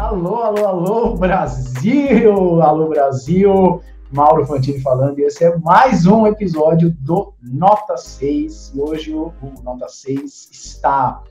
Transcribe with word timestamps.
Alô, 0.00 0.36
alô, 0.36 0.66
alô, 0.66 1.14
Brasil! 1.14 2.62
Alô, 2.62 2.88
Brasil! 2.88 3.82
Mauro 4.10 4.46
Fantini 4.46 4.80
falando, 4.80 5.18
e 5.18 5.24
esse 5.24 5.44
é 5.44 5.54
mais 5.58 6.06
um 6.06 6.26
episódio 6.26 6.90
do 7.00 7.34
Nota 7.42 7.98
6. 7.98 8.72
E 8.74 8.80
hoje 8.80 9.12
o, 9.12 9.30
o 9.42 9.62
Nota 9.62 9.88
6 9.88 10.48
está 10.50 11.22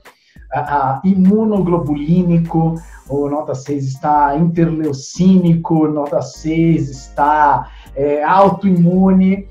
uh, 0.54 1.04
imunoglobulínico, 1.04 2.76
o 3.08 3.28
Nota 3.28 3.56
6 3.56 3.84
está 3.84 4.38
interleucínico, 4.38 5.88
Nota 5.88 6.22
6 6.22 6.90
está 6.90 7.72
é, 7.96 8.22
autoimune 8.22 9.48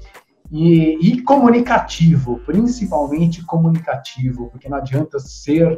e, 0.49 0.97
e 1.01 1.21
comunicativo, 1.23 2.39
principalmente 2.45 3.45
comunicativo, 3.45 4.47
porque 4.49 4.69
não 4.69 4.77
adianta 4.77 5.19
ser 5.19 5.77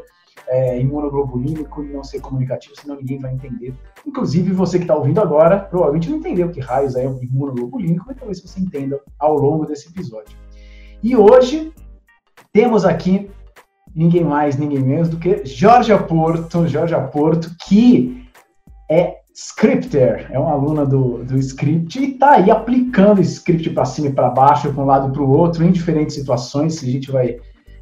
é, 0.52 0.78
imunoglobulínico 0.82 1.82
e 1.82 1.94
não 1.94 2.04
ser 2.04 2.20
comunicativo, 2.20 2.76
senão 2.76 2.98
ninguém 2.98 3.18
vai 3.18 3.34
entender. 3.34 3.74
Inclusive, 4.06 4.52
você 4.52 4.78
que 4.78 4.84
está 4.84 4.96
ouvindo 4.96 5.22
agora, 5.22 5.58
provavelmente 5.58 6.10
não 6.10 6.18
entendeu 6.18 6.50
que 6.50 6.60
raios 6.60 6.96
é 6.98 7.08
um 7.08 7.24
imunoglobulínico, 7.24 8.04
mas 8.06 8.18
talvez 8.18 8.42
você 8.42 8.60
entenda 8.60 9.00
ao 9.18 9.38
longo 9.38 9.66
desse 9.66 9.88
episódio. 9.88 10.36
E 11.02 11.16
hoje 11.16 11.72
temos 12.52 12.84
aqui 12.84 13.32
ninguém 13.96 14.26
mais, 14.26 14.58
ninguém 14.58 14.82
menos 14.82 15.08
do 15.08 15.18
que 15.18 15.46
Jorge 15.46 15.98
Porto, 16.04 16.68
Jorge 16.68 16.96
Porto, 17.14 17.56
que 17.66 18.28
é 18.90 19.22
scripter, 19.34 20.28
é 20.30 20.38
uma 20.38 20.52
aluna 20.52 20.86
do, 20.86 21.24
do 21.24 21.38
script 21.38 21.98
e 21.98 22.12
está 22.12 22.32
aí 22.32 22.52
aplicando 22.52 23.22
script 23.22 23.70
para 23.70 23.86
cima 23.86 24.10
e 24.10 24.14
para 24.14 24.30
baixo, 24.30 24.72
para 24.74 24.84
um 24.84 24.86
lado 24.86 25.08
e 25.08 25.12
para 25.14 25.22
o 25.22 25.30
outro, 25.30 25.64
em 25.64 25.72
diferentes 25.72 26.16
situações, 26.16 26.84
a 26.84 26.86
gente 26.86 27.10
vai 27.10 27.40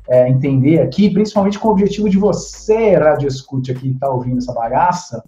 é, 0.10 0.28
entender 0.28 0.82
aqui, 0.82 1.10
principalmente 1.10 1.60
com 1.60 1.68
o 1.68 1.72
objetivo 1.72 2.10
de 2.10 2.18
você, 2.18 2.96
Radio 2.96 3.28
Escute, 3.28 3.72
aqui, 3.72 3.90
está 3.90 4.10
ouvindo 4.10 4.40
essa 4.40 4.54
bagaça, 4.54 5.24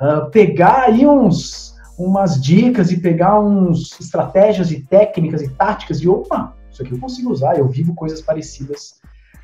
uh, 0.00 0.30
pegar 0.30 0.82
aí 0.82 1.06
uns, 1.06 1.74
umas 1.98 2.40
dicas 2.40 2.92
e 2.92 3.00
pegar 3.00 3.40
uns 3.40 3.98
estratégias 3.98 4.70
e 4.70 4.80
técnicas 4.80 5.40
e 5.40 5.48
táticas 5.48 5.98
de, 5.98 6.08
opa, 6.08 6.54
isso 6.70 6.82
aqui 6.82 6.92
eu 6.92 7.00
consigo 7.00 7.32
usar, 7.32 7.58
eu 7.58 7.66
vivo 7.66 7.94
coisas 7.94 8.20
parecidas 8.20 9.00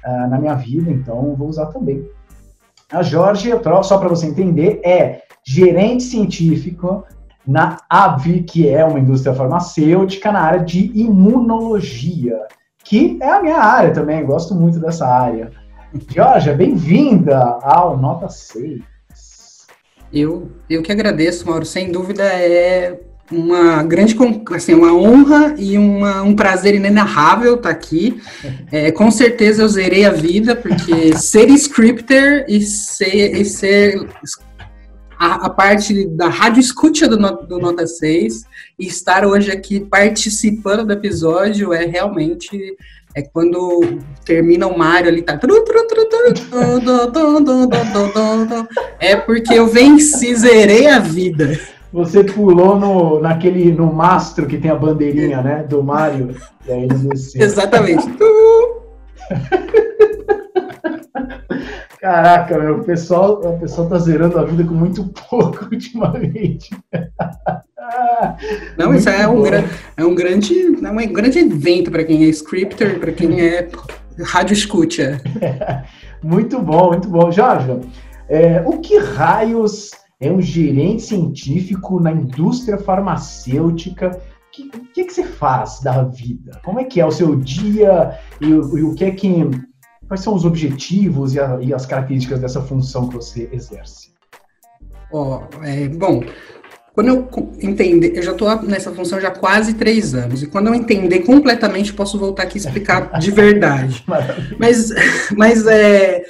uh, 0.07 0.29
na 0.29 0.39
minha 0.39 0.55
vida, 0.55 0.91
então 0.91 1.35
vou 1.35 1.49
usar 1.49 1.67
também. 1.67 2.07
A 2.93 3.03
Jorge, 3.03 3.51
só 3.83 3.99
para 3.99 4.09
você 4.09 4.27
entender, 4.27 4.81
é 4.85 5.23
gerente 5.43 6.03
científico 6.03 7.05
na 7.47 7.79
AVI, 7.89 8.43
que 8.43 8.69
é 8.69 8.85
uma 8.85 9.01
indústria 9.01 9.35
farmacêutica 9.35 10.31
na 10.31 10.41
área 10.41 10.61
de 10.63 10.93
imunologia 10.95 12.39
que 12.85 13.19
é 13.21 13.31
a 13.31 13.43
minha 13.43 13.57
área 13.57 13.93
também, 13.93 14.25
gosto 14.25 14.55
muito 14.55 14.79
dessa 14.79 15.07
área. 15.07 15.51
Georgia, 16.09 16.53
bem-vinda 16.53 17.39
ao 17.63 17.97
Nota 17.97 18.29
6. 18.29 18.83
Eu, 20.13 20.51
eu 20.69 20.83
que 20.83 20.93
agradeço, 20.93 21.47
Mauro. 21.47 21.65
Sem 21.65 21.91
dúvida 21.91 22.23
é 22.23 23.01
uma 23.33 23.83
grande 23.83 24.15
assim, 24.55 24.75
uma 24.75 24.93
honra 24.93 25.55
e 25.57 25.79
uma, 25.79 26.23
um 26.23 26.37
prazer 26.37 26.75
inenarrável 26.75 27.55
estar 27.55 27.71
aqui. 27.71 28.21
É, 28.71 28.93
com 28.93 29.11
certeza 29.11 29.63
eu 29.63 29.69
zerei 29.69 30.05
a 30.05 30.11
vida, 30.11 30.55
porque 30.55 31.17
ser 31.17 31.49
scripter 31.51 32.45
e 32.49 32.61
ser, 32.61 33.41
e 33.41 33.45
ser 33.47 34.07
a, 35.25 35.47
a, 35.47 35.51
parte 35.51 36.07
da 36.09 36.29
rádio 36.29 36.61
escuta 36.61 37.09
do, 37.09 37.17
do 37.17 37.59
Nota 37.59 37.87
6 37.87 38.45
e 38.79 38.87
estar 38.87 39.27
hoje 39.27 39.51
aqui 39.51 39.81
participando 39.81 40.85
do 40.85 40.93
episódio 40.93 41.73
é 41.73 41.87
realmente 41.87 42.77
é 43.15 43.23
quando 43.23 44.01
termina 44.25 44.67
o 44.67 44.77
Mario 44.77 45.09
ali, 45.09 45.23
tá. 45.23 45.39
É 48.99 49.15
porque 49.15 49.55
eu 49.55 49.69
venci, 49.69 50.35
zerei 50.35 50.89
a 50.89 50.99
vida. 50.99 51.59
Você 51.93 52.25
pulou 52.25 52.79
no, 52.79 53.21
naquele, 53.21 53.71
no 53.71 53.93
mastro 53.93 54.47
que 54.47 54.59
tem 54.59 54.71
a 54.71 54.75
bandeirinha, 54.75 55.41
né? 55.41 55.63
Do 55.63 55.81
Mario. 55.81 56.35
E. 56.67 57.41
Exatamente. 57.41 58.05
Caraca, 62.05 62.59
meu, 62.59 62.81
o 62.81 62.85
pessoal, 62.85 63.41
o 63.41 63.59
pessoal 63.59 63.89
tá 63.89 63.99
zerando 63.99 64.39
a 64.39 64.45
vida 64.45 64.63
com 64.63 64.75
muito 64.75 65.11
pouco 65.27 65.65
ultimamente. 65.73 66.69
Não, 68.77 68.89
muito 68.89 68.99
isso 68.99 69.09
é 69.09 69.27
um, 69.27 69.47
é 69.97 70.05
um 70.05 70.15
grande, 70.15 70.55
é 70.85 70.91
um 70.91 71.13
grande 71.15 71.39
evento 71.39 71.91
para 71.91 72.05
quem 72.05 72.25
é 72.25 72.27
scripter, 72.27 73.01
para 73.01 73.11
quem 73.11 73.41
é 73.41 73.71
rádio 74.23 74.53
escuta. 74.53 75.19
muito 76.23 76.61
bom, 76.61 76.89
muito 76.89 77.09
bom. 77.09 77.33
Jorge, 77.33 77.81
é, 78.29 78.63
o 78.67 78.81
que 78.81 78.99
raios 78.99 79.93
é 80.21 80.31
um 80.31 80.43
gerente 80.43 81.05
científico 81.05 81.99
na 81.99 82.13
indústria 82.13 82.77
farmacêutica? 82.77 84.11
O 84.11 84.51
que, 84.53 84.69
que, 84.93 85.05
que, 85.05 85.11
você 85.11 85.25
faz 85.25 85.81
da 85.81 86.03
vida? 86.03 86.61
Como 86.63 86.79
é 86.79 86.85
que 86.85 87.01
é 87.01 87.07
o 87.07 87.11
seu 87.11 87.35
dia 87.35 88.19
e, 88.43 88.51
e 88.51 88.83
o 88.83 88.95
que 88.95 89.07
é 89.07 89.11
que 89.11 89.49
Quais 90.09 90.21
são 90.21 90.35
os 90.35 90.45
objetivos 90.45 91.35
e, 91.35 91.41
a, 91.41 91.59
e 91.61 91.73
as 91.73 91.87
características 91.87 92.41
dessa 92.41 92.61
função 92.61 93.09
que 93.09 93.15
você 93.17 93.49
exerce? 93.53 94.13
Oh, 95.13 95.41
é, 95.63 95.89
bom, 95.89 96.23
quando 96.95 97.09
eu 97.09 97.29
entender, 97.61 98.17
eu 98.17 98.23
já 98.23 98.33
estou 98.33 98.63
nessa 98.63 98.93
função 98.93 99.21
já 99.21 99.29
há 99.29 99.33
quase 99.33 99.75
três 99.75 100.15
anos, 100.15 100.43
e 100.43 100.47
quando 100.47 100.69
eu 100.69 100.75
entender 100.75 101.21
completamente, 101.21 101.93
posso 101.93 102.19
voltar 102.19 102.45
aqui 102.45 102.57
e 102.57 102.61
explicar 102.61 103.11
de 103.19 103.31
verdade. 103.31 104.05
mas, 104.59 104.91
mas 105.37 105.67
é, 105.67 106.23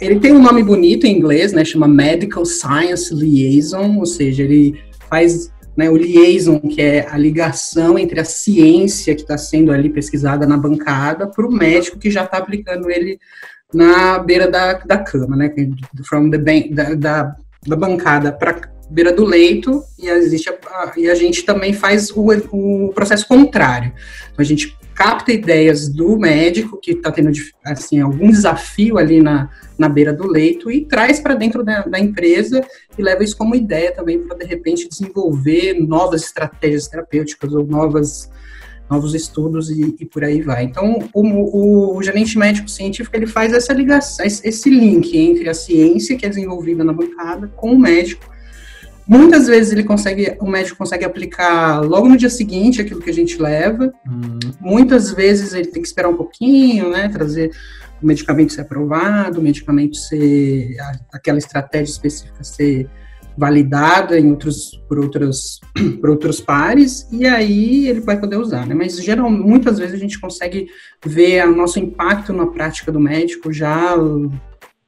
ele 0.00 0.20
tem 0.20 0.32
um 0.32 0.42
nome 0.42 0.62
bonito 0.62 1.06
em 1.06 1.16
inglês, 1.16 1.52
né? 1.52 1.64
Chama 1.64 1.88
Medical 1.88 2.44
Science 2.44 3.14
Liaison, 3.14 3.98
ou 3.98 4.06
seja, 4.06 4.42
ele 4.42 4.78
faz 5.08 5.50
né, 5.76 5.90
o 5.90 5.96
liaison, 5.96 6.60
que 6.60 6.80
é 6.80 7.06
a 7.08 7.16
ligação 7.16 7.98
entre 7.98 8.20
a 8.20 8.24
ciência 8.24 9.14
que 9.14 9.22
está 9.22 9.36
sendo 9.36 9.72
ali 9.72 9.90
pesquisada 9.90 10.46
na 10.46 10.56
bancada 10.56 11.26
para 11.26 11.46
o 11.46 11.52
médico 11.52 11.98
que 11.98 12.10
já 12.10 12.24
está 12.24 12.38
aplicando 12.38 12.90
ele 12.90 13.18
na 13.72 14.18
beira 14.18 14.48
da, 14.48 14.74
da 14.74 14.98
cama, 14.98 15.36
né, 15.36 15.52
from 16.06 16.30
the 16.30 16.38
da, 16.38 16.94
da, 16.94 17.36
da 17.66 17.76
bancada 17.76 18.32
para 18.32 18.72
beira 18.90 19.12
do 19.12 19.24
leito 19.24 19.82
e, 19.98 20.08
existe 20.08 20.48
a, 20.48 20.92
e 20.96 21.08
a 21.08 21.14
gente 21.14 21.42
também 21.42 21.72
faz 21.72 22.10
o, 22.10 22.26
o 22.52 22.92
processo 22.94 23.26
contrário. 23.26 23.92
Então, 24.32 24.42
a 24.42 24.44
gente 24.44 24.76
capta 24.94 25.32
ideias 25.32 25.88
do 25.88 26.16
médico 26.16 26.78
que 26.80 26.92
está 26.92 27.10
tendo 27.10 27.30
assim 27.64 28.00
algum 28.00 28.30
desafio 28.30 28.96
ali 28.96 29.20
na, 29.20 29.50
na 29.76 29.88
beira 29.88 30.12
do 30.12 30.26
leito 30.26 30.70
e 30.70 30.84
traz 30.84 31.18
para 31.18 31.34
dentro 31.34 31.64
da, 31.64 31.82
da, 31.82 31.98
empresa 31.98 32.64
e 32.96 33.02
leva 33.02 33.24
isso 33.24 33.36
como 33.36 33.56
ideia 33.56 33.92
também 33.92 34.20
para 34.20 34.38
de 34.38 34.46
repente 34.46 34.88
desenvolver 34.88 35.74
novas 35.74 36.22
estratégias 36.22 36.86
terapêuticas 36.86 37.52
ou 37.52 37.66
novas 37.66 38.30
novos 38.88 39.14
estudos 39.14 39.70
e, 39.70 39.96
e 39.98 40.04
por 40.04 40.22
aí 40.22 40.42
vai. 40.42 40.64
Então 40.64 41.08
o, 41.12 41.22
o, 41.22 41.96
o, 41.96 42.02
gerente 42.02 42.38
médico 42.38 42.68
científico 42.68 43.16
ele 43.16 43.26
faz 43.26 43.52
essa 43.52 43.72
ligação, 43.72 44.24
esse 44.24 44.70
link 44.70 45.16
entre 45.16 45.48
a 45.48 45.54
ciência 45.54 46.16
que 46.16 46.26
é 46.26 46.28
desenvolvida 46.28 46.84
na 46.84 46.92
bancada 46.92 47.48
com 47.48 47.72
o 47.72 47.78
médico 47.78 48.33
Muitas 49.06 49.46
vezes 49.46 49.72
ele 49.72 49.84
consegue, 49.84 50.36
o 50.40 50.46
médico 50.46 50.78
consegue 50.78 51.04
aplicar 51.04 51.80
logo 51.80 52.08
no 52.08 52.16
dia 52.16 52.30
seguinte 52.30 52.80
aquilo 52.80 53.02
que 53.02 53.10
a 53.10 53.14
gente 53.14 53.40
leva. 53.40 53.92
Hum. 54.08 54.38
Muitas 54.60 55.12
vezes 55.12 55.52
ele 55.52 55.66
tem 55.66 55.82
que 55.82 55.88
esperar 55.88 56.08
um 56.08 56.16
pouquinho, 56.16 56.90
né? 56.90 57.08
Trazer 57.08 57.50
o 58.02 58.06
medicamento 58.06 58.52
ser 58.52 58.62
aprovado, 58.62 59.40
o 59.40 59.42
medicamento 59.42 59.96
ser 59.96 60.76
aquela 61.12 61.38
estratégia 61.38 61.92
específica 61.92 62.42
ser 62.42 62.88
validada 63.36 64.18
em 64.18 64.30
outros 64.30 64.80
por 64.88 64.98
outros 64.98 65.60
por 66.00 66.10
outros 66.10 66.40
pares 66.40 67.08
e 67.10 67.26
aí 67.26 67.88
ele 67.88 68.00
vai 68.00 68.18
poder 68.18 68.36
usar, 68.36 68.66
né? 68.66 68.74
Mas 68.74 69.02
geral, 69.02 69.30
muitas 69.30 69.78
vezes 69.78 69.94
a 69.94 69.98
gente 69.98 70.20
consegue 70.20 70.68
ver 71.04 71.46
o 71.48 71.54
nosso 71.54 71.78
impacto 71.78 72.32
na 72.32 72.46
prática 72.46 72.92
do 72.92 73.00
médico 73.00 73.52
já 73.52 73.96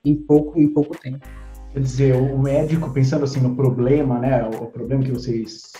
em 0.04 0.14
pouco 0.14 0.58
em 0.58 0.68
pouco 0.68 0.96
tempo. 0.96 1.26
Quer 1.76 1.82
dizer, 1.82 2.16
o 2.16 2.38
médico, 2.38 2.90
pensando 2.90 3.24
assim 3.24 3.38
no 3.38 3.54
problema, 3.54 4.18
né, 4.18 4.48
o 4.48 4.64
problema 4.64 5.04
que 5.04 5.12
vocês 5.12 5.72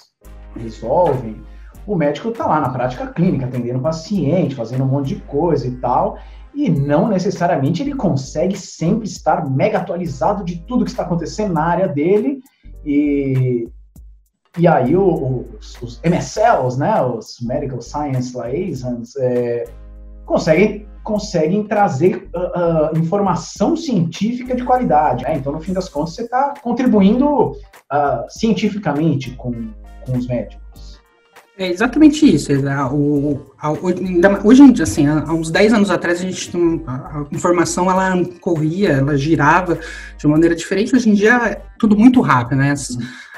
resolvem, 0.54 1.40
o 1.86 1.96
médico 1.96 2.28
está 2.28 2.46
lá 2.46 2.60
na 2.60 2.68
prática 2.68 3.06
clínica, 3.06 3.46
atendendo 3.46 3.78
o 3.78 3.82
paciente, 3.82 4.54
fazendo 4.54 4.84
um 4.84 4.88
monte 4.88 5.14
de 5.14 5.22
coisa 5.22 5.66
e 5.66 5.70
tal, 5.76 6.18
e 6.54 6.68
não 6.68 7.08
necessariamente 7.08 7.82
ele 7.82 7.94
consegue 7.94 8.58
sempre 8.58 9.08
estar 9.08 9.48
mega 9.48 9.78
atualizado 9.78 10.44
de 10.44 10.58
tudo 10.66 10.84
que 10.84 10.90
está 10.90 11.02
acontecendo 11.02 11.54
na 11.54 11.64
área 11.64 11.88
dele, 11.88 12.42
e, 12.84 13.66
e 14.58 14.68
aí 14.68 14.94
os, 14.94 15.80
os 15.80 15.98
MSLs, 16.04 16.78
né, 16.78 17.00
os 17.00 17.38
Medical 17.40 17.80
Science 17.80 18.36
Liaisons, 18.36 19.16
é, 19.16 19.64
conseguem 20.26 20.86
conseguem 21.06 21.62
trazer 21.62 22.28
uh, 22.34 22.96
uh, 22.96 22.98
informação 22.98 23.76
científica 23.76 24.56
de 24.56 24.64
qualidade. 24.64 25.22
Né? 25.22 25.36
Então, 25.36 25.52
no 25.52 25.60
fim 25.60 25.72
das 25.72 25.88
contas, 25.88 26.14
você 26.14 26.22
está 26.22 26.52
contribuindo 26.60 27.52
uh, 27.52 27.56
cientificamente 28.28 29.30
com, 29.30 29.52
com 30.04 30.18
os 30.18 30.26
médicos. 30.26 31.00
É 31.56 31.70
exatamente 31.70 32.26
isso. 32.26 32.52
O, 32.92 33.40
a, 33.56 33.70
hoje 33.70 34.62
em 34.62 34.72
dia, 34.72 34.82
assim, 34.82 35.06
há 35.06 35.32
uns 35.32 35.48
10 35.48 35.74
anos 35.74 35.90
atrás, 35.90 36.20
a 36.20 36.22
gente 36.22 36.50
a, 36.86 37.24
informação 37.30 37.88
ela 37.88 38.12
corria, 38.40 38.90
ela 38.90 39.16
girava 39.16 39.78
de 40.18 40.26
uma 40.26 40.32
maneira 40.32 40.56
diferente. 40.56 40.94
Hoje 40.94 41.08
em 41.08 41.14
dia 41.14 41.36
é 41.36 41.62
tudo 41.78 41.96
muito 41.96 42.20
rápido, 42.20 42.58
né? 42.58 42.74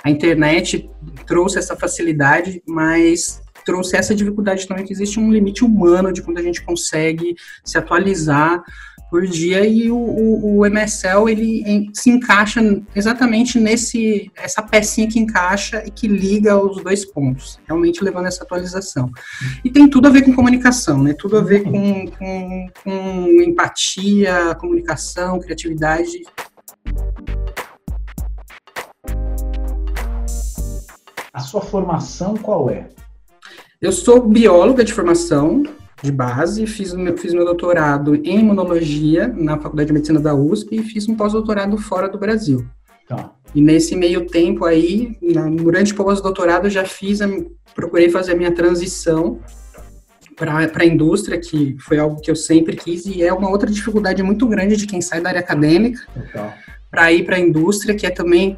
A 0.02 0.10
internet 0.10 0.90
trouxe 1.26 1.58
essa 1.58 1.76
facilidade, 1.76 2.62
mas 2.66 3.42
trouxe 3.68 3.98
essa 3.98 4.14
dificuldade 4.14 4.66
também 4.66 4.82
que 4.82 4.94
existe 4.94 5.20
um 5.20 5.30
limite 5.30 5.62
humano 5.62 6.10
de 6.10 6.22
quando 6.22 6.38
a 6.38 6.42
gente 6.42 6.62
consegue 6.62 7.36
se 7.62 7.76
atualizar 7.76 8.62
por 9.10 9.26
dia 9.26 9.66
e 9.66 9.90
o, 9.90 9.96
o, 9.96 10.56
o 10.56 10.66
MSL 10.66 11.28
ele 11.28 11.62
em, 11.66 11.90
se 11.92 12.08
encaixa 12.08 12.62
exatamente 12.96 13.60
nesse 13.60 14.32
essa 14.34 14.62
pecinha 14.62 15.06
que 15.06 15.18
encaixa 15.18 15.84
e 15.86 15.90
que 15.90 16.08
liga 16.08 16.58
os 16.58 16.82
dois 16.82 17.04
pontos, 17.04 17.60
realmente 17.66 18.02
levando 18.02 18.24
essa 18.24 18.42
atualização. 18.42 19.10
E 19.62 19.70
tem 19.70 19.86
tudo 19.86 20.08
a 20.08 20.10
ver 20.10 20.22
com 20.22 20.32
comunicação, 20.32 21.02
né? 21.02 21.12
Tudo 21.12 21.36
a 21.36 21.42
ver 21.42 21.62
com, 21.64 22.06
com, 22.06 22.68
com 22.82 23.42
empatia, 23.42 24.54
comunicação, 24.54 25.38
criatividade. 25.40 26.22
A 31.34 31.40
sua 31.40 31.60
formação 31.60 32.34
qual 32.34 32.70
é? 32.70 32.88
Eu 33.80 33.92
sou 33.92 34.26
bióloga 34.26 34.82
de 34.82 34.92
formação, 34.92 35.62
de 36.02 36.10
base, 36.10 36.66
fiz 36.66 36.92
meu, 36.94 37.16
fiz 37.16 37.32
meu 37.32 37.44
doutorado 37.44 38.16
em 38.16 38.40
imunologia 38.40 39.28
na 39.28 39.56
Faculdade 39.56 39.86
de 39.86 39.92
Medicina 39.92 40.18
da 40.18 40.34
USP 40.34 40.74
e 40.74 40.82
fiz 40.82 41.08
um 41.08 41.14
pós-doutorado 41.14 41.78
fora 41.78 42.08
do 42.08 42.18
Brasil. 42.18 42.66
Tá. 43.06 43.30
E 43.54 43.62
nesse 43.62 43.94
meio 43.94 44.26
tempo 44.26 44.64
aí, 44.64 45.16
durante 45.56 45.92
o 45.92 45.96
pós-doutorado, 45.96 46.68
já 46.68 46.84
fiz, 46.84 47.22
a, 47.22 47.28
procurei 47.72 48.10
fazer 48.10 48.32
a 48.32 48.36
minha 48.36 48.50
transição 48.50 49.38
para 50.34 50.68
a 50.74 50.84
indústria, 50.84 51.38
que 51.38 51.76
foi 51.78 52.00
algo 52.00 52.20
que 52.20 52.32
eu 52.32 52.36
sempre 52.36 52.74
quis, 52.74 53.06
e 53.06 53.22
é 53.22 53.32
uma 53.32 53.48
outra 53.48 53.70
dificuldade 53.70 54.20
muito 54.24 54.44
grande 54.48 54.76
de 54.76 54.88
quem 54.88 55.00
sai 55.00 55.20
da 55.20 55.28
área 55.28 55.40
acadêmica 55.40 56.04
para 56.90 57.12
ir 57.12 57.24
para 57.24 57.36
a 57.36 57.40
indústria, 57.40 57.94
que 57.94 58.06
é 58.06 58.10
também 58.10 58.56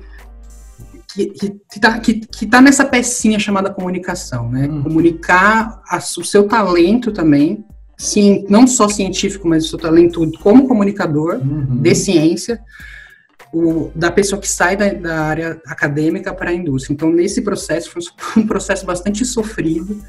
que, 1.15 1.27
que, 1.71 1.81
tá, 1.81 1.99
que, 1.99 2.21
que 2.21 2.47
tá 2.47 2.61
nessa 2.61 2.85
pecinha 2.85 3.39
chamada 3.39 3.71
comunicação, 3.71 4.51
né? 4.51 4.67
Uhum. 4.67 4.83
Comunicar 4.83 5.83
a, 5.89 5.99
o 5.99 6.25
seu 6.25 6.47
talento 6.47 7.12
também, 7.12 7.65
sim, 7.97 8.45
não 8.49 8.67
só 8.67 8.89
científico, 8.89 9.49
mas 9.49 9.65
o 9.65 9.69
seu 9.69 9.79
talento 9.79 10.31
como 10.41 10.69
comunicador 10.69 11.37
uhum. 11.37 11.77
de 11.81 11.95
ciência, 11.95 12.61
o, 13.53 13.91
da 13.95 14.11
pessoa 14.11 14.41
que 14.41 14.49
sai 14.49 14.77
da, 14.77 14.93
da 14.93 15.21
área 15.23 15.61
acadêmica 15.67 16.33
para 16.33 16.51
a 16.51 16.55
indústria. 16.55 16.95
Então, 16.95 17.11
nesse 17.11 17.43
processo, 17.43 17.91
foi 17.91 18.03
um 18.43 18.47
processo 18.49 18.87
bastante 18.87 19.25
sofrido, 19.25 20.01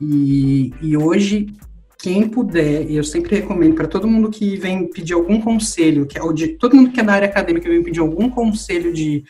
e, 0.00 0.72
e 0.82 0.96
hoje 0.96 1.54
quem 2.02 2.28
puder, 2.28 2.90
e 2.90 2.96
eu 2.96 3.04
sempre 3.04 3.36
recomendo 3.36 3.76
para 3.76 3.86
todo 3.86 4.08
mundo 4.08 4.28
que 4.28 4.56
vem 4.56 4.90
pedir 4.90 5.12
algum 5.12 5.40
conselho, 5.40 6.04
que 6.04 6.18
é 6.18 6.32
de, 6.32 6.48
todo 6.48 6.74
mundo 6.74 6.90
que 6.90 6.98
é 6.98 7.02
da 7.04 7.12
área 7.12 7.28
acadêmica 7.28 7.68
vem 7.68 7.82
pedir 7.82 8.00
algum 8.00 8.28
conselho 8.28 8.92
de 8.92 9.22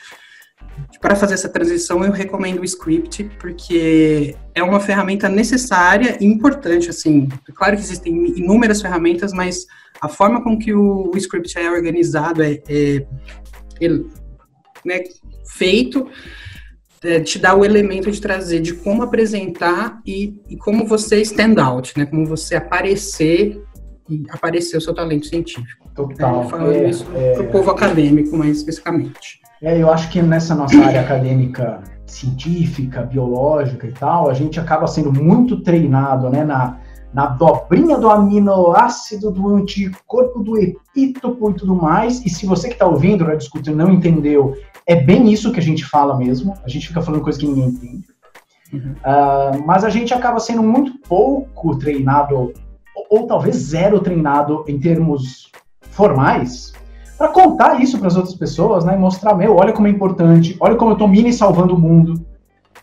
para 1.00 1.16
fazer 1.16 1.34
essa 1.34 1.48
transição, 1.48 2.04
eu 2.04 2.12
recomendo 2.12 2.60
o 2.60 2.64
Script, 2.64 3.24
porque 3.40 4.36
é 4.54 4.62
uma 4.62 4.78
ferramenta 4.78 5.28
necessária 5.28 6.16
e 6.20 6.24
importante, 6.24 6.88
assim. 6.90 7.28
Claro 7.54 7.76
que 7.76 7.82
existem 7.82 8.38
inúmeras 8.38 8.80
ferramentas, 8.80 9.32
mas 9.32 9.66
a 10.00 10.08
forma 10.08 10.42
com 10.42 10.58
que 10.58 10.72
o, 10.72 11.10
o 11.12 11.16
Script 11.16 11.58
é 11.58 11.70
organizado, 11.70 12.42
é, 12.42 12.62
é, 12.68 13.06
é 13.80 13.88
né, 14.84 15.02
feito, 15.44 16.08
é, 17.02 17.20
te 17.20 17.38
dá 17.38 17.54
o 17.54 17.64
elemento 17.64 18.10
de 18.10 18.20
trazer 18.20 18.60
de 18.60 18.74
como 18.74 19.02
apresentar 19.02 20.00
e, 20.06 20.40
e 20.48 20.56
como 20.56 20.86
você 20.86 21.20
stand 21.22 21.60
out, 21.60 21.98
né? 21.98 22.06
Como 22.06 22.24
você 22.24 22.54
aparecer 22.54 23.60
e 24.08 24.22
aparecer 24.30 24.76
o 24.76 24.80
seu 24.80 24.94
talento 24.94 25.26
científico. 25.26 25.90
Total. 25.94 26.44
É, 26.44 26.48
falando 26.48 26.72
é, 26.72 26.88
isso 26.88 27.06
é, 27.14 27.32
para 27.32 27.42
o 27.42 27.50
povo 27.50 27.70
acadêmico, 27.70 28.36
mais 28.36 28.58
especificamente. 28.58 29.41
É, 29.62 29.80
eu 29.80 29.90
acho 29.92 30.10
que 30.10 30.20
nessa 30.20 30.56
nossa 30.56 30.76
área 30.84 31.00
acadêmica 31.00 31.80
científica, 32.04 33.02
biológica 33.02 33.86
e 33.86 33.92
tal, 33.92 34.28
a 34.28 34.34
gente 34.34 34.58
acaba 34.58 34.88
sendo 34.88 35.12
muito 35.12 35.62
treinado, 35.62 36.28
né, 36.28 36.42
na, 36.44 36.78
na 37.14 37.26
dobrinha 37.26 37.96
do 37.96 38.10
aminoácido, 38.10 39.30
do 39.30 39.54
anticorpo, 39.54 40.42
do 40.42 40.58
epítopo 40.58 41.50
e 41.50 41.54
tudo 41.54 41.76
mais. 41.76 42.24
E 42.26 42.28
se 42.28 42.44
você 42.44 42.68
que 42.68 42.74
está 42.74 42.86
ouvindo, 42.86 43.24
né, 43.24 43.36
discutindo, 43.36 43.76
não 43.76 43.92
entendeu, 43.92 44.56
é 44.84 44.96
bem 44.96 45.32
isso 45.32 45.52
que 45.52 45.60
a 45.60 45.62
gente 45.62 45.84
fala 45.84 46.18
mesmo. 46.18 46.54
A 46.64 46.68
gente 46.68 46.88
fica 46.88 47.00
falando 47.00 47.22
coisa 47.22 47.38
que 47.38 47.46
ninguém 47.46 47.68
entende. 47.68 48.04
Uhum. 48.72 48.92
Uh, 48.92 49.66
mas 49.66 49.84
a 49.84 49.90
gente 49.90 50.12
acaba 50.12 50.40
sendo 50.40 50.62
muito 50.62 50.98
pouco 51.06 51.78
treinado, 51.78 52.34
ou, 52.34 52.52
ou 53.10 53.26
talvez 53.28 53.54
zero 53.54 54.00
treinado 54.00 54.64
em 54.66 54.80
termos 54.80 55.52
formais, 55.90 56.72
para 57.16 57.28
contar 57.28 57.80
isso 57.80 57.98
para 57.98 58.08
as 58.08 58.16
outras 58.16 58.34
pessoas, 58.34 58.84
né? 58.84 58.94
E 58.94 58.98
mostrar, 58.98 59.34
meu, 59.34 59.56
olha 59.56 59.72
como 59.72 59.86
é 59.86 59.90
importante, 59.90 60.56
olha 60.60 60.76
como 60.76 60.92
eu 60.92 60.96
tô 60.96 61.06
mini 61.06 61.32
salvando 61.32 61.74
o 61.74 61.78
mundo. 61.78 62.24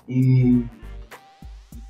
E, 0.08 0.66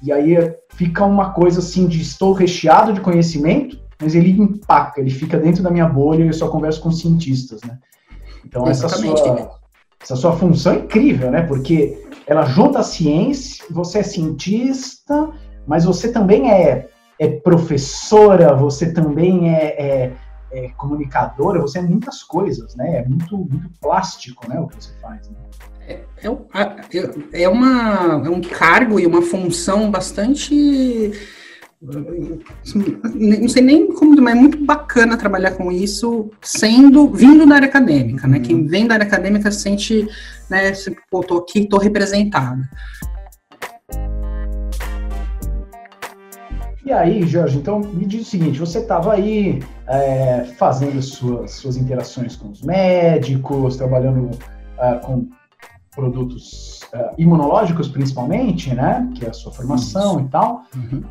e 0.01 0.11
aí 0.11 0.35
fica 0.69 1.05
uma 1.05 1.31
coisa 1.31 1.59
assim 1.59 1.87
de 1.87 2.01
estou 2.01 2.33
recheado 2.33 2.93
de 2.93 3.01
conhecimento, 3.01 3.79
mas 4.01 4.15
ele 4.15 4.31
empaca, 4.31 5.01
ele 5.01 5.09
fica 5.09 5.37
dentro 5.37 5.61
da 5.61 5.69
minha 5.69 5.87
bolha 5.87 6.23
e 6.23 6.27
eu 6.27 6.33
só 6.33 6.47
converso 6.47 6.81
com 6.81 6.91
cientistas, 6.91 7.61
né? 7.61 7.77
Então 8.45 8.65
essa 8.67 8.87
sua, 8.87 9.59
essa 10.01 10.15
sua 10.15 10.33
função 10.33 10.73
é 10.73 10.77
incrível, 10.77 11.29
né? 11.29 11.41
Porque 11.41 12.01
ela 12.25 12.45
junta 12.45 12.79
a 12.79 12.83
ciência, 12.83 13.65
você 13.69 13.99
é 13.99 14.03
cientista, 14.03 15.29
mas 15.67 15.83
você 15.83 16.11
também 16.11 16.51
é, 16.51 16.87
é 17.19 17.27
professora, 17.27 18.55
você 18.55 18.93
também 18.93 19.53
é, 19.53 19.65
é 19.65 20.13
é, 20.51 20.69
comunicadora, 20.69 21.61
você 21.61 21.79
é 21.79 21.81
muitas 21.81 22.23
coisas, 22.23 22.75
né? 22.75 22.97
É 22.97 23.05
muito, 23.07 23.37
muito 23.37 23.69
plástico, 23.81 24.47
né? 24.49 24.59
O 24.59 24.67
que 24.67 24.83
você 24.83 24.91
faz. 25.01 25.29
Né? 25.29 25.35
É, 25.87 26.03
é, 26.23 27.43
é, 27.43 27.49
uma, 27.49 28.21
é 28.25 28.29
um 28.29 28.41
cargo 28.41 28.99
e 28.99 29.07
uma 29.07 29.21
função 29.21 29.89
bastante 29.89 31.11
não 31.81 33.47
sei 33.47 33.61
nem 33.61 33.87
como, 33.87 34.21
mas 34.21 34.35
é 34.35 34.39
muito 34.39 34.65
bacana 34.65 35.15
trabalhar 35.15 35.51
com 35.51 35.71
isso, 35.71 36.29
sendo 36.41 37.07
vindo 37.07 37.45
da 37.45 37.55
área 37.55 37.69
acadêmica, 37.69 38.27
né? 38.27 38.37
Uhum. 38.37 38.43
Quem 38.43 38.67
vem 38.67 38.85
da 38.85 38.95
área 38.95 39.05
acadêmica 39.05 39.49
sente, 39.49 40.05
né? 40.49 40.73
Pô, 41.09 41.23
tô 41.23 41.37
aqui, 41.37 41.65
tô 41.65 41.77
representado. 41.77 42.61
E 46.85 46.91
aí, 46.91 47.25
Jorge, 47.27 47.57
então 47.57 47.79
me 47.79 48.05
diz 48.05 48.21
o 48.21 48.29
seguinte: 48.29 48.59
você 48.59 48.79
estava 48.79 49.13
aí 49.13 49.61
é, 49.87 50.45
fazendo 50.57 51.01
suas, 51.01 51.51
suas 51.51 51.77
interações 51.77 52.35
com 52.35 52.49
os 52.49 52.61
médicos, 52.61 53.75
trabalhando 53.75 54.29
uh, 54.29 54.99
com 55.01 55.27
produtos 55.93 56.81
uh, 56.93 57.13
imunológicos, 57.17 57.89
principalmente, 57.89 58.73
né? 58.73 59.09
Que 59.15 59.25
é 59.25 59.29
a 59.29 59.33
sua 59.33 59.51
formação 59.51 60.17
Isso. 60.17 60.27
e 60.27 60.29
tal. 60.29 60.63
Uhum. 60.75 61.03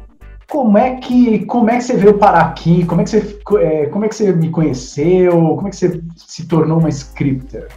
Como 0.48 0.78
é 0.78 0.96
que 0.96 1.44
como 1.44 1.68
é 1.68 1.76
que 1.76 1.84
você 1.84 1.96
veio 1.96 2.16
parar 2.16 2.46
aqui? 2.46 2.86
Como 2.86 3.02
é 3.02 3.04
que 3.04 3.10
você 3.10 3.38
é, 3.60 3.86
como 3.86 4.04
é 4.06 4.08
que 4.08 4.14
você 4.14 4.32
me 4.32 4.48
conheceu? 4.48 5.32
Como 5.32 5.68
é 5.68 5.70
que 5.70 5.76
você 5.76 6.02
se 6.16 6.46
tornou 6.46 6.78
uma 6.78 6.88
scripter? 6.88 7.68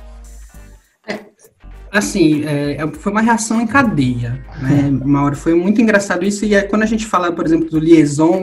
Assim, 1.91 2.45
é, 2.45 2.75
é, 2.75 2.87
foi 2.87 3.11
uma 3.11 3.19
reação 3.19 3.59
em 3.59 3.67
cadeia, 3.67 4.41
né, 4.61 4.89
Mauro? 5.03 5.35
Foi 5.35 5.53
muito 5.53 5.81
engraçado 5.81 6.23
isso. 6.23 6.45
E 6.45 6.55
é, 6.55 6.63
quando 6.63 6.83
a 6.83 6.85
gente 6.85 7.05
fala, 7.05 7.33
por 7.33 7.45
exemplo, 7.45 7.69
do 7.69 7.79
liaison, 7.79 8.39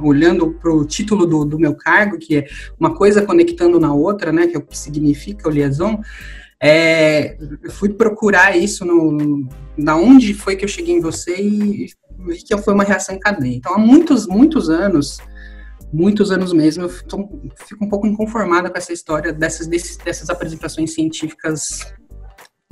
olhando 0.00 0.52
para 0.52 0.72
o 0.72 0.84
título 0.84 1.26
do, 1.26 1.44
do, 1.44 1.58
meu 1.58 1.74
cargo, 1.74 2.18
que 2.18 2.36
é 2.36 2.46
uma 2.78 2.94
coisa 2.94 3.20
conectando 3.20 3.80
na 3.80 3.92
outra, 3.92 4.30
né? 4.30 4.46
Que 4.46 4.54
é 4.54 4.58
o 4.60 4.62
que 4.62 4.78
significa 4.78 5.48
o 5.48 5.50
liaison. 5.50 6.00
É, 6.62 7.36
eu 7.64 7.70
fui 7.72 7.88
procurar 7.88 8.56
isso 8.56 8.84
no, 8.84 9.44
na 9.76 9.96
onde 9.96 10.32
foi 10.32 10.54
que 10.54 10.64
eu 10.64 10.68
cheguei 10.68 10.94
em 10.94 11.00
você 11.00 11.36
e 11.36 11.88
vi 12.28 12.44
que 12.44 12.56
foi 12.58 12.74
uma 12.74 12.84
reação 12.84 13.16
em 13.16 13.18
cadeia. 13.18 13.56
Então, 13.56 13.74
há 13.74 13.78
muitos, 13.78 14.28
muitos 14.28 14.70
anos, 14.70 15.18
muitos 15.92 16.30
anos 16.30 16.52
mesmo, 16.52 16.84
eu 16.84 17.02
tô, 17.08 17.28
fico 17.66 17.84
um 17.84 17.88
pouco 17.88 18.06
inconformada 18.06 18.70
com 18.70 18.78
essa 18.78 18.92
história 18.92 19.32
dessas, 19.32 19.66
desses, 19.66 19.96
dessas 19.96 20.30
apresentações 20.30 20.94
científicas 20.94 21.92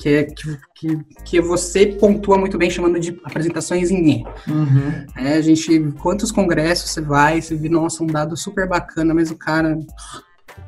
que, 0.00 0.08
é, 0.08 0.24
que, 0.24 0.58
que, 0.74 0.98
que 1.24 1.40
você 1.40 1.86
pontua 1.86 2.38
muito 2.38 2.58
bem 2.58 2.70
chamando 2.70 2.98
de 2.98 3.20
apresentações 3.24 3.90
em 3.90 4.24
uhum. 4.48 5.06
é, 5.16 5.34
a 5.34 5.40
gente, 5.40 5.92
quantos 6.00 6.32
congressos 6.32 6.90
você 6.90 7.00
vai, 7.00 7.40
você 7.40 7.54
vê, 7.54 7.68
nossa, 7.68 8.02
um 8.02 8.06
dado 8.06 8.36
super 8.36 8.68
bacana, 8.68 9.14
mas 9.14 9.30
o 9.30 9.36
cara 9.36 9.78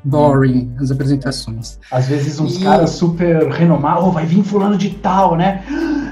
boring 0.03 0.75
as 0.79 0.91
apresentações. 0.91 1.79
Às 1.91 2.07
vezes 2.07 2.39
uns 2.39 2.57
e... 2.57 2.63
caras 2.63 2.91
super 2.91 3.49
renomados, 3.49 4.05
oh, 4.05 4.11
vai 4.11 4.25
vir 4.25 4.43
fulano 4.43 4.77
de 4.77 4.91
tal, 4.91 5.35
né? 5.35 5.63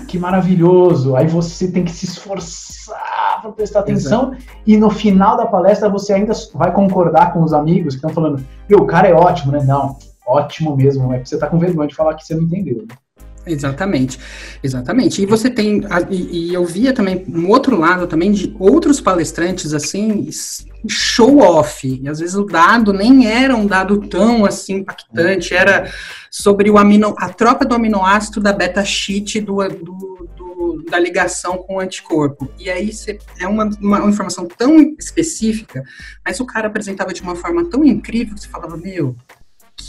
Que 0.08 0.18
maravilhoso. 0.20 1.16
Aí 1.16 1.28
você 1.28 1.72
tem 1.72 1.84
que 1.84 1.92
se 1.92 2.06
esforçar 2.06 3.42
para 3.42 3.52
prestar 3.52 3.82
atenção 3.82 4.34
Exato. 4.34 4.44
e 4.66 4.78
no 4.78 4.90
final 4.90 5.38
da 5.38 5.46
palestra 5.46 5.90
você 5.90 6.14
ainda 6.14 6.34
vai 6.54 6.72
concordar 6.72 7.34
com 7.34 7.44
os 7.44 7.54
amigos 7.54 7.96
que 7.96 7.98
estão 7.98 8.10
falando, 8.10 8.44
o 8.72 8.86
cara 8.86 9.08
é 9.08 9.14
ótimo, 9.14 9.52
né? 9.52 9.64
Não, 9.64 9.98
ótimo 10.26 10.76
mesmo, 10.76 11.12
é 11.12 11.18
porque 11.18 11.30
você 11.30 11.38
tá 11.38 11.48
com 11.48 11.60
vergonha 11.60 11.88
de 11.88 11.96
falar 11.96 12.16
que 12.16 12.26
você 12.26 12.36
não 12.36 12.44
entendeu. 12.44 12.86
Né? 12.88 12.96
Exatamente, 13.46 14.18
exatamente. 14.64 15.22
E 15.22 15.26
você 15.26 15.50
tem, 15.50 15.82
e, 16.10 16.50
e, 16.50 16.54
eu 16.54 16.66
via 16.66 16.94
também 16.94 17.26
um 17.28 17.50
outro 17.50 17.78
lado 17.78 18.08
também 18.08 18.32
de 18.32 18.56
outros 18.58 19.02
palestrantes 19.02 19.74
assim, 19.74 20.30
show 20.88 21.40
off. 21.40 21.86
E 22.02 22.08
às 22.08 22.20
vezes 22.20 22.36
o 22.36 22.46
dado 22.46 22.94
nem 22.94 23.28
era 23.28 23.56
um 23.56 23.68
dado 23.68 24.00
tão 24.08 24.46
assim 24.46 24.76
impactante, 24.76 25.54
era 25.54 25.92
sobre 26.32 26.70
o 26.70 26.78
amino, 26.78 27.14
a 27.18 27.30
troca 27.30 27.66
do 27.66 27.76
aminoácido 27.76 28.40
da 28.40 28.54
beta 28.54 28.84
sheet 28.86 29.42
do, 29.42 29.58
do, 29.68 30.30
do, 30.38 30.84
da 30.90 30.98
ligação 30.98 31.58
com 31.58 31.76
o 31.76 31.80
anticorpo. 31.82 32.50
E 32.58 32.70
aí 32.70 32.94
você, 32.94 33.20
é 33.42 33.48
uma, 33.48 33.70
uma 33.82 34.10
informação 34.10 34.48
tão 34.48 34.80
específica, 34.98 35.84
mas 36.26 36.40
o 36.40 36.46
cara 36.46 36.68
apresentava 36.68 37.12
de 37.12 37.22
uma 37.22 37.36
forma 37.36 37.70
tão 37.70 37.84
incrível 37.84 38.36
que 38.36 38.42
você 38.42 38.48
falava, 38.48 38.78
meu, 38.78 39.18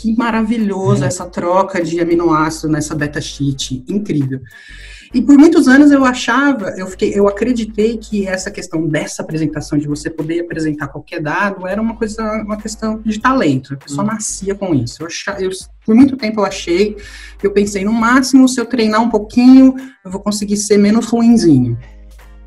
que 0.00 0.16
maravilhoso 0.16 1.04
é. 1.04 1.06
essa 1.06 1.26
troca 1.26 1.82
de 1.82 2.00
aminoácido 2.00 2.68
nessa 2.68 2.94
beta 2.94 3.20
sheet, 3.20 3.84
incrível. 3.88 4.40
E 5.14 5.22
por 5.22 5.38
muitos 5.38 5.68
anos 5.68 5.92
eu 5.92 6.04
achava, 6.04 6.70
eu 6.76 6.88
fiquei, 6.88 7.12
eu 7.16 7.28
acreditei 7.28 7.96
que 7.96 8.26
essa 8.26 8.50
questão 8.50 8.84
dessa 8.88 9.22
apresentação 9.22 9.78
de 9.78 9.86
você 9.86 10.10
poder 10.10 10.40
apresentar 10.40 10.88
qualquer 10.88 11.20
dado 11.20 11.68
era 11.68 11.80
uma 11.80 11.94
coisa, 11.94 12.20
uma 12.42 12.56
questão 12.56 13.00
de 13.00 13.20
talento. 13.20 13.74
A 13.74 13.76
pessoa 13.76 14.02
hum. 14.02 14.08
nascia 14.08 14.56
com 14.56 14.74
isso. 14.74 15.00
Eu, 15.02 15.06
achava, 15.06 15.40
eu 15.40 15.50
por 15.86 15.94
muito 15.94 16.16
tempo 16.16 16.40
eu 16.40 16.44
achei, 16.44 16.96
eu 17.40 17.52
pensei 17.52 17.84
no 17.84 17.92
máximo 17.92 18.48
se 18.48 18.60
eu 18.60 18.66
treinar 18.66 19.00
um 19.00 19.08
pouquinho, 19.08 19.76
eu 20.04 20.10
vou 20.10 20.20
conseguir 20.20 20.56
ser 20.56 20.78
menos 20.78 21.06
ruinzinho. 21.06 21.78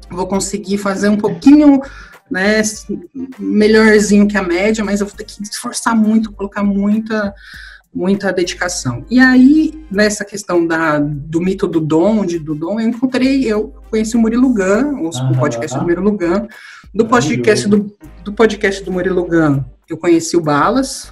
Vou 0.10 0.28
conseguir 0.28 0.78
fazer 0.78 1.08
um 1.08 1.18
pouquinho 1.18 1.82
né, 2.30 2.62
melhorzinho 3.40 4.28
que 4.28 4.38
a 4.38 4.44
média, 4.44 4.84
mas 4.84 5.02
eu 5.02 5.08
vou 5.08 5.16
ter 5.16 5.24
que 5.24 5.42
esforçar 5.44 5.96
muito, 5.96 6.32
colocar 6.32 6.64
muita 6.64 7.34
muita 7.94 8.32
dedicação. 8.32 9.04
E 9.10 9.20
aí, 9.20 9.84
nessa 9.90 10.24
questão 10.24 10.68
da, 10.68 11.00
do 11.00 11.42
mito 11.42 11.68
do 11.68 11.80
dom, 11.80 12.26
de, 12.26 12.38
do 12.38 12.54
dom, 12.54 12.80
eu 12.80 12.88
encontrei, 12.88 13.44
eu 13.44 13.74
conheci 13.90 14.16
o 14.16 14.20
Murilo 14.20 14.54
Gun, 14.54 15.02
o, 15.02 15.10
ah, 15.16 15.34
podcast 15.40 15.76
ah, 15.76 15.80
do 15.80 15.86
Murilo 15.86 16.12
Gun, 16.12 16.48
do 16.94 17.08
podcast 17.08 17.68
do, 17.68 17.98
do 18.24 18.34
podcast 18.34 18.84
do 18.84 18.92
Murilo 18.92 19.26
Gun, 19.26 19.64
eu 19.90 19.98
conheci 19.98 20.38
o 20.38 20.42
Balas, 20.42 21.12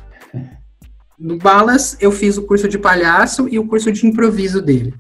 no 1.17 1.38
Balas 1.38 1.98
eu 2.00 2.12
fiz 2.12 2.38
o 2.38 2.43
curso 2.43 2.67
de 2.67 2.77
palhaço 2.77 3.48
e 3.50 3.57
o 3.57 3.65
curso 3.65 3.91
de 3.91 4.05
improviso 4.05 4.62
dele. 4.62 4.93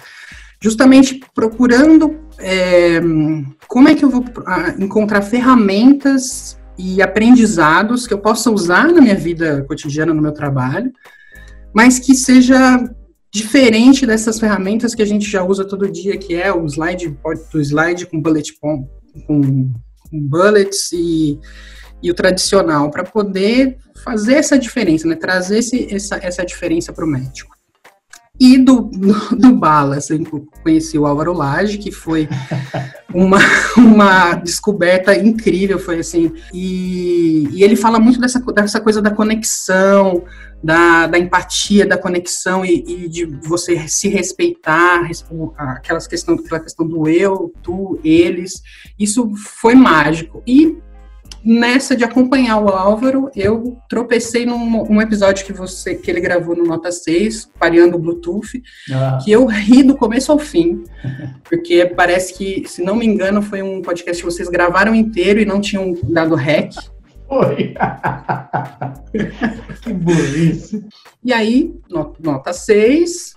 Justamente 0.61 1.21
procurando 1.35 2.17
é, 2.39 2.99
como 3.67 3.87
é 3.87 3.95
que 3.95 4.03
eu 4.03 4.09
vou 4.09 4.25
ah, 4.45 4.75
encontrar 4.79 5.21
ferramentas 5.21 6.57
e 6.77 7.01
aprendizados 7.01 8.05
que 8.05 8.13
eu 8.13 8.19
possa 8.19 8.51
usar 8.51 8.91
na 8.91 9.01
minha 9.01 9.15
vida 9.15 9.63
cotidiana, 9.67 10.13
no 10.13 10.21
meu 10.21 10.33
trabalho, 10.33 10.91
mas 11.73 11.99
que 11.99 12.13
seja 12.13 12.89
diferente 13.33 14.05
dessas 14.05 14.39
ferramentas 14.39 14.95
que 14.95 15.01
a 15.01 15.05
gente 15.05 15.29
já 15.29 15.43
usa 15.43 15.65
todo 15.65 15.91
dia, 15.91 16.17
que 16.17 16.35
é 16.35 16.53
o 16.53 16.65
slide, 16.65 17.17
o 17.23 17.59
slide 17.59 18.05
com 18.05 18.21
bullet 18.21 18.57
com, 18.59 18.87
com 19.27 19.69
bullets 20.11 20.91
e, 20.93 21.39
e 22.01 22.11
o 22.11 22.13
tradicional, 22.13 22.89
para 22.89 23.03
poder 23.03 23.77
fazer 24.03 24.35
essa 24.35 24.57
diferença, 24.57 25.07
né? 25.07 25.15
trazer 25.15 25.59
esse, 25.59 25.93
essa, 25.93 26.15
essa 26.17 26.45
diferença 26.45 26.93
para 26.93 27.05
o 27.05 27.07
médico. 27.07 27.54
E 28.39 28.57
do, 28.57 28.81
do, 28.91 29.35
do 29.35 29.55
Balas, 29.55 30.09
eu 30.09 30.19
conheci 30.61 30.97
o 30.97 31.05
Álvaro 31.05 31.33
Lage, 31.33 31.77
que 31.77 31.91
foi 31.91 32.27
uma, 33.13 33.39
uma 33.77 34.35
descoberta 34.35 35.15
incrível, 35.15 35.79
foi 35.79 35.99
assim. 35.99 36.31
E, 36.53 37.47
e 37.51 37.63
ele 37.63 37.75
fala 37.75 37.99
muito 37.99 38.19
dessa, 38.19 38.39
dessa 38.39 38.81
coisa 38.81 39.01
da 39.01 39.11
conexão, 39.11 40.23
da, 40.63 41.07
da 41.07 41.19
empatia, 41.19 41.85
da 41.85 41.97
conexão 41.97 42.65
e, 42.65 42.83
e, 42.87 43.09
de 43.09 43.25
você 43.25 43.87
se 43.87 44.09
respeitar, 44.09 45.07
aquelas 45.57 46.07
questão, 46.07 46.35
aquela 46.35 46.59
questão 46.59 46.87
do 46.87 47.07
eu, 47.07 47.53
tu, 47.61 47.99
eles. 48.03 48.61
Isso 48.97 49.31
foi 49.35 49.75
mágico. 49.75 50.41
E 50.45 50.77
nessa 51.45 51.95
de 51.95 52.03
acompanhar 52.03 52.57
o 52.57 52.69
Álvaro, 52.69 53.29
eu 53.35 53.77
tropecei 53.87 54.45
num, 54.45 54.85
num, 54.85 55.01
episódio 55.01 55.45
que 55.45 55.53
você 55.53 55.93
que 55.93 56.09
ele 56.09 56.19
gravou 56.19 56.55
no 56.55 56.63
Nota 56.63 56.91
6, 56.91 57.51
pareando 57.59 57.95
o 57.95 57.99
Bluetooth, 57.99 58.63
ah. 58.91 59.19
que 59.23 59.31
eu 59.31 59.45
ri 59.45 59.83
do 59.83 59.95
começo 59.95 60.31
ao 60.31 60.39
fim, 60.39 60.83
porque 61.43 61.85
parece 61.85 62.33
que, 62.33 62.67
se 62.67 62.81
não 62.81 62.95
me 62.95 63.05
engano, 63.05 63.41
foi 63.41 63.61
um 63.61 63.81
podcast 63.81 64.23
que 64.23 64.31
vocês 64.31 64.49
gravaram 64.49 64.95
inteiro 64.95 65.39
e 65.39 65.45
não 65.45 65.61
tinham 65.61 65.95
dado 66.03 66.33
rec. 66.33 66.73
Foi. 67.27 67.75
que 69.81 69.93
burrice. 69.93 70.85
E 71.23 71.33
aí, 71.33 71.73
nota 72.19 72.53
6, 72.53 73.35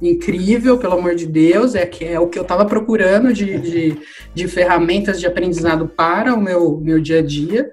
incrível, 0.00 0.78
pelo 0.78 0.94
amor 0.94 1.14
de 1.14 1.26
Deus, 1.26 1.74
é, 1.74 1.84
que 1.84 2.04
é 2.04 2.18
o 2.18 2.28
que 2.28 2.38
eu 2.38 2.42
estava 2.42 2.64
procurando 2.64 3.32
de, 3.32 3.58
de, 3.58 3.98
de, 4.34 4.48
ferramentas 4.48 5.20
de 5.20 5.26
aprendizado 5.26 5.86
para 5.86 6.34
o 6.34 6.40
meu, 6.40 6.78
meu 6.78 7.00
dia 7.00 7.18
a 7.18 7.22
dia. 7.22 7.70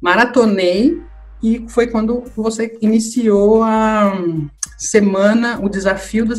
Maratonei 0.00 1.00
e 1.42 1.66
foi 1.68 1.86
quando 1.86 2.24
você 2.34 2.76
iniciou 2.80 3.62
a 3.62 4.12
semana, 4.78 5.60
o 5.62 5.68
desafio 5.68 6.24
das, 6.24 6.38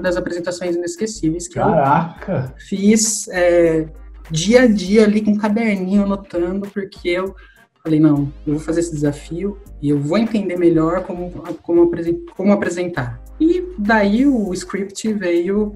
das 0.00 0.16
apresentações 0.16 0.76
inesquecíveis. 0.76 1.48
Que 1.48 1.54
Caraca! 1.54 2.54
fiz 2.58 3.28
é, 3.28 3.86
dia 4.30 4.62
a 4.62 4.66
dia 4.66 5.04
ali 5.04 5.22
com 5.22 5.32
um 5.32 5.38
caderninho 5.38 6.04
anotando, 6.04 6.68
porque 6.68 7.08
eu 7.08 7.34
falei, 7.82 8.00
não, 8.00 8.32
eu 8.46 8.54
vou 8.54 8.58
fazer 8.58 8.80
esse 8.80 8.92
desafio 8.92 9.58
e 9.80 9.88
eu 9.88 9.98
vou 9.98 10.18
entender 10.18 10.58
melhor 10.58 11.02
como, 11.04 11.30
como, 11.62 11.90
como 12.34 12.52
apresentar. 12.52 13.22
E 13.40 13.66
daí 13.78 14.26
o 14.26 14.52
script 14.52 15.12
veio 15.12 15.74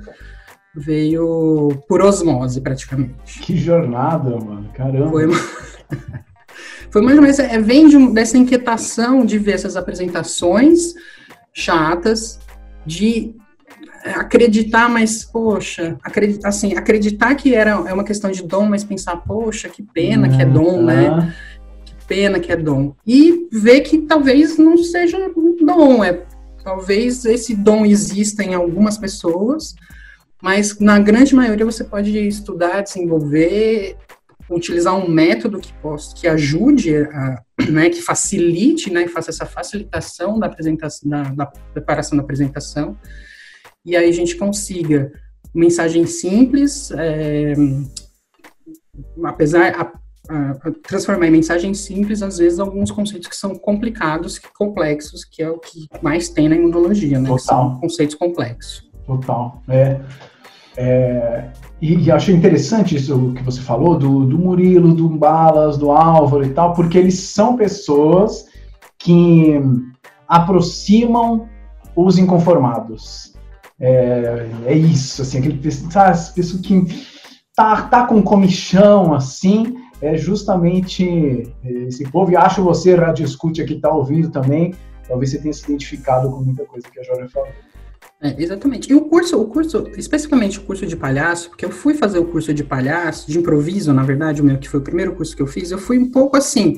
veio 0.74 1.82
por 1.88 2.00
osmose 2.00 2.60
praticamente. 2.60 3.40
Que 3.40 3.56
jornada, 3.56 4.30
mano, 4.38 4.70
caramba. 4.72 5.10
Foi, 5.10 5.28
foi 6.90 7.02
mais 7.02 7.16
ou 7.16 7.22
menos, 7.22 7.38
é, 7.38 7.58
vem 7.58 7.88
de, 7.88 8.12
dessa 8.12 8.38
inquietação 8.38 9.24
de 9.24 9.38
ver 9.38 9.52
essas 9.52 9.76
apresentações 9.76 10.94
chatas, 11.52 12.38
de 12.86 13.34
acreditar, 14.04 14.88
mas 14.88 15.24
poxa, 15.24 15.98
acreditar, 16.02 16.48
assim, 16.48 16.74
acreditar 16.74 17.34
que 17.34 17.54
era 17.54 17.70
é 17.70 17.92
uma 17.92 18.04
questão 18.04 18.30
de 18.30 18.42
dom, 18.42 18.66
mas 18.66 18.84
pensar, 18.84 19.16
poxa, 19.16 19.68
que 19.68 19.82
pena 19.82 20.28
que 20.28 20.40
é 20.40 20.46
dom, 20.46 20.82
né? 20.82 21.34
Que 21.84 21.94
pena 22.06 22.40
que 22.40 22.50
é 22.50 22.56
dom. 22.56 22.94
E 23.06 23.48
ver 23.52 23.80
que 23.80 23.98
talvez 23.98 24.56
não 24.56 24.76
seja 24.78 25.18
dom, 25.60 26.02
é 26.02 26.24
Talvez 26.70 27.24
esse 27.24 27.52
dom 27.56 27.84
exista 27.84 28.44
em 28.44 28.54
algumas 28.54 28.96
pessoas, 28.96 29.74
mas 30.40 30.78
na 30.78 31.00
grande 31.00 31.34
maioria 31.34 31.66
você 31.66 31.82
pode 31.82 32.16
estudar, 32.28 32.82
desenvolver, 32.82 33.96
utilizar 34.48 34.94
um 34.94 35.10
método 35.10 35.58
que 35.58 35.72
possa, 35.82 36.14
que 36.14 36.28
ajude, 36.28 36.94
a, 36.94 37.42
né, 37.68 37.90
que 37.90 38.00
facilite, 38.00 38.88
né, 38.88 39.02
que 39.02 39.08
faça 39.08 39.30
essa 39.30 39.44
facilitação 39.44 40.38
da 40.38 40.46
apresentação, 40.46 41.10
da, 41.10 41.22
da 41.24 41.46
preparação 41.46 42.16
da 42.16 42.22
apresentação, 42.22 42.96
e 43.84 43.96
aí 43.96 44.08
a 44.08 44.12
gente 44.12 44.36
consiga 44.36 45.10
mensagem 45.52 46.06
simples, 46.06 46.92
é, 46.92 47.52
apesar, 49.24 49.99
transformar 50.82 51.26
em 51.26 51.30
mensagem 51.30 51.74
simples, 51.74 52.22
às 52.22 52.38
vezes, 52.38 52.58
alguns 52.58 52.90
conceitos 52.90 53.28
que 53.28 53.36
são 53.36 53.54
complicados, 53.56 54.38
complexos, 54.56 55.24
que 55.24 55.42
é 55.42 55.50
o 55.50 55.58
que 55.58 55.86
mais 56.02 56.28
tem 56.28 56.48
na 56.48 56.56
imunologia, 56.56 57.18
né? 57.18 57.28
Total. 57.28 57.38
são 57.38 57.80
conceitos 57.80 58.14
complexos. 58.14 58.88
Total. 59.06 59.62
É, 59.68 60.00
é, 60.76 61.50
e, 61.80 62.04
e 62.04 62.10
acho 62.10 62.30
interessante 62.30 62.96
isso 62.96 63.32
que 63.34 63.42
você 63.42 63.60
falou, 63.60 63.98
do, 63.98 64.24
do 64.24 64.38
Murilo, 64.38 64.94
do 64.94 65.08
Balas, 65.08 65.76
do 65.76 65.90
Álvaro 65.90 66.44
e 66.44 66.50
tal, 66.50 66.74
porque 66.74 66.96
eles 66.96 67.18
são 67.18 67.56
pessoas 67.56 68.46
que 68.98 69.60
aproximam 70.28 71.48
os 71.96 72.18
inconformados. 72.18 73.34
É, 73.80 74.48
é 74.66 74.74
isso, 74.74 75.22
assim, 75.22 75.38
aquele 75.38 75.58
pessoa, 75.58 76.12
pessoa 76.34 76.62
que 76.62 76.84
tá, 77.56 77.82
tá 77.82 78.06
com 78.06 78.22
comichão, 78.22 79.14
assim, 79.14 79.74
é 80.02 80.16
justamente 80.16 81.52
esse 81.64 82.04
povo, 82.10 82.32
e 82.32 82.36
acho 82.36 82.62
você, 82.62 82.94
Rádio 82.94 83.24
Escute, 83.24 83.62
aqui 83.62 83.74
está 83.74 83.90
ouvindo 83.90 84.30
também, 84.30 84.74
talvez 85.06 85.30
você 85.30 85.38
tenha 85.38 85.52
se 85.52 85.64
identificado 85.64 86.30
com 86.30 86.40
muita 86.40 86.64
coisa 86.64 86.88
que 86.88 86.98
a 87.00 87.02
Jória 87.02 87.28
falou. 87.28 87.50
É, 88.22 88.34
exatamente. 88.38 88.90
E 88.90 88.94
o 88.94 89.06
curso, 89.06 89.40
o 89.40 89.46
curso, 89.46 89.90
especificamente 89.96 90.58
o 90.58 90.62
curso 90.62 90.84
de 90.84 90.94
palhaço, 90.94 91.48
porque 91.48 91.64
eu 91.64 91.70
fui 91.70 91.94
fazer 91.94 92.18
o 92.18 92.26
curso 92.26 92.52
de 92.52 92.62
palhaço, 92.62 93.30
de 93.30 93.38
improviso, 93.38 93.94
na 93.94 94.02
verdade, 94.02 94.42
o 94.42 94.44
meu, 94.44 94.58
que 94.58 94.68
foi 94.68 94.78
o 94.78 94.82
primeiro 94.82 95.14
curso 95.14 95.34
que 95.34 95.40
eu 95.40 95.46
fiz, 95.46 95.70
eu 95.70 95.78
fui 95.78 95.98
um 95.98 96.10
pouco 96.10 96.36
assim, 96.36 96.76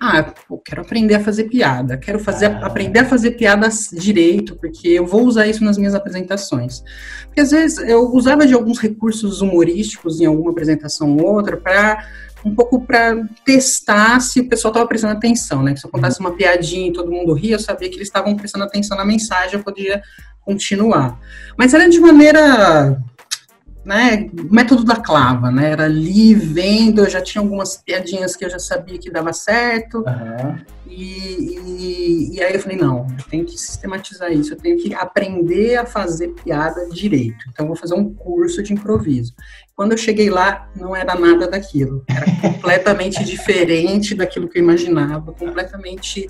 ah, 0.00 0.22
pô, 0.46 0.56
quero 0.56 0.82
aprender 0.82 1.16
a 1.16 1.20
fazer 1.20 1.44
piada, 1.44 1.96
quero 1.96 2.20
fazer, 2.20 2.46
ah. 2.46 2.66
aprender 2.66 3.00
a 3.00 3.04
fazer 3.04 3.32
piadas 3.32 3.90
direito, 3.92 4.54
porque 4.54 4.86
eu 4.86 5.04
vou 5.04 5.24
usar 5.24 5.48
isso 5.48 5.64
nas 5.64 5.76
minhas 5.76 5.96
apresentações. 5.96 6.84
Porque 7.26 7.40
às 7.40 7.50
vezes 7.50 7.78
eu 7.78 8.12
usava 8.12 8.46
de 8.46 8.54
alguns 8.54 8.78
recursos 8.78 9.40
humorísticos 9.40 10.20
em 10.20 10.26
alguma 10.26 10.52
apresentação 10.52 11.16
ou 11.16 11.34
outra 11.34 11.56
para 11.56 12.06
um 12.44 12.54
pouco 12.54 12.84
para 12.84 13.16
testar 13.44 14.20
se 14.20 14.40
o 14.40 14.48
pessoal 14.48 14.70
estava 14.72 14.86
prestando 14.86 15.14
atenção, 15.14 15.62
né? 15.62 15.72
Que 15.72 15.80
se 15.80 15.86
eu 15.86 15.90
contasse 15.90 16.20
uma 16.20 16.32
piadinha 16.32 16.88
e 16.88 16.92
todo 16.92 17.10
mundo 17.10 17.32
ria, 17.32 17.54
eu 17.54 17.60
sabia 17.60 17.88
que 17.88 17.96
eles 17.96 18.08
estavam 18.08 18.36
prestando 18.36 18.64
atenção 18.64 18.96
na 18.96 19.04
mensagem, 19.04 19.54
eu 19.54 19.64
podia 19.64 20.02
continuar. 20.42 21.18
Mas 21.56 21.72
era 21.72 21.88
de 21.88 21.98
maneira 21.98 23.00
né, 23.84 24.30
método 24.50 24.82
da 24.82 24.96
clava, 24.96 25.50
né? 25.50 25.70
Era 25.70 25.84
ali 25.84 26.34
vendo, 26.34 27.02
eu 27.02 27.10
já 27.10 27.20
tinha 27.20 27.42
algumas 27.42 27.76
piadinhas 27.76 28.34
que 28.34 28.44
eu 28.44 28.50
já 28.50 28.58
sabia 28.58 28.98
que 28.98 29.10
dava 29.10 29.32
certo. 29.32 29.98
Uhum. 29.98 30.58
E, 30.86 31.58
e, 31.58 32.36
e, 32.36 32.42
aí 32.42 32.54
eu 32.54 32.60
falei, 32.60 32.78
não, 32.78 33.06
eu 33.18 33.24
tenho 33.28 33.44
que 33.44 33.58
sistematizar 33.58 34.32
isso, 34.32 34.52
eu 34.52 34.56
tenho 34.56 34.78
que 34.78 34.94
aprender 34.94 35.76
a 35.76 35.84
fazer 35.84 36.28
piada 36.28 36.88
direito. 36.88 37.44
Então 37.48 37.64
eu 37.64 37.68
vou 37.68 37.76
fazer 37.76 37.94
um 37.94 38.12
curso 38.14 38.62
de 38.62 38.72
improviso. 38.72 39.34
Quando 39.76 39.92
eu 39.92 39.98
cheguei 39.98 40.30
lá, 40.30 40.70
não 40.76 40.94
era 40.94 41.14
nada 41.14 41.48
daquilo. 41.48 42.04
Era 42.08 42.26
completamente 42.40 43.24
diferente 43.24 44.14
daquilo 44.14 44.48
que 44.48 44.58
eu 44.58 44.62
imaginava, 44.62 45.32
completamente. 45.32 46.28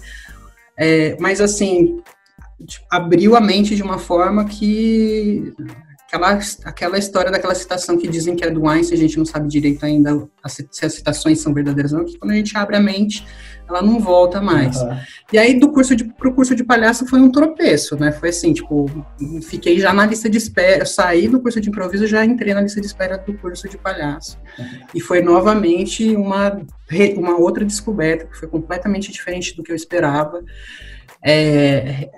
É, 0.77 1.17
mas 1.21 1.41
assim, 1.41 2.03
abriu 2.91 3.37
a 3.37 3.41
mente 3.41 3.77
de 3.77 3.83
uma 3.83 3.99
forma 3.99 4.45
que 4.47 5.53
aquela, 6.15 6.39
aquela 6.65 6.99
história 6.99 7.31
daquela 7.31 7.55
citação 7.55 7.99
que 7.99 8.07
dizem 8.07 8.37
que 8.37 8.45
é 8.45 8.51
do 8.51 8.69
Einstein, 8.69 8.97
a 8.97 9.01
gente 9.01 9.19
não 9.19 9.25
sabe 9.25 9.49
direito 9.49 9.85
ainda 9.85 10.29
se 10.47 10.85
as 10.85 10.95
citações 10.95 11.41
são 11.41 11.53
verdadeiras 11.53 11.93
ou 11.93 11.99
não, 11.99 12.07
que 12.07 12.19
quando 12.19 12.31
a 12.31 12.37
gente 12.37 12.57
abre 12.57 12.77
a 12.77 12.81
mente, 12.81 13.27
ela 13.69 13.83
não 13.83 13.99
volta 13.99 14.41
mais. 14.41 14.77
Uhum. 14.77 14.97
E 15.33 15.39
aí, 15.39 15.59
do 15.59 15.73
curso 15.73 15.97
de, 15.97 16.05
pro 16.05 16.35
curso 16.35 16.55
de 16.55 16.63
palhaço 16.63 17.07
foi 17.07 17.21
um 17.21 17.31
tropeço, 17.31 17.97
né? 17.97 18.13
Foi 18.13 18.29
assim, 18.29 18.53
tipo, 18.53 18.87
fiquei 19.43 19.79
já 19.79 19.93
na 19.93 20.07
lista 20.07 20.29
de 20.29 20.39
espera, 20.39 20.83
eu 20.83 20.87
saí 20.87 21.27
do 21.27 21.41
curso 21.41 21.61
de 21.61 21.69
improviso 21.69 22.07
já 22.07 22.25
entrei 22.25 22.55
na 22.55 22.61
lista 22.61 22.81
de 22.81 22.87
espera 22.87 23.19
do 23.19 23.35
curso 23.35 23.69
de 23.69 23.77
palhaço. 23.77 24.39
Uhum. 24.59 24.67
E 24.95 25.01
foi 25.01 25.21
novamente 25.21 26.15
uma, 26.15 26.61
uma 27.17 27.39
outra 27.39 27.65
descoberta, 27.65 28.27
que 28.27 28.37
foi 28.37 28.49
completamente 28.49 29.11
diferente 29.11 29.57
do 29.57 29.63
que 29.63 29.73
eu 29.73 29.77
esperava. 29.77 30.43
É, 31.27 32.11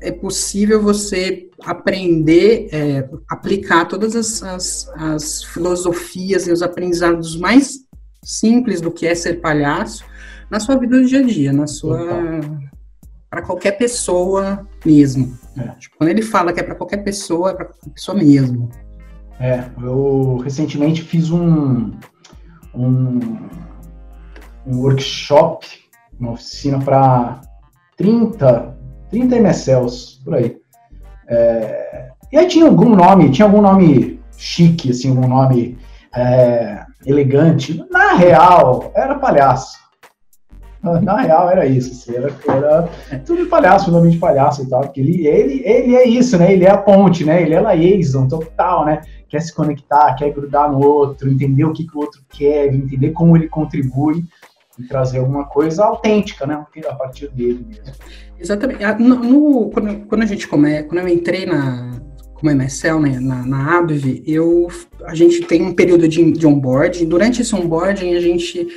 é 0.00 0.12
possível 0.12 0.82
você 0.82 1.48
aprender, 1.64 2.68
é, 2.72 3.08
aplicar 3.28 3.86
todas 3.86 4.14
as, 4.14 4.42
as, 4.42 4.88
as, 4.96 5.44
filosofias 5.44 6.46
e 6.46 6.52
os 6.52 6.62
aprendizados 6.62 7.36
mais 7.36 7.80
simples 8.22 8.80
do 8.80 8.90
que 8.90 9.06
é 9.06 9.14
ser 9.14 9.40
palhaço 9.40 10.04
na 10.50 10.60
sua 10.60 10.76
vida 10.76 10.98
do 10.98 11.06
dia 11.06 11.20
a 11.20 11.22
dia, 11.22 11.52
na 11.52 11.66
sua 11.66 12.40
para 13.28 13.42
qualquer 13.42 13.72
pessoa 13.72 14.66
mesmo. 14.84 15.36
É. 15.56 15.68
Tipo, 15.78 15.96
quando 15.98 16.10
ele 16.10 16.22
fala 16.22 16.52
que 16.52 16.60
é 16.60 16.62
para 16.62 16.74
qualquer 16.74 16.98
pessoa, 16.98 17.50
é 17.50 17.54
para 17.54 17.66
qualquer 17.66 17.90
pessoa 17.90 18.16
mesmo. 18.16 18.70
É, 19.38 19.68
eu 19.82 20.38
recentemente 20.38 21.02
fiz 21.02 21.30
um, 21.30 21.92
um, 22.74 23.20
um 24.66 24.78
workshop, 24.78 25.66
uma 26.18 26.32
oficina 26.32 26.78
para 26.78 27.42
30 27.96 28.75
30 29.10 29.36
MSLs, 29.36 30.20
por 30.24 30.34
aí. 30.34 30.56
É, 31.28 32.10
e 32.32 32.38
aí 32.38 32.46
tinha 32.46 32.66
algum 32.66 32.94
nome, 32.94 33.30
tinha 33.30 33.46
algum 33.46 33.60
nome 33.60 34.20
chique, 34.36 34.90
assim, 34.90 35.10
algum 35.10 35.28
nome 35.28 35.78
é, 36.14 36.84
elegante. 37.04 37.84
Na 37.90 38.14
real, 38.14 38.90
era 38.94 39.14
palhaço. 39.16 39.76
Na 41.02 41.16
real, 41.16 41.50
era 41.50 41.66
isso. 41.66 41.92
Assim, 41.92 42.16
era, 42.16 42.32
era 42.48 42.88
tudo 43.24 43.46
palhaço, 43.46 43.90
nome 43.90 44.10
de 44.10 44.18
palhaço 44.18 44.62
e 44.62 44.68
tal. 44.68 44.82
Porque 44.82 45.00
ele, 45.00 45.26
ele, 45.26 45.62
ele 45.64 45.96
é 45.96 46.06
isso, 46.06 46.38
né? 46.38 46.52
Ele 46.52 46.64
é 46.64 46.70
a 46.70 46.78
ponte, 46.78 47.24
né? 47.24 47.42
Ele 47.42 47.54
é 47.54 47.74
liaison 47.74 48.28
total, 48.28 48.84
né? 48.84 49.02
Quer 49.28 49.40
se 49.40 49.54
conectar, 49.54 50.14
quer 50.14 50.32
grudar 50.32 50.70
no 50.70 50.80
outro, 50.84 51.30
entender 51.30 51.64
o 51.64 51.72
que, 51.72 51.84
que 51.84 51.96
o 51.96 52.00
outro 52.00 52.20
quer, 52.28 52.72
entender 52.72 53.10
como 53.10 53.36
ele 53.36 53.48
contribui 53.48 54.24
e 54.78 54.84
trazer 54.86 55.18
alguma 55.18 55.44
coisa 55.44 55.84
autêntica, 55.84 56.46
né? 56.46 56.64
A 56.88 56.94
partir 56.94 57.28
dele 57.28 57.66
mesmo. 57.68 57.94
Exatamente. 58.38 58.84
Ah, 58.84 58.98
no, 58.98 59.16
no, 59.16 59.70
quando, 59.70 60.06
quando 60.06 60.22
a 60.22 60.26
gente 60.26 60.46
come, 60.46 60.82
quando 60.84 61.00
eu 61.00 61.08
entrei 61.08 61.46
na 61.46 62.00
como 62.34 62.50
MSL, 62.50 63.00
né, 63.00 63.18
na, 63.18 63.46
na 63.46 63.78
ABV, 63.78 64.22
eu, 64.26 64.68
a 65.06 65.14
gente 65.14 65.40
tem 65.46 65.62
um 65.62 65.72
período 65.72 66.06
de, 66.06 66.32
de 66.32 66.46
onboarding. 66.46 67.06
Durante 67.06 67.40
esse 67.40 67.54
onboarding, 67.54 68.14
a 68.14 68.20
gente 68.20 68.68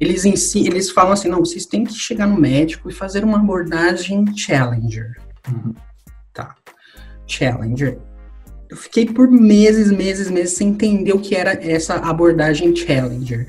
eles 0.00 0.24
em 0.24 0.34
si, 0.34 0.66
eles 0.66 0.90
falam 0.90 1.12
assim, 1.12 1.28
não, 1.28 1.40
vocês 1.40 1.66
têm 1.66 1.84
que 1.84 1.92
chegar 1.92 2.26
no 2.26 2.40
médico 2.40 2.88
e 2.88 2.92
fazer 2.92 3.22
uma 3.22 3.38
abordagem 3.38 4.24
challenger. 4.34 5.16
Uhum. 5.46 5.74
Tá. 6.32 6.54
Challenger. 7.26 7.98
Eu 8.70 8.76
fiquei 8.76 9.04
por 9.04 9.30
meses, 9.30 9.90
meses, 9.90 10.30
meses 10.30 10.56
sem 10.56 10.68
entender 10.68 11.12
o 11.12 11.20
que 11.20 11.34
era 11.34 11.52
essa 11.52 11.96
abordagem 11.96 12.74
challenger. 12.74 13.46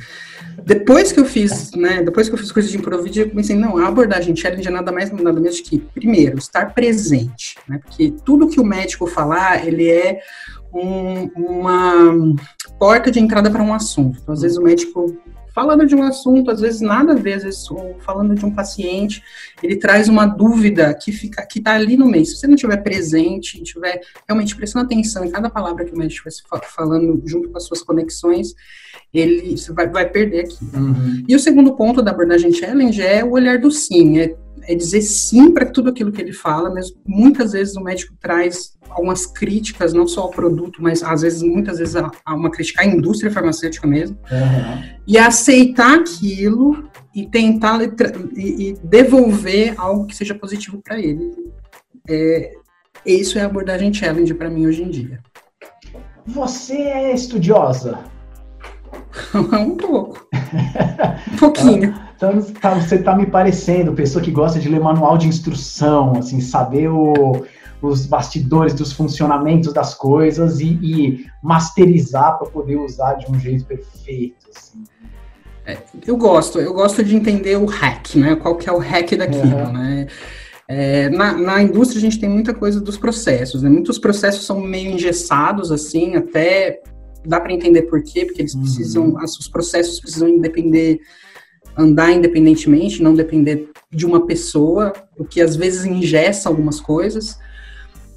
Depois 0.65 1.11
que 1.11 1.19
eu 1.19 1.25
fiz, 1.25 1.71
né, 1.71 2.01
depois 2.03 2.27
que 2.27 2.35
eu 2.35 2.39
fiz 2.39 2.51
coisa 2.51 2.69
de 2.69 2.77
improviso, 2.77 3.21
eu 3.21 3.29
pensei, 3.29 3.55
não, 3.55 3.77
a 3.77 3.87
abordagem 3.87 4.35
challenge 4.35 4.67
é 4.67 4.71
nada 4.71 4.91
mais, 4.91 5.11
nada 5.11 5.39
menos 5.39 5.59
que, 5.59 5.79
primeiro, 5.79 6.37
estar 6.37 6.73
presente, 6.73 7.55
né, 7.67 7.79
porque 7.83 8.13
tudo 8.23 8.47
que 8.47 8.59
o 8.59 8.63
médico 8.63 9.07
falar, 9.07 9.65
ele 9.65 9.89
é 9.89 10.21
um, 10.73 11.29
uma 11.35 12.35
porta 12.79 13.11
de 13.11 13.19
entrada 13.19 13.49
para 13.49 13.63
um 13.63 13.73
assunto. 13.73 14.19
Então, 14.21 14.33
às 14.33 14.41
vezes 14.41 14.57
o 14.57 14.63
médico 14.63 15.17
falando 15.53 15.85
de 15.85 15.95
um 15.95 16.03
assunto, 16.03 16.51
às 16.51 16.61
vezes 16.61 16.81
nada 16.81 17.13
a 17.13 17.15
ver, 17.15 17.33
às 17.33 17.43
vezes 17.43 17.65
falando 17.99 18.35
de 18.35 18.45
um 18.45 18.51
paciente, 18.51 19.21
ele 19.61 19.75
traz 19.75 20.07
uma 20.07 20.25
dúvida 20.25 20.93
que 20.93 21.11
fica 21.11 21.45
que 21.45 21.59
está 21.59 21.73
ali 21.73 21.97
no 21.97 22.05
meio. 22.05 22.25
Se 22.25 22.37
você 22.37 22.47
não 22.47 22.55
estiver 22.55 22.77
presente, 22.77 23.61
estiver 23.61 24.01
realmente 24.27 24.55
prestando 24.55 24.85
atenção 24.85 25.25
em 25.25 25.31
cada 25.31 25.49
palavra 25.49 25.85
que 25.85 25.93
o 25.93 25.97
médico 25.97 26.27
estiver 26.27 26.61
falando 26.63 27.21
junto 27.25 27.49
com 27.49 27.57
as 27.57 27.65
suas 27.65 27.81
conexões, 27.81 28.53
ele 29.13 29.57
você 29.57 29.73
vai, 29.73 29.87
vai 29.87 30.09
perder 30.09 30.45
aqui. 30.45 30.57
Uhum. 30.73 31.23
E 31.27 31.35
o 31.35 31.39
segundo 31.39 31.75
ponto 31.75 32.01
da 32.01 32.11
abordagem 32.11 32.53
challenge 32.53 33.01
é 33.01 33.23
o 33.23 33.31
olhar 33.31 33.57
do 33.57 33.71
sim, 33.71 34.19
é, 34.19 34.35
é 34.63 34.75
dizer 34.75 35.01
sim 35.01 35.51
para 35.51 35.65
tudo 35.65 35.89
aquilo 35.89 36.11
que 36.11 36.21
ele 36.21 36.33
fala, 36.33 36.69
mas 36.69 36.93
muitas 37.05 37.53
vezes 37.53 37.75
o 37.75 37.81
médico 37.81 38.13
traz 38.19 38.77
algumas 38.89 39.25
críticas, 39.25 39.93
não 39.93 40.07
só 40.07 40.21
ao 40.21 40.31
produto, 40.31 40.81
mas 40.81 41.01
às 41.01 41.21
vezes, 41.21 41.41
muitas 41.41 41.79
vezes, 41.79 41.95
a, 41.95 42.11
uma 42.29 42.51
crítica 42.51 42.81
à 42.81 42.85
indústria 42.85 43.31
farmacêutica 43.31 43.87
mesmo, 43.87 44.17
uhum. 44.31 44.83
e 45.07 45.17
aceitar 45.17 45.99
aquilo 45.99 46.89
e 47.13 47.27
tentar 47.27 47.81
e, 47.81 48.69
e 48.69 48.73
devolver 48.83 49.73
algo 49.77 50.05
que 50.07 50.15
seja 50.15 50.35
positivo 50.35 50.81
para 50.83 50.99
ele. 50.99 51.31
É, 52.07 52.51
isso 53.05 53.37
é 53.37 53.41
a 53.41 53.45
abordagem 53.45 53.93
challenge 53.93 54.33
para 54.33 54.49
mim 54.49 54.67
hoje 54.67 54.83
em 54.83 54.89
dia. 54.89 55.19
Você 56.25 56.75
é 56.75 57.13
estudiosa? 57.13 57.99
um 59.33 59.75
pouco. 59.75 60.27
Um 61.33 61.37
pouquinho. 61.37 61.95
Então, 62.15 62.41
tá, 62.61 62.75
você 62.75 62.95
está 62.95 63.15
me 63.15 63.25
parecendo 63.25 63.93
pessoa 63.93 64.23
que 64.23 64.31
gosta 64.31 64.59
de 64.59 64.69
ler 64.69 64.79
manual 64.79 65.17
de 65.17 65.27
instrução, 65.27 66.13
assim, 66.17 66.39
saber 66.39 66.87
o, 66.87 67.43
os 67.81 68.05
bastidores 68.05 68.73
dos 68.73 68.93
funcionamentos 68.93 69.73
das 69.73 69.95
coisas 69.95 70.59
e, 70.59 70.77
e 70.81 71.25
masterizar 71.41 72.37
para 72.37 72.47
poder 72.47 72.77
usar 72.77 73.15
de 73.15 73.31
um 73.31 73.39
jeito 73.39 73.65
perfeito. 73.65 74.47
Assim. 74.55 74.83
É, 75.65 75.77
eu 76.05 76.15
gosto, 76.17 76.59
eu 76.59 76.73
gosto 76.73 77.03
de 77.03 77.15
entender 77.15 77.57
o 77.57 77.65
hack, 77.65 78.15
né? 78.15 78.35
Qual 78.35 78.55
que 78.55 78.69
é 78.69 78.71
o 78.71 78.77
hack 78.77 79.15
daquilo, 79.15 79.71
né? 79.71 80.07
É, 80.67 81.09
na, 81.09 81.33
na, 81.33 81.61
indústria 81.61 81.97
a 81.97 82.01
gente 82.01 82.19
tem 82.19 82.29
muita 82.29 82.53
coisa 82.53 82.79
dos 82.79 82.97
processos, 82.97 83.61
né? 83.61 83.69
Muitos 83.69 83.99
processos 83.99 84.45
são 84.45 84.59
meio 84.61 84.91
engessados, 84.91 85.71
assim, 85.71 86.15
até 86.15 86.81
dá 87.25 87.39
para 87.39 87.53
entender 87.53 87.83
por 87.83 88.03
quê, 88.03 88.25
porque 88.25 88.41
eles 88.41 88.53
uhum. 88.53 88.61
precisam, 88.61 89.15
os 89.15 89.47
processos 89.47 89.99
precisam 89.99 90.29
independer, 90.29 90.99
andar 91.77 92.11
independentemente, 92.11 93.01
não 93.01 93.13
depender 93.13 93.69
de 93.89 94.05
uma 94.05 94.25
pessoa, 94.25 94.93
o 95.17 95.25
que 95.25 95.41
às 95.41 95.55
vezes 95.55 95.85
ingessa 95.85 96.49
algumas 96.49 96.79
coisas 96.79 97.37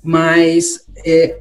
mas 0.04 0.86
é, 1.04 1.40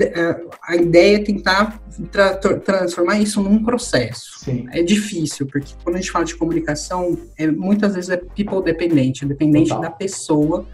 é, 0.00 0.40
a 0.66 0.74
ideia 0.74 1.16
é 1.16 1.20
tentar 1.20 1.80
tra 2.10 2.34
transformar 2.34 3.20
isso 3.20 3.40
num 3.40 3.62
processo. 3.62 4.40
Sim. 4.40 4.66
É 4.72 4.82
difícil, 4.82 5.46
porque 5.46 5.72
quando 5.84 5.94
a 5.94 6.00
gente 6.00 6.10
fala 6.10 6.24
de 6.24 6.34
comunicação, 6.34 7.16
é, 7.38 7.46
muitas 7.46 7.94
vezes 7.94 8.10
é 8.10 8.16
people 8.16 8.62
dependente, 8.64 9.24
é 9.24 9.28
dependente 9.28 9.68
Total. 9.68 9.82
da 9.82 9.90
pessoa, 9.90 10.66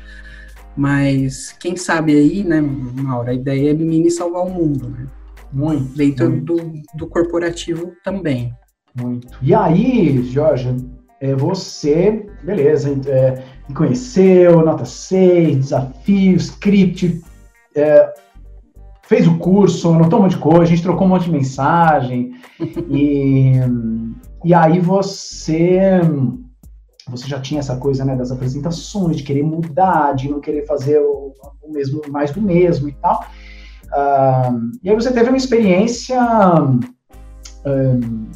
mas 0.75 1.55
quem 1.61 1.77
sabe 1.77 2.17
aí, 2.17 2.43
né, 2.43 2.63
Maura, 2.63 3.33
a 3.33 3.35
ideia 3.35 3.71
é 3.71 3.75
mini 3.75 4.11
salvar 4.11 4.47
o 4.47 4.51
mundo, 4.51 4.89
né? 4.89 5.07
Muito. 5.55 5.97
Dentro 5.97 6.31
muito. 6.31 6.57
Do, 6.57 6.73
do 6.95 7.07
corporativo 7.07 7.93
também. 8.05 8.53
Muito. 8.95 9.39
E 9.41 9.55
aí, 9.55 10.23
Jorge, 10.25 10.77
é, 11.21 11.35
você, 11.35 12.27
beleza, 12.43 12.91
é, 13.09 13.43
me 13.69 13.75
conheceu, 13.75 14.65
nota 14.65 14.85
6, 14.85 15.57
desafio, 15.57 16.37
script, 16.37 17.23
é, 17.75 18.13
fez 19.03 19.27
o 19.27 19.39
curso, 19.39 19.93
anotou 19.93 20.19
um 20.19 20.23
monte 20.23 20.33
de 20.33 20.39
coisa, 20.39 20.63
a 20.63 20.67
gente 20.67 20.83
trocou 20.83 21.07
um 21.07 21.11
monte 21.11 21.25
de 21.25 21.33
mensagem, 21.33 22.35
e, 22.91 23.53
e 24.45 24.55
aí 24.55 24.81
você 24.81 26.01
você 27.07 27.29
já 27.29 27.39
tinha 27.39 27.61
essa 27.61 27.77
coisa 27.77 28.05
né, 28.05 28.17
das 28.17 28.31
apresentações, 28.31 29.17
de 29.17 29.23
querer 29.23 29.43
mudar, 29.43 30.15
de 30.15 30.29
não 30.29 30.41
querer 30.41 30.67
fazer 30.67 30.99
o, 31.01 31.35
o 31.63 31.73
mesmo, 31.73 32.01
mais 32.09 32.31
do 32.31 32.41
mesmo 32.41 32.89
e 32.89 32.93
tal. 32.93 33.25
Uh, 33.95 34.73
e 34.83 34.91
aí 34.91 34.95
você 34.95 35.13
teve 35.13 35.29
uma 35.29 35.37
experiência 35.37 36.19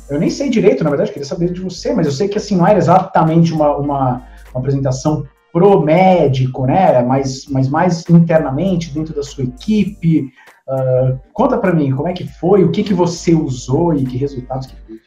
eu 0.08 0.18
nem 0.18 0.30
sei 0.30 0.48
direito, 0.48 0.82
na 0.82 0.90
verdade, 0.90 1.12
queria 1.12 1.28
saber 1.28 1.52
de 1.52 1.60
você, 1.60 1.92
mas 1.92 2.06
eu 2.06 2.12
sei 2.12 2.28
que 2.28 2.38
assim 2.38 2.56
não 2.56 2.66
era 2.66 2.78
exatamente 2.78 3.52
uma, 3.52 3.76
uma, 3.76 4.22
uma 4.52 4.60
apresentação 4.60 5.26
pro 5.52 5.82
médico, 5.82 6.66
né? 6.66 7.02
Mas, 7.02 7.46
mas 7.46 7.68
mais 7.68 8.08
internamente 8.08 8.92
dentro 8.92 9.14
da 9.14 9.22
sua 9.22 9.44
equipe. 9.44 10.30
Uh, 10.68 11.18
conta 11.32 11.58
para 11.58 11.74
mim 11.74 11.94
como 11.94 12.08
é 12.08 12.12
que 12.12 12.26
foi, 12.38 12.64
o 12.64 12.70
que 12.70 12.82
que 12.82 12.94
você 12.94 13.34
usou 13.34 13.94
e 13.94 14.04
que 14.04 14.16
resultados 14.16 14.66
que 14.66 14.76
teve. 14.76 14.98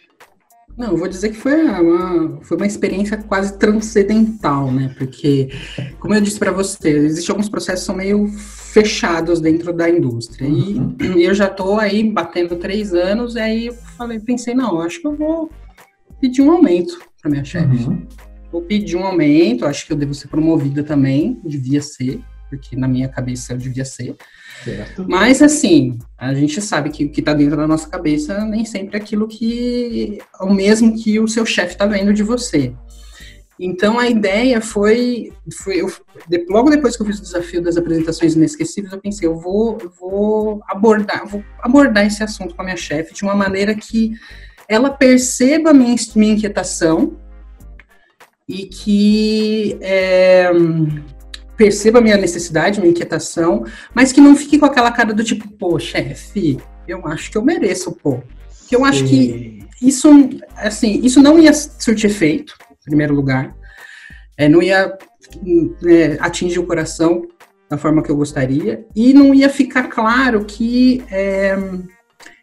Não, 0.78 0.92
eu 0.92 0.98
vou 0.98 1.08
dizer 1.08 1.30
que 1.30 1.36
foi 1.36 1.64
uma, 1.64 2.40
foi 2.42 2.58
uma 2.58 2.66
experiência 2.66 3.18
quase 3.18 3.58
transcendental, 3.58 4.72
né? 4.72 4.94
Porque, 4.98 5.50
como 6.00 6.16
eu 6.16 6.22
disse 6.22 6.40
para 6.40 6.52
você, 6.52 6.90
existem 6.90 7.34
alguns 7.34 7.50
processos 7.50 7.82
que 7.82 7.86
são 7.86 7.96
meio 7.96 8.28
fechados 8.72 9.42
dentro 9.42 9.74
da 9.74 9.90
indústria. 9.90 10.48
Uhum. 10.48 10.96
E, 11.00 11.24
eu 11.24 11.34
já 11.34 11.48
estou 11.48 11.80
aí 11.80 12.10
batendo 12.10 12.56
três 12.56 12.94
anos, 12.94 13.36
e 13.36 13.40
aí 13.40 13.68
eu 13.68 13.74
falei, 13.74 14.20
pensei, 14.20 14.54
não, 14.54 14.80
acho 14.80 15.02
que 15.02 15.08
eu 15.08 15.16
vou 15.16 15.50
pedir 16.20 16.42
um 16.42 16.52
aumento 16.52 17.00
para 17.22 17.30
minha 17.30 17.44
chefe. 17.44 17.84
Uhum. 17.84 18.08
Vou 18.52 18.62
pedir 18.62 18.96
um 18.96 19.06
aumento, 19.06 19.66
acho 19.66 19.86
que 19.86 19.94
eu 19.94 19.98
devo 19.98 20.14
ser 20.14 20.28
promovida 20.28 20.84
também, 20.84 21.40
devia 21.44 21.82
ser, 21.82 22.22
porque 22.50 22.76
na 22.76 22.88
minha 22.88 23.08
cabeça 23.08 23.54
eu 23.54 23.58
devia 23.58 23.86
ser. 23.86 24.16
Certo. 24.64 25.06
Mas, 25.08 25.42
assim, 25.42 25.98
a 26.18 26.34
gente 26.34 26.62
sabe 26.62 26.90
que 26.90 27.06
o 27.06 27.10
que 27.10 27.22
está 27.22 27.34
dentro 27.34 27.58
da 27.58 27.68
nossa 27.68 27.90
cabeça 27.90 28.46
nem 28.46 28.66
sempre 28.66 28.98
é 28.98 29.02
aquilo 29.02 29.28
que 29.28 30.20
é 30.40 30.44
o 30.44 30.54
mesmo 30.54 30.96
que 31.02 31.20
o 31.20 31.28
seu 31.28 31.46
chefe 31.46 31.74
está 31.74 31.86
vendo 31.86 32.14
de 32.14 32.24
você. 32.24 32.74
Então, 33.64 34.00
a 34.00 34.10
ideia 34.10 34.60
foi, 34.60 35.32
foi 35.64 35.82
eu, 35.82 35.94
de, 36.28 36.48
logo 36.50 36.72
depois 36.72 36.98
que 36.98 37.04
eu 37.04 37.06
fiz 37.06 37.20
o 37.20 37.22
desafio 37.22 37.62
das 37.62 37.78
apresentações 37.78 38.34
inesquecíveis, 38.34 38.92
eu 38.92 39.00
pensei, 39.00 39.28
eu 39.28 39.38
vou, 39.38 39.78
eu 39.80 39.92
vou 40.00 40.64
abordar, 40.68 41.28
vou 41.28 41.44
abordar 41.60 42.08
esse 42.08 42.24
assunto 42.24 42.56
com 42.56 42.64
a 42.64 42.66
minha 42.66 42.76
chefe 42.76 43.14
de 43.14 43.22
uma 43.22 43.36
maneira 43.36 43.76
que 43.76 44.14
ela 44.68 44.90
perceba 44.90 45.70
a 45.70 45.74
minha, 45.76 45.96
minha 46.16 46.34
inquietação 46.34 47.16
e 48.50 48.66
que 48.66 49.78
é, 49.80 50.50
perceba 51.56 52.00
a 52.00 52.02
minha 52.02 52.18
necessidade, 52.18 52.80
minha 52.80 52.90
inquietação, 52.90 53.64
mas 53.94 54.12
que 54.12 54.20
não 54.20 54.36
fique 54.36 54.58
com 54.58 54.66
aquela 54.66 54.92
cara 54.92 55.14
do 55.14 55.24
tipo, 55.24 55.48
pô, 55.48 55.78
chefe, 55.78 56.58
eu 56.88 57.06
acho 57.06 57.30
que 57.30 57.38
eu 57.38 57.44
mereço, 57.44 57.92
pô. 57.92 58.24
Que 58.68 58.76
eu 58.76 58.84
acho 58.84 59.04
que 59.04 59.68
isso, 59.80 60.10
assim, 60.56 61.00
isso 61.04 61.22
não 61.22 61.38
ia 61.38 61.54
surtir 61.54 62.10
efeito, 62.10 62.58
primeiro 62.84 63.14
lugar. 63.14 63.56
É, 64.38 64.50
não 64.50 64.62
ia 64.62 64.98
é, 65.86 66.18
atingir 66.20 66.60
o 66.60 66.66
coração 66.66 67.28
da 67.72 67.78
forma 67.78 68.04
que 68.04 68.12
eu 68.12 68.18
gostaria, 68.18 68.86
e 68.94 69.14
não 69.14 69.34
ia 69.34 69.50
ficar 69.50 69.84
claro 69.84 70.44
que 70.44 71.02
é, 71.10 71.58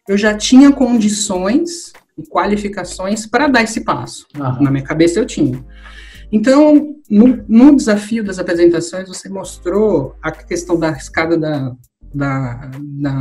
eu 0.08 0.16
já 0.16 0.34
tinha 0.34 0.72
condições 0.72 1.92
e 2.16 2.22
qualificações 2.26 3.26
para 3.26 3.46
dar 3.46 3.62
esse 3.62 3.82
passo. 3.82 4.26
Uhum. 4.34 4.62
Na 4.62 4.70
minha 4.70 4.82
cabeça 4.82 5.20
eu 5.20 5.26
tinha. 5.26 5.62
Então, 6.32 6.94
no, 7.10 7.44
no, 7.46 7.76
desafio 7.76 8.24
das 8.24 8.38
apresentações, 8.38 9.06
você 9.06 9.28
mostrou 9.28 10.14
a 10.22 10.32
questão 10.32 10.78
da 10.78 10.92
escada 10.92 11.36
da, 11.36 11.76
da, 12.14 12.70
da 12.80 13.12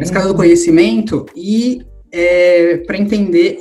escada 0.00 0.28
do 0.28 0.36
conhecimento 0.36 1.26
e 1.34 1.84
é, 2.12 2.76
para 2.78 2.96
entender 2.96 3.58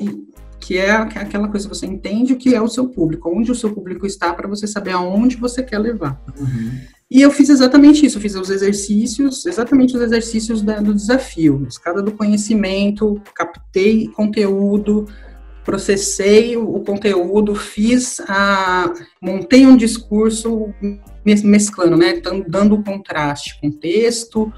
que 0.62 0.78
é 0.78 0.91
aquela 0.91 1.47
coisa 1.47 1.67
você 1.67 1.88
entende 1.88 2.34
o 2.34 2.38
que 2.38 2.54
é 2.54 2.62
o 2.62 2.67
seu 2.67 2.88
público, 2.88 3.30
onde 3.36 3.52
o 3.52 3.56
seu 3.56 3.74
público 3.74 4.06
está 4.06 4.32
para 4.32 4.47
você 4.47 4.67
saber 4.67 4.91
aonde 4.91 5.36
você 5.36 5.63
quer 5.63 5.80
levar. 5.80 6.21
Uhum. 6.39 6.80
E 7.10 7.21
eu 7.21 7.32
fiz 7.32 7.50
exatamente 7.50 8.06
isso, 8.06 8.17
eu 8.17 8.21
fiz 8.21 8.36
os 8.36 8.50
exercícios, 8.50 9.45
exatamente 9.45 9.97
os 9.97 10.02
exercícios 10.02 10.62
da, 10.62 10.80
do 10.80 10.93
desafio, 10.93 11.65
escada 11.67 12.02
do 12.02 12.13
conhecimento, 12.13 13.19
captei 13.36 14.08
conteúdo, 14.08 15.08
processei 15.65 16.56
o 16.56 16.80
conteúdo, 16.80 17.54
fiz 17.56 18.21
a, 18.28 18.93
montei 19.21 19.65
um 19.65 19.76
discurso 19.76 20.74
mesclando, 21.26 21.97
né, 21.97 22.21
dando 22.47 22.82
contraste 22.84 23.60
com 23.60 23.69
texto, 23.69 24.52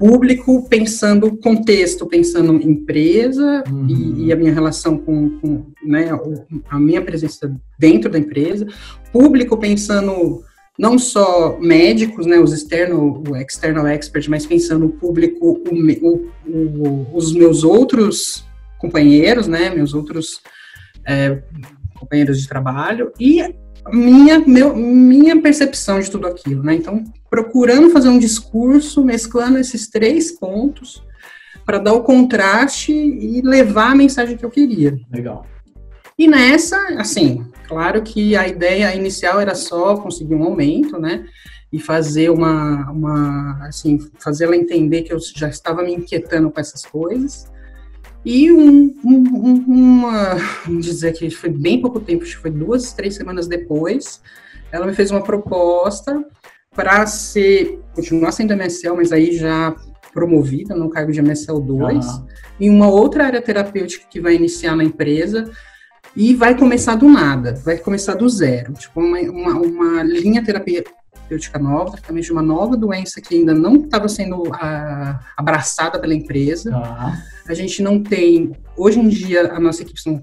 público, 0.00 0.66
pensando 0.66 1.36
contexto, 1.36 2.06
pensando 2.06 2.54
empresa 2.54 3.62
uhum. 3.70 3.86
e, 3.86 4.24
e, 4.24 4.32
a 4.32 4.36
minha 4.36 4.50
relação 4.50 4.96
com, 4.96 5.38
com 5.38 5.66
né, 5.84 6.08
a 6.70 6.78
minha 6.78 7.02
presença 7.02 7.54
dentro 7.78 8.10
da 8.10 8.18
empresa, 8.18 8.66
público 9.12 9.58
pensando 9.58 10.42
não 10.78 10.98
só 10.98 11.58
médicos, 11.60 12.24
né, 12.24 12.38
os 12.38 12.54
externo, 12.54 13.22
o 13.28 13.36
external 13.36 13.86
expert, 13.86 14.26
mas 14.30 14.46
pensando 14.46 14.86
o 14.86 14.92
público, 14.92 15.60
o, 15.70 16.30
o, 16.46 17.06
os 17.14 17.34
meus 17.34 17.62
outros 17.62 18.46
companheiros, 18.78 19.46
né, 19.46 19.68
meus 19.68 19.92
outros 19.92 20.40
é, 21.06 21.42
companheiros 21.94 22.40
de 22.40 22.48
trabalho 22.48 23.12
e 23.20 23.42
minha, 23.88 24.38
meu, 24.40 24.76
minha 24.76 25.40
percepção 25.40 26.00
de 26.00 26.10
tudo 26.10 26.26
aquilo, 26.26 26.62
né? 26.62 26.74
Então, 26.74 27.04
procurando 27.28 27.90
fazer 27.90 28.08
um 28.08 28.18
discurso, 28.18 29.04
mesclando 29.04 29.58
esses 29.58 29.88
três 29.88 30.32
pontos 30.32 31.02
para 31.64 31.78
dar 31.78 31.92
o 31.92 32.02
contraste 32.02 32.92
e 32.92 33.40
levar 33.42 33.92
a 33.92 33.94
mensagem 33.94 34.36
que 34.36 34.44
eu 34.44 34.50
queria. 34.50 34.98
Legal. 35.10 35.46
E 36.18 36.26
nessa, 36.26 36.76
assim, 36.98 37.46
claro 37.66 38.02
que 38.02 38.36
a 38.36 38.46
ideia 38.46 38.94
inicial 38.94 39.40
era 39.40 39.54
só 39.54 39.96
conseguir 39.96 40.34
um 40.34 40.44
aumento, 40.44 40.98
né? 40.98 41.24
E 41.72 41.78
fazer 41.78 42.28
uma, 42.30 42.90
uma 42.90 43.66
assim, 43.66 43.98
fazer 44.18 44.44
ela 44.44 44.56
entender 44.56 45.02
que 45.02 45.12
eu 45.12 45.18
já 45.36 45.48
estava 45.48 45.82
me 45.82 45.94
inquietando 45.94 46.50
com 46.50 46.60
essas 46.60 46.84
coisas. 46.84 47.50
E 48.24 48.52
um, 48.52 48.94
um, 49.04 49.64
uma, 49.66 50.36
vamos 50.66 50.84
dizer 50.84 51.12
que 51.12 51.30
foi 51.30 51.50
bem 51.50 51.80
pouco 51.80 52.00
tempo, 52.00 52.22
acho 52.22 52.36
que 52.36 52.42
foi 52.42 52.50
duas, 52.50 52.92
três 52.92 53.14
semanas 53.14 53.46
depois, 53.46 54.20
ela 54.70 54.86
me 54.86 54.94
fez 54.94 55.10
uma 55.10 55.22
proposta 55.22 56.22
para 56.74 57.06
ser, 57.06 57.80
continuar 57.94 58.32
sendo 58.32 58.52
MSL, 58.52 58.96
mas 58.96 59.10
aí 59.10 59.36
já 59.36 59.74
promovida 60.12 60.74
no 60.74 60.90
cargo 60.90 61.12
de 61.12 61.20
MSL 61.20 61.60
2, 61.60 62.06
uhum. 62.06 62.26
em 62.60 62.70
uma 62.70 62.88
outra 62.88 63.24
área 63.24 63.40
terapêutica 63.40 64.06
que 64.08 64.20
vai 64.20 64.34
iniciar 64.34 64.76
na 64.76 64.84
empresa, 64.84 65.50
e 66.14 66.34
vai 66.34 66.56
começar 66.56 66.96
do 66.96 67.08
nada, 67.08 67.54
vai 67.64 67.78
começar 67.78 68.14
do 68.14 68.28
zero, 68.28 68.72
tipo 68.74 69.00
uma, 69.00 69.18
uma, 69.20 69.54
uma 69.60 70.02
linha 70.02 70.44
terapêutica 70.44 70.99
terapêutica 71.30 71.58
nova, 71.58 71.92
tratamento 71.92 72.24
de 72.24 72.32
uma 72.32 72.42
nova 72.42 72.76
doença 72.76 73.20
que 73.20 73.36
ainda 73.36 73.54
não 73.54 73.76
estava 73.76 74.08
sendo 74.08 74.42
a, 74.52 74.58
ah, 74.60 75.20
abraçada 75.36 75.98
pela 76.00 76.14
empresa. 76.14 76.70
Uhum. 76.70 77.12
A 77.48 77.54
gente 77.54 77.82
não 77.82 78.02
tem, 78.02 78.52
hoje 78.76 78.98
em 78.98 79.08
dia, 79.08 79.52
a 79.52 79.60
nossa 79.60 79.82
equipe 79.82 80.00
são 80.00 80.20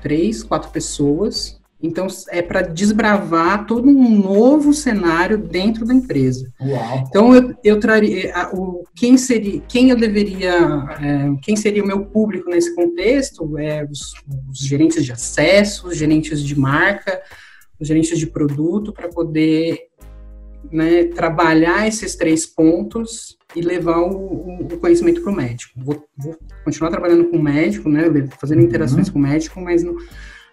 três, 0.00 0.42
quatro 0.42 0.70
pessoas. 0.70 1.60
Então, 1.82 2.06
é 2.28 2.42
para 2.42 2.60
desbravar 2.60 3.66
todo 3.66 3.88
um 3.88 4.18
novo 4.18 4.74
cenário 4.74 5.38
dentro 5.38 5.86
da 5.86 5.94
empresa. 5.94 6.46
Uau. 6.60 7.04
Então, 7.08 7.34
eu, 7.34 7.54
eu 7.64 7.80
traria 7.80 8.34
a, 8.34 8.54
o, 8.54 8.84
quem 8.94 9.16
seria, 9.16 9.62
quem 9.66 9.88
eu 9.88 9.96
deveria, 9.96 10.52
é, 11.00 11.30
quem 11.42 11.56
seria 11.56 11.82
o 11.82 11.86
meu 11.86 12.04
público 12.04 12.50
nesse 12.50 12.74
contexto? 12.74 13.58
É 13.58 13.82
os, 13.84 14.12
os 14.50 14.58
gerentes 14.58 15.06
de 15.06 15.12
acesso, 15.12 15.88
os 15.88 15.96
gerentes 15.96 16.42
de 16.42 16.58
marca, 16.58 17.22
os 17.80 17.88
gerentes 17.88 18.18
de 18.18 18.26
produto, 18.26 18.92
para 18.92 19.08
poder 19.08 19.89
né, 20.70 21.04
trabalhar 21.04 21.86
esses 21.86 22.14
três 22.14 22.46
pontos 22.46 23.36
e 23.54 23.60
levar 23.60 23.98
o, 23.98 24.62
o 24.62 24.78
conhecimento 24.78 25.22
para 25.22 25.32
o 25.32 25.36
médico. 25.36 25.72
Vou, 25.76 26.04
vou, 26.16 26.36
continuar 26.64 26.90
trabalhando 26.90 27.28
com 27.28 27.36
o 27.36 27.42
médico, 27.42 27.88
né, 27.88 28.04
fazendo 28.40 28.62
interações 28.62 29.08
uhum. 29.08 29.14
com 29.14 29.18
o 29.18 29.22
médico, 29.22 29.60
mas 29.60 29.82
no, 29.82 29.96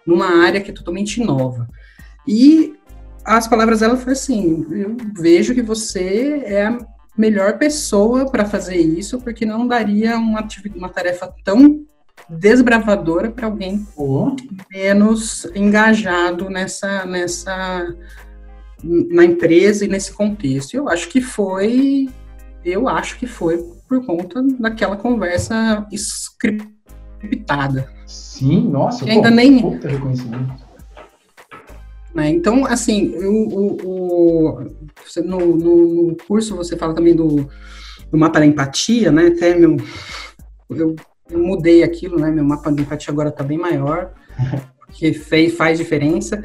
numa 0.06 0.42
área 0.42 0.60
que 0.60 0.70
é 0.70 0.74
totalmente 0.74 1.22
nova. 1.22 1.68
E 2.26 2.74
as 3.24 3.46
palavras 3.46 3.80
dela 3.80 3.96
foram 3.96 4.12
assim: 4.12 4.66
eu 4.70 4.96
vejo 5.16 5.54
que 5.54 5.62
você 5.62 6.42
é 6.44 6.66
a 6.66 6.78
melhor 7.16 7.58
pessoa 7.58 8.30
para 8.30 8.44
fazer 8.44 8.76
isso, 8.76 9.20
porque 9.20 9.44
não 9.44 9.66
daria 9.66 10.16
uma, 10.16 10.46
uma 10.74 10.88
tarefa 10.88 11.32
tão 11.44 11.84
desbravadora 12.28 13.30
para 13.30 13.46
alguém 13.46 13.86
oh. 13.96 14.34
menos 14.70 15.46
engajado 15.54 16.50
nessa, 16.50 17.06
nessa 17.06 17.94
na 18.82 19.24
empresa 19.24 19.84
e 19.84 19.88
nesse 19.88 20.12
contexto. 20.12 20.74
Eu 20.74 20.88
acho 20.88 21.08
que 21.08 21.20
foi, 21.20 22.08
eu 22.64 22.88
acho 22.88 23.18
que 23.18 23.26
foi 23.26 23.58
por 23.88 24.04
conta 24.04 24.42
daquela 24.58 24.96
conversa 24.96 25.86
scriptada. 25.92 27.90
Sim, 28.06 28.68
nossa, 28.68 29.04
que 29.04 29.10
ainda 29.10 29.30
pô, 29.30 29.34
nem 29.34 29.58
reconhecimento. 29.58 30.68
Né, 32.14 32.30
então, 32.30 32.64
assim, 32.64 33.14
o, 33.16 33.76
o, 33.84 34.60
no, 35.24 35.56
no, 35.56 36.06
no, 36.08 36.16
curso 36.26 36.56
você 36.56 36.76
fala 36.76 36.94
também 36.94 37.14
do, 37.14 37.48
do 38.10 38.18
mapa 38.18 38.40
da 38.40 38.46
empatia, 38.46 39.12
né? 39.12 39.26
Até 39.26 39.54
meu, 39.54 39.76
eu, 40.70 40.96
eu 41.30 41.38
mudei 41.38 41.82
aquilo, 41.82 42.18
né? 42.18 42.30
Meu 42.30 42.44
mapa 42.44 42.72
da 42.72 42.82
empatia 42.82 43.12
agora 43.12 43.28
está 43.28 43.44
bem 43.44 43.58
maior, 43.58 44.12
porque 44.86 45.12
fez, 45.12 45.54
faz 45.54 45.78
diferença. 45.78 46.42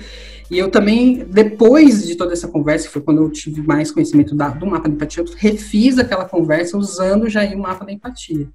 E 0.49 0.57
eu 0.57 0.69
também, 0.69 1.25
depois 1.29 2.05
de 2.05 2.15
toda 2.15 2.33
essa 2.33 2.47
conversa, 2.47 2.87
que 2.87 2.93
foi 2.93 3.01
quando 3.01 3.21
eu 3.21 3.29
tive 3.29 3.61
mais 3.61 3.91
conhecimento 3.91 4.35
da, 4.35 4.49
do 4.49 4.65
mapa 4.65 4.87
da 4.87 4.95
empatia, 4.95 5.23
eu 5.23 5.33
refiz 5.35 5.97
aquela 5.97 6.25
conversa 6.25 6.77
usando 6.77 7.29
já 7.29 7.43
o 7.45 7.59
mapa 7.59 7.85
da 7.85 7.91
empatia. 7.91 8.47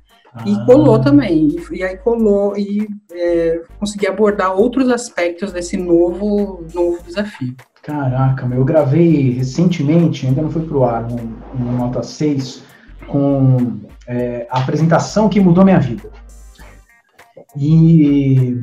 E 0.44 0.54
ah. 0.54 0.64
colou 0.66 0.98
também. 0.98 1.48
E, 1.48 1.78
e, 1.78 1.82
aí 1.82 1.96
colou 1.96 2.56
e 2.56 2.88
é, 3.12 3.62
consegui 3.78 4.06
abordar 4.06 4.52
outros 4.54 4.90
aspectos 4.90 5.52
desse 5.52 5.76
novo, 5.76 6.64
novo 6.74 7.02
desafio. 7.04 7.54
Caraca, 7.82 8.46
meu, 8.46 8.58
eu 8.58 8.64
gravei 8.64 9.30
recentemente, 9.30 10.26
ainda 10.26 10.42
não 10.42 10.50
foi 10.50 10.62
pro 10.62 10.84
ar, 10.84 11.06
um, 11.10 11.34
um 11.58 11.78
nota 11.78 12.02
6, 12.02 12.62
com 13.06 13.80
é, 14.06 14.46
a 14.50 14.60
apresentação 14.60 15.28
que 15.28 15.40
mudou 15.40 15.64
minha 15.64 15.78
vida. 15.78 16.10
E, 17.56 18.58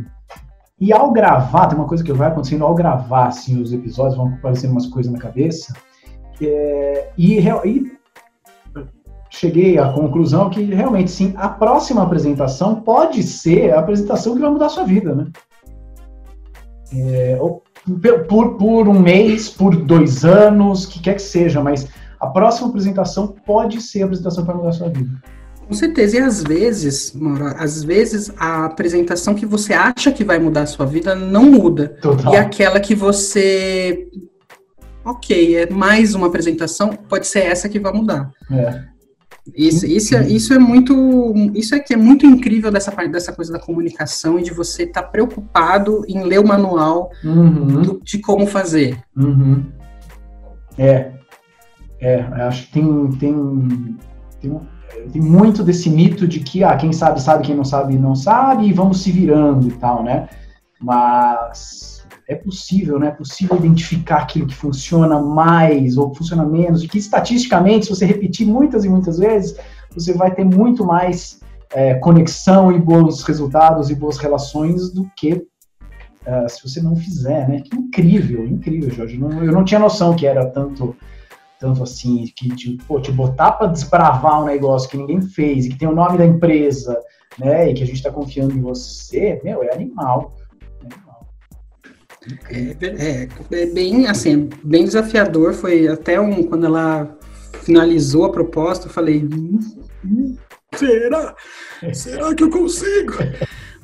e 0.80 0.92
ao 0.92 1.12
gravar, 1.12 1.68
tem 1.68 1.78
uma 1.78 1.88
coisa 1.88 2.04
que 2.04 2.12
vai 2.12 2.28
acontecendo 2.28 2.66
ao 2.66 2.76
gravar 2.76 3.28
assim, 3.28 3.62
os 3.62 3.72
episódios, 3.72 4.18
vão 4.18 4.28
aparecendo 4.28 4.72
umas 4.72 4.88
coisas 4.88 5.12
na 5.12 5.20
cabeça. 5.20 5.74
É, 6.42 7.12
e, 7.18 7.40
e 7.40 7.92
cheguei 9.30 9.78
à 9.78 9.92
conclusão 9.92 10.50
que 10.50 10.64
realmente 10.64 11.12
sim, 11.12 11.34
a 11.38 11.48
próxima 11.48 12.04
apresentação 12.04 12.82
pode 12.82 13.24
ser 13.24 13.74
a 13.74 13.80
apresentação 13.80 14.36
que 14.36 14.42
vai 14.42 14.50
mudar 14.50 14.66
a 14.66 14.70
sua 14.70 14.84
vida, 14.84 15.16
né? 15.16 15.28
É, 16.94 17.40
por, 18.28 18.58
por 18.58 18.88
um 18.88 19.00
mês, 19.00 19.50
por 19.50 19.76
dois 19.76 20.26
anos, 20.26 20.86
que 20.86 21.00
quer 21.00 21.16
que 21.16 21.22
seja, 21.22 21.62
mas 21.62 21.88
a 22.20 22.28
próxima 22.28 22.70
apresentação 22.70 23.36
pode 23.46 23.82
ser 23.82 24.04
a 24.04 24.06
apresentação 24.06 24.44
que 24.44 24.48
vai 24.48 24.58
mudar 24.58 24.70
a 24.70 24.74
sua 24.74 24.90
vida. 24.90 25.10
Com 25.68 25.74
certeza, 25.74 26.18
e 26.18 26.20
às 26.20 26.44
vezes, 26.44 27.12
Mauro, 27.14 27.48
às 27.58 27.84
vezes 27.84 28.32
a 28.38 28.66
apresentação 28.66 29.34
que 29.34 29.46
você 29.46 29.74
acha 29.74 30.12
que 30.12 30.24
vai 30.24 30.38
mudar 30.38 30.62
a 30.62 30.68
sua 30.68 30.86
vida 30.86 31.16
não 31.16 31.46
muda. 31.46 31.98
Total. 32.02 32.34
E 32.34 32.38
aquela 32.38 32.80
que 32.80 32.94
você. 32.94 34.08
Ok, 35.04 35.56
é 35.56 35.70
mais 35.70 36.16
uma 36.16 36.28
apresentação, 36.28 36.90
pode 36.90 37.28
ser 37.28 37.40
essa 37.40 37.68
que 37.68 37.80
vai 37.80 37.92
mudar. 37.92 38.32
É. 38.52 38.96
Isso, 39.56 39.86
isso, 39.86 40.16
é, 40.16 40.28
isso 40.28 40.54
é 40.54 40.60
muito. 40.60 41.34
Isso 41.54 41.76
é 41.76 41.80
que 41.80 41.94
é 41.94 41.98
muito 41.98 42.26
incrível 42.26 42.72
dessa 42.72 42.92
parte 42.92 43.12
dessa 43.12 43.32
coisa 43.32 43.54
da 43.54 43.60
comunicação 43.60 44.40
e 44.40 44.44
de 44.44 44.52
você 44.52 44.84
estar 44.84 45.04
tá 45.04 45.08
preocupado 45.08 46.04
em 46.08 46.24
ler 46.24 46.40
o 46.40 46.48
manual 46.48 47.12
uhum. 47.24 47.82
do, 47.82 48.02
de 48.04 48.20
como 48.20 48.48
fazer. 48.48 49.00
Uhum. 49.16 49.64
É. 50.78 51.12
É, 52.00 52.22
acho 52.22 52.68
que 52.68 52.74
tem, 52.74 53.10
tem, 53.18 53.98
tem, 54.50 55.10
tem, 55.10 55.22
muito 55.22 55.64
desse 55.64 55.90
mito 55.90 56.28
de 56.28 56.40
que 56.40 56.64
ah, 56.64 56.76
quem 56.76 56.92
sabe, 56.92 57.22
sabe, 57.22 57.46
quem 57.46 57.56
não 57.56 57.66
sabe, 57.66 57.98
não 57.98 58.16
sabe, 58.16 58.68
e 58.68 58.74
vamos 58.74 59.02
se 59.02 59.12
virando 59.12 59.68
e 59.68 59.72
tal, 59.74 60.04
né? 60.04 60.28
Mas 60.80 62.06
é 62.28 62.36
possível, 62.36 63.00
né? 63.00 63.08
É 63.08 63.12
possível 63.12 63.56
identificar 63.58 64.18
aquilo 64.18 64.48
que 64.48 64.56
funciona 64.56 65.20
mais 65.20 65.98
ou 65.98 66.14
funciona 66.14 66.46
menos, 66.46 66.84
e 66.84 66.88
que 66.88 66.98
estatisticamente, 66.98 67.86
se 67.86 67.92
você 67.92 68.06
repetir 68.06 68.48
muitas 68.48 68.84
e 68.84 68.90
muitas 68.90 69.18
vezes, 69.18 69.58
você 69.94 70.14
vai 70.14 70.34
ter 70.34 70.44
muito 70.44 70.86
mais 70.86 71.40
é, 71.74 71.96
conexão 71.96 72.72
e 72.72 72.80
bons 72.80 73.24
resultados 73.24 73.90
e 73.90 73.96
boas 73.96 74.18
relações 74.18 74.92
do 74.92 75.10
que 75.16 75.34
uh, 75.34 76.50
se 76.50 76.68
você 76.68 76.82
não 76.82 76.96
fizer, 76.96 77.48
né? 77.48 77.62
Que 77.62 77.76
incrível, 77.76 78.46
incrível, 78.46 78.90
Jorge. 78.92 79.18
Não, 79.18 79.44
eu 79.44 79.52
não 79.52 79.64
tinha 79.64 79.80
noção 79.80 80.16
que 80.16 80.26
era 80.26 80.46
tanto 80.48 80.96
tanto 81.60 81.84
assim, 81.84 82.26
que 82.36 82.50
te, 82.56 82.78
pô, 82.88 83.00
te 83.00 83.12
botar 83.12 83.54
para 83.54 83.68
desbravar 83.68 84.42
um 84.42 84.46
negócio 84.46 84.90
que 84.90 84.98
ninguém 84.98 85.22
fez, 85.22 85.66
e 85.66 85.70
que 85.70 85.78
tem 85.78 85.88
o 85.88 85.96
nome 85.96 86.18
da 86.18 86.26
empresa, 86.26 87.00
né, 87.40 87.70
e 87.70 87.74
que 87.74 87.84
a 87.84 87.86
gente 87.86 87.98
está 87.98 88.12
confiando 88.12 88.54
em 88.54 88.62
você, 88.62 89.40
meu, 89.44 89.64
é 89.64 89.74
animal. 89.74 90.36
É, 92.50 92.76
é, 92.82 93.30
é, 93.52 93.66
bem 93.68 94.08
assim, 94.08 94.50
bem 94.64 94.84
desafiador. 94.84 95.54
Foi 95.54 95.88
até 95.88 96.20
um 96.20 96.44
quando 96.44 96.66
ela 96.66 97.16
finalizou 97.62 98.26
a 98.26 98.32
proposta, 98.32 98.88
eu 98.88 98.92
falei, 98.92 99.24
hum, 99.24 99.60
hum, 100.04 100.36
será? 100.76 101.36
Será 101.94 102.34
que 102.34 102.44
eu 102.44 102.50
consigo? 102.50 103.14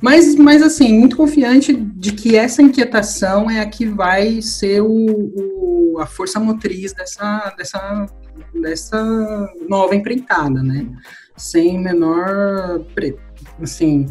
Mas, 0.02 0.36
mas 0.36 0.64
assim, 0.64 0.98
muito 0.98 1.16
confiante 1.16 1.74
de 1.74 2.12
que 2.14 2.36
essa 2.36 2.62
inquietação 2.62 3.50
é 3.50 3.60
a 3.60 3.70
que 3.70 3.86
vai 3.86 4.42
ser 4.42 4.82
o, 4.82 4.90
o 4.90 6.00
a 6.00 6.06
força 6.08 6.40
motriz 6.40 6.94
dessa, 6.94 7.54
dessa, 7.56 8.06
dessa 8.60 9.54
nova 9.70 9.96
empreitada, 9.96 10.64
né? 10.64 10.88
Sem 11.38 11.80
menor, 11.80 12.84
assim, 13.62 14.08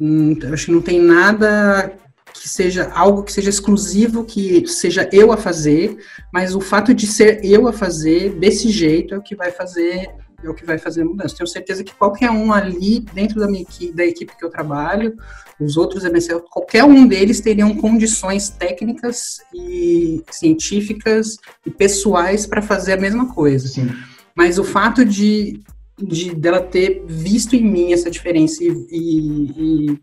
hum, 0.00 0.36
acho 0.52 0.66
que 0.66 0.72
não 0.72 0.82
tem 0.82 1.00
nada 1.00 1.92
que 2.32 2.48
seja 2.48 2.90
algo 2.94 3.22
que 3.22 3.32
seja 3.32 3.50
exclusivo, 3.50 4.24
que 4.24 4.66
seja 4.66 5.08
eu 5.12 5.30
a 5.32 5.36
fazer, 5.36 5.96
mas 6.32 6.54
o 6.54 6.60
fato 6.60 6.92
de 6.94 7.06
ser 7.06 7.44
eu 7.44 7.68
a 7.68 7.72
fazer 7.72 8.30
desse 8.38 8.68
jeito 8.70 9.14
é 9.14 9.18
o 9.18 9.22
que 9.22 9.36
vai 9.36 9.52
fazer 9.52 10.10
é 10.44 10.50
o 10.50 10.54
que 10.54 10.64
vai 10.64 10.78
fazer 10.78 11.02
a 11.02 11.04
mudança. 11.04 11.36
Tenho 11.36 11.46
certeza 11.46 11.84
que 11.84 11.94
qualquer 11.94 12.30
um 12.30 12.52
ali 12.52 13.00
dentro 13.12 13.38
da 13.40 13.46
minha 13.46 13.62
equipe, 13.62 13.92
da 13.92 14.04
equipe 14.04 14.36
que 14.36 14.44
eu 14.44 14.50
trabalho, 14.50 15.14
os 15.60 15.76
outros 15.76 16.04
MSL, 16.04 16.40
qualquer 16.50 16.84
um 16.84 17.06
deles 17.06 17.40
teriam 17.40 17.76
condições 17.76 18.48
técnicas 18.48 19.38
e 19.54 20.22
científicas 20.30 21.36
e 21.66 21.70
pessoais 21.70 22.46
para 22.46 22.62
fazer 22.62 22.94
a 22.94 23.00
mesma 23.00 23.32
coisa. 23.32 23.68
Sim. 23.68 23.90
Mas 24.34 24.58
o 24.58 24.64
fato 24.64 25.04
de, 25.04 25.60
de 25.98 26.34
dela 26.34 26.60
ter 26.60 27.04
visto 27.06 27.54
em 27.54 27.62
mim 27.62 27.92
essa 27.92 28.10
diferença 28.10 28.62
e, 28.64 28.68
e, 28.90 29.90
e 29.90 29.98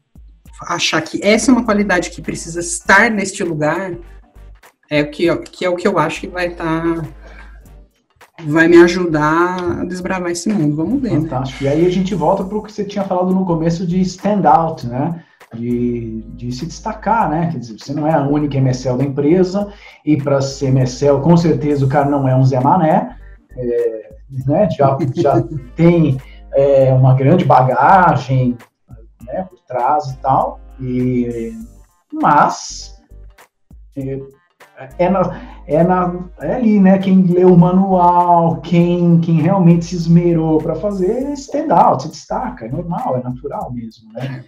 achar 0.67 1.01
que 1.01 1.19
essa 1.23 1.51
é 1.51 1.53
uma 1.53 1.65
qualidade 1.65 2.09
que 2.11 2.21
precisa 2.21 2.59
estar 2.59 3.09
neste 3.09 3.43
lugar, 3.43 3.97
é 4.89 5.01
o 5.01 5.11
que, 5.11 5.35
que 5.37 5.65
é 5.65 5.69
o 5.69 5.75
que 5.75 5.87
eu 5.87 5.99
acho 5.99 6.21
que 6.21 6.27
vai 6.27 6.47
estar. 6.47 6.95
Tá, 6.95 7.07
vai 8.45 8.67
me 8.67 8.77
ajudar 8.77 9.81
a 9.81 9.85
desbravar 9.85 10.31
esse 10.31 10.49
mundo. 10.49 10.75
Vamos 10.75 11.01
ver. 11.01 11.11
Né? 11.11 11.21
Fantástico. 11.21 11.63
Né? 11.63 11.69
E 11.69 11.73
aí 11.73 11.85
a 11.85 11.89
gente 11.89 12.15
volta 12.15 12.43
para 12.43 12.57
o 12.57 12.63
que 12.63 12.71
você 12.71 12.83
tinha 12.83 13.03
falado 13.03 13.33
no 13.33 13.45
começo 13.45 13.85
de 13.85 13.99
stand 14.01 14.43
out, 14.45 14.87
né? 14.87 15.23
De, 15.53 16.21
de, 16.35 16.51
se 16.51 16.65
destacar, 16.65 17.29
né? 17.29 17.49
Quer 17.51 17.57
dizer, 17.57 17.77
você 17.79 17.93
não 17.93 18.05
é 18.05 18.13
a 18.13 18.21
única 18.21 18.57
MSL 18.57 18.97
da 18.97 19.03
empresa, 19.03 19.73
e 20.05 20.15
para 20.15 20.41
ser 20.41 20.71
MSL, 20.71 21.21
com 21.21 21.35
certeza 21.35 21.85
o 21.85 21.89
cara 21.89 22.07
não 22.07 22.27
é 22.27 22.35
um 22.35 22.45
Zé 22.45 22.59
Mané, 22.59 23.15
é, 23.57 24.09
né? 24.45 24.69
Já, 24.69 24.95
já 25.15 25.41
tem 25.75 26.19
é, 26.53 26.93
uma 26.93 27.15
grande 27.15 27.45
bagagem, 27.45 28.55
né, 29.25 29.47
por 29.49 29.59
trás 29.61 30.11
e 30.11 30.17
tal. 30.17 30.59
E, 30.79 31.51
mas 32.13 33.01
é, 33.95 34.19
é, 34.97 35.09
na, 35.09 35.41
é, 35.67 35.83
na, 35.83 36.29
é 36.41 36.55
ali, 36.55 36.79
né? 36.79 36.97
Quem 36.97 37.23
leu 37.23 37.53
o 37.53 37.57
manual, 37.57 38.61
quem, 38.61 39.19
quem 39.19 39.41
realmente 39.41 39.85
se 39.85 39.95
esmerou 39.95 40.59
para 40.59 40.75
fazer, 40.75 41.33
stand 41.33 41.73
out, 41.73 42.03
se 42.03 42.09
destaca, 42.09 42.65
é 42.65 42.69
normal, 42.69 43.17
é 43.17 43.23
natural 43.23 43.71
mesmo, 43.73 44.11
né? 44.13 44.43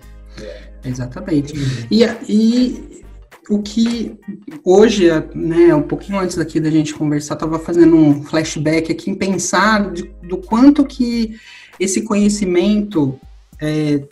Exatamente. 0.83 1.53
E, 1.91 2.03
e 2.29 3.03
o 3.49 3.61
que 3.61 4.17
hoje, 4.63 5.09
né, 5.35 5.75
um 5.75 5.81
pouquinho 5.81 6.19
antes 6.19 6.37
daqui 6.37 6.59
da 6.59 6.69
gente 6.69 6.93
conversar, 6.93 7.33
estava 7.33 7.59
fazendo 7.59 7.95
um 7.95 8.23
flashback 8.23 8.91
aqui 8.91 9.11
em 9.11 9.15
pensar 9.15 9.91
de, 9.91 10.03
do 10.23 10.37
quanto 10.37 10.85
que 10.85 11.35
esse 11.79 12.03
conhecimento 12.03 13.19
é, 13.61 14.03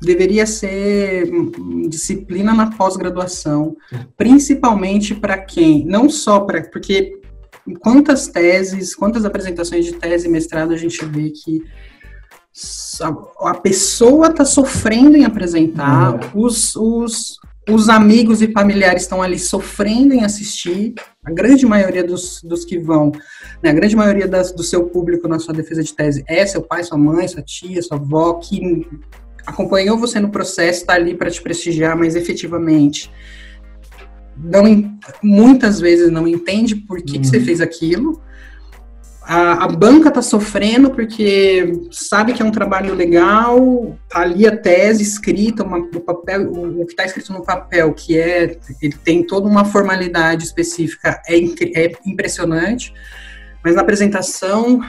deveria 0.00 0.46
ser 0.46 1.30
disciplina 1.88 2.52
na 2.52 2.70
pós-graduação, 2.70 3.76
principalmente 4.16 5.14
para 5.14 5.38
quem, 5.38 5.84
não 5.86 6.08
só 6.10 6.40
para, 6.40 6.62
porque 6.62 7.20
quantas 7.80 8.26
teses, 8.26 8.94
quantas 8.94 9.24
apresentações 9.24 9.84
de 9.84 9.92
tese 9.92 10.26
e 10.26 10.30
mestrado 10.30 10.72
a 10.72 10.76
gente 10.76 11.04
vê 11.04 11.30
que 11.30 11.62
a, 13.40 13.54
pessoa 13.54 14.26
está 14.26 14.44
sofrendo 14.44 15.16
em 15.16 15.24
apresentar, 15.24 16.14
uhum. 16.34 16.44
os, 16.44 16.76
os, 16.76 17.36
os 17.68 17.88
amigos 17.88 18.42
e 18.42 18.52
familiares 18.52 19.02
estão 19.02 19.22
ali 19.22 19.38
sofrendo 19.38 20.12
em 20.12 20.24
assistir, 20.24 20.94
a 21.24 21.30
grande 21.30 21.64
maioria 21.64 22.04
dos, 22.04 22.42
dos 22.42 22.64
que 22.64 22.78
vão, 22.78 23.12
né, 23.62 23.70
a 23.70 23.72
grande 23.72 23.94
maioria 23.94 24.26
das, 24.26 24.52
do 24.52 24.62
seu 24.62 24.84
público 24.84 25.28
na 25.28 25.38
sua 25.38 25.54
defesa 25.54 25.82
de 25.82 25.94
tese 25.94 26.24
é 26.26 26.44
seu 26.44 26.60
pai, 26.60 26.82
sua 26.82 26.98
mãe, 26.98 27.26
sua 27.28 27.42
tia, 27.42 27.80
sua 27.80 27.96
avó, 27.96 28.34
que 28.34 28.86
acompanhou 29.46 29.98
você 29.98 30.20
no 30.20 30.30
processo, 30.30 30.80
está 30.80 30.94
ali 30.94 31.14
para 31.14 31.30
te 31.30 31.42
prestigiar, 31.42 31.96
mas 31.96 32.14
efetivamente 32.14 33.10
não 34.36 34.98
muitas 35.22 35.80
vezes 35.80 36.10
não 36.10 36.26
entende 36.26 36.74
por 36.74 37.02
que, 37.02 37.16
uhum. 37.16 37.20
que 37.20 37.26
você 37.26 37.38
uhum. 37.38 37.44
fez 37.44 37.60
aquilo. 37.60 38.22
A, 39.24 39.64
a 39.64 39.68
banca 39.68 40.08
está 40.08 40.20
sofrendo 40.20 40.90
porque 40.90 41.80
sabe 41.92 42.32
que 42.32 42.42
é 42.42 42.44
um 42.44 42.50
trabalho 42.50 42.92
legal, 42.92 43.96
tá 44.08 44.20
ali 44.20 44.48
a 44.48 44.56
tese 44.56 45.02
escrita, 45.02 45.62
uma, 45.62 45.78
o 45.78 46.00
papel, 46.00 46.50
o, 46.50 46.82
o 46.82 46.86
que 46.86 46.92
está 46.92 47.04
escrito 47.04 47.32
no 47.32 47.44
papel, 47.44 47.94
que 47.94 48.18
é 48.18 48.58
ele 48.80 48.96
tem 49.04 49.24
toda 49.24 49.46
uma 49.46 49.64
formalidade 49.64 50.44
específica, 50.44 51.22
é, 51.28 51.36
é 51.36 51.92
impressionante, 52.04 52.92
mas 53.62 53.76
na 53.76 53.82
apresentação 53.82 54.80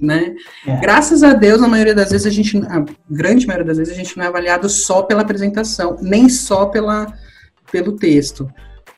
né? 0.00 0.34
É. 0.66 0.76
Graças 0.80 1.22
a 1.22 1.32
Deus, 1.32 1.62
a 1.62 1.68
maioria 1.68 1.94
das 1.94 2.10
vezes 2.10 2.26
a 2.26 2.30
gente, 2.30 2.56
a 2.58 2.84
grande 3.10 3.46
maioria 3.46 3.66
das 3.66 3.78
vezes 3.78 3.92
a 3.92 3.96
gente 3.96 4.16
não 4.16 4.24
é 4.24 4.28
avaliado 4.28 4.68
só 4.68 5.02
pela 5.02 5.22
apresentação, 5.22 5.96
nem 6.00 6.28
só 6.28 6.66
pela, 6.66 7.12
pelo 7.70 7.96
texto. 7.96 8.48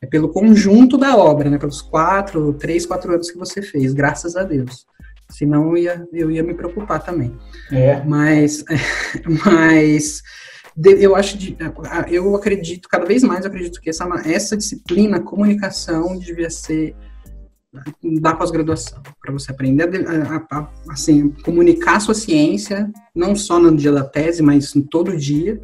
É 0.00 0.06
pelo 0.06 0.28
conjunto 0.28 0.96
da 0.96 1.16
obra, 1.16 1.50
né? 1.50 1.58
Pelos 1.58 1.82
quatro, 1.82 2.52
três, 2.52 2.86
quatro 2.86 3.12
anos 3.12 3.30
que 3.30 3.38
você 3.38 3.60
fez, 3.60 3.92
graças 3.92 4.36
a 4.36 4.44
Deus. 4.44 4.86
Senão 5.28 5.70
eu 5.70 5.76
ia, 5.76 6.08
eu 6.12 6.30
ia 6.30 6.42
me 6.42 6.54
preocupar 6.54 7.02
também. 7.02 7.36
É. 7.72 8.02
Mas, 8.04 8.64
mas 9.44 10.22
eu 10.84 11.16
acho 11.16 11.36
eu 12.08 12.36
acredito 12.36 12.88
cada 12.88 13.04
vez 13.04 13.24
mais 13.24 13.44
eu 13.44 13.50
acredito 13.50 13.80
que 13.80 13.90
essa 13.90 14.06
essa 14.24 14.56
disciplina 14.56 15.20
comunicação 15.20 16.16
devia 16.16 16.48
ser 16.48 16.94
da 18.20 18.34
pós-graduação 18.34 19.02
para 19.20 19.32
você 19.32 19.50
aprender 19.50 19.84
a, 19.84 20.36
a, 20.36 20.58
a, 20.58 20.68
assim 20.90 21.28
comunicar 21.44 22.00
sua 22.00 22.14
ciência 22.14 22.90
não 23.14 23.36
só 23.36 23.58
no 23.58 23.76
dia 23.76 23.92
da 23.92 24.02
tese 24.02 24.42
mas 24.42 24.74
em 24.74 24.80
todo 24.80 25.16
dia 25.16 25.60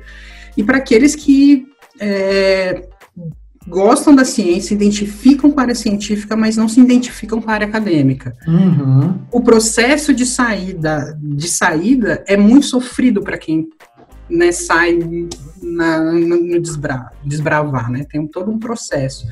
e 0.57 0.63
para 0.63 0.79
aqueles 0.79 1.15
que 1.15 1.67
é, 1.99 2.87
gostam 3.67 4.15
da 4.15 4.25
ciência, 4.25 4.75
identificam 4.75 5.51
com 5.51 5.59
a 5.59 5.63
área 5.63 5.75
científica, 5.75 6.37
mas 6.37 6.57
não 6.57 6.69
se 6.69 6.81
identificam 6.81 7.41
com 7.41 7.51
a 7.51 7.55
área 7.55 7.67
acadêmica. 7.67 8.37
Uhum. 8.47 9.19
O 9.33 9.41
processo 9.41 10.13
de 10.13 10.27
saída, 10.27 11.19
de 11.21 11.49
saída 11.49 12.23
é 12.27 12.37
muito 12.37 12.67
sofrido 12.67 13.23
para 13.23 13.39
quem 13.39 13.69
né, 14.29 14.53
sai 14.53 14.99
na, 15.63 16.13
no 16.13 16.61
desbra, 16.61 17.11
desbravar, 17.25 17.91
né? 17.91 18.05
Tem 18.11 18.27
todo 18.27 18.51
um 18.51 18.59
processo. 18.59 19.27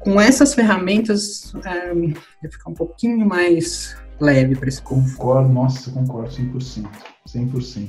Com 0.00 0.20
essas 0.20 0.54
ferramentas, 0.54 1.52
é, 1.64 1.92
vai 1.92 2.50
ficar 2.50 2.70
um 2.70 2.74
pouquinho 2.74 3.26
mais 3.26 3.96
leve 4.20 4.56
para 4.56 4.68
esse. 4.68 4.82
Concordo, 4.82 5.48
nossa, 5.48 5.90
concordo 5.90 6.30
100%. 6.30 6.86
100%. 7.26 7.88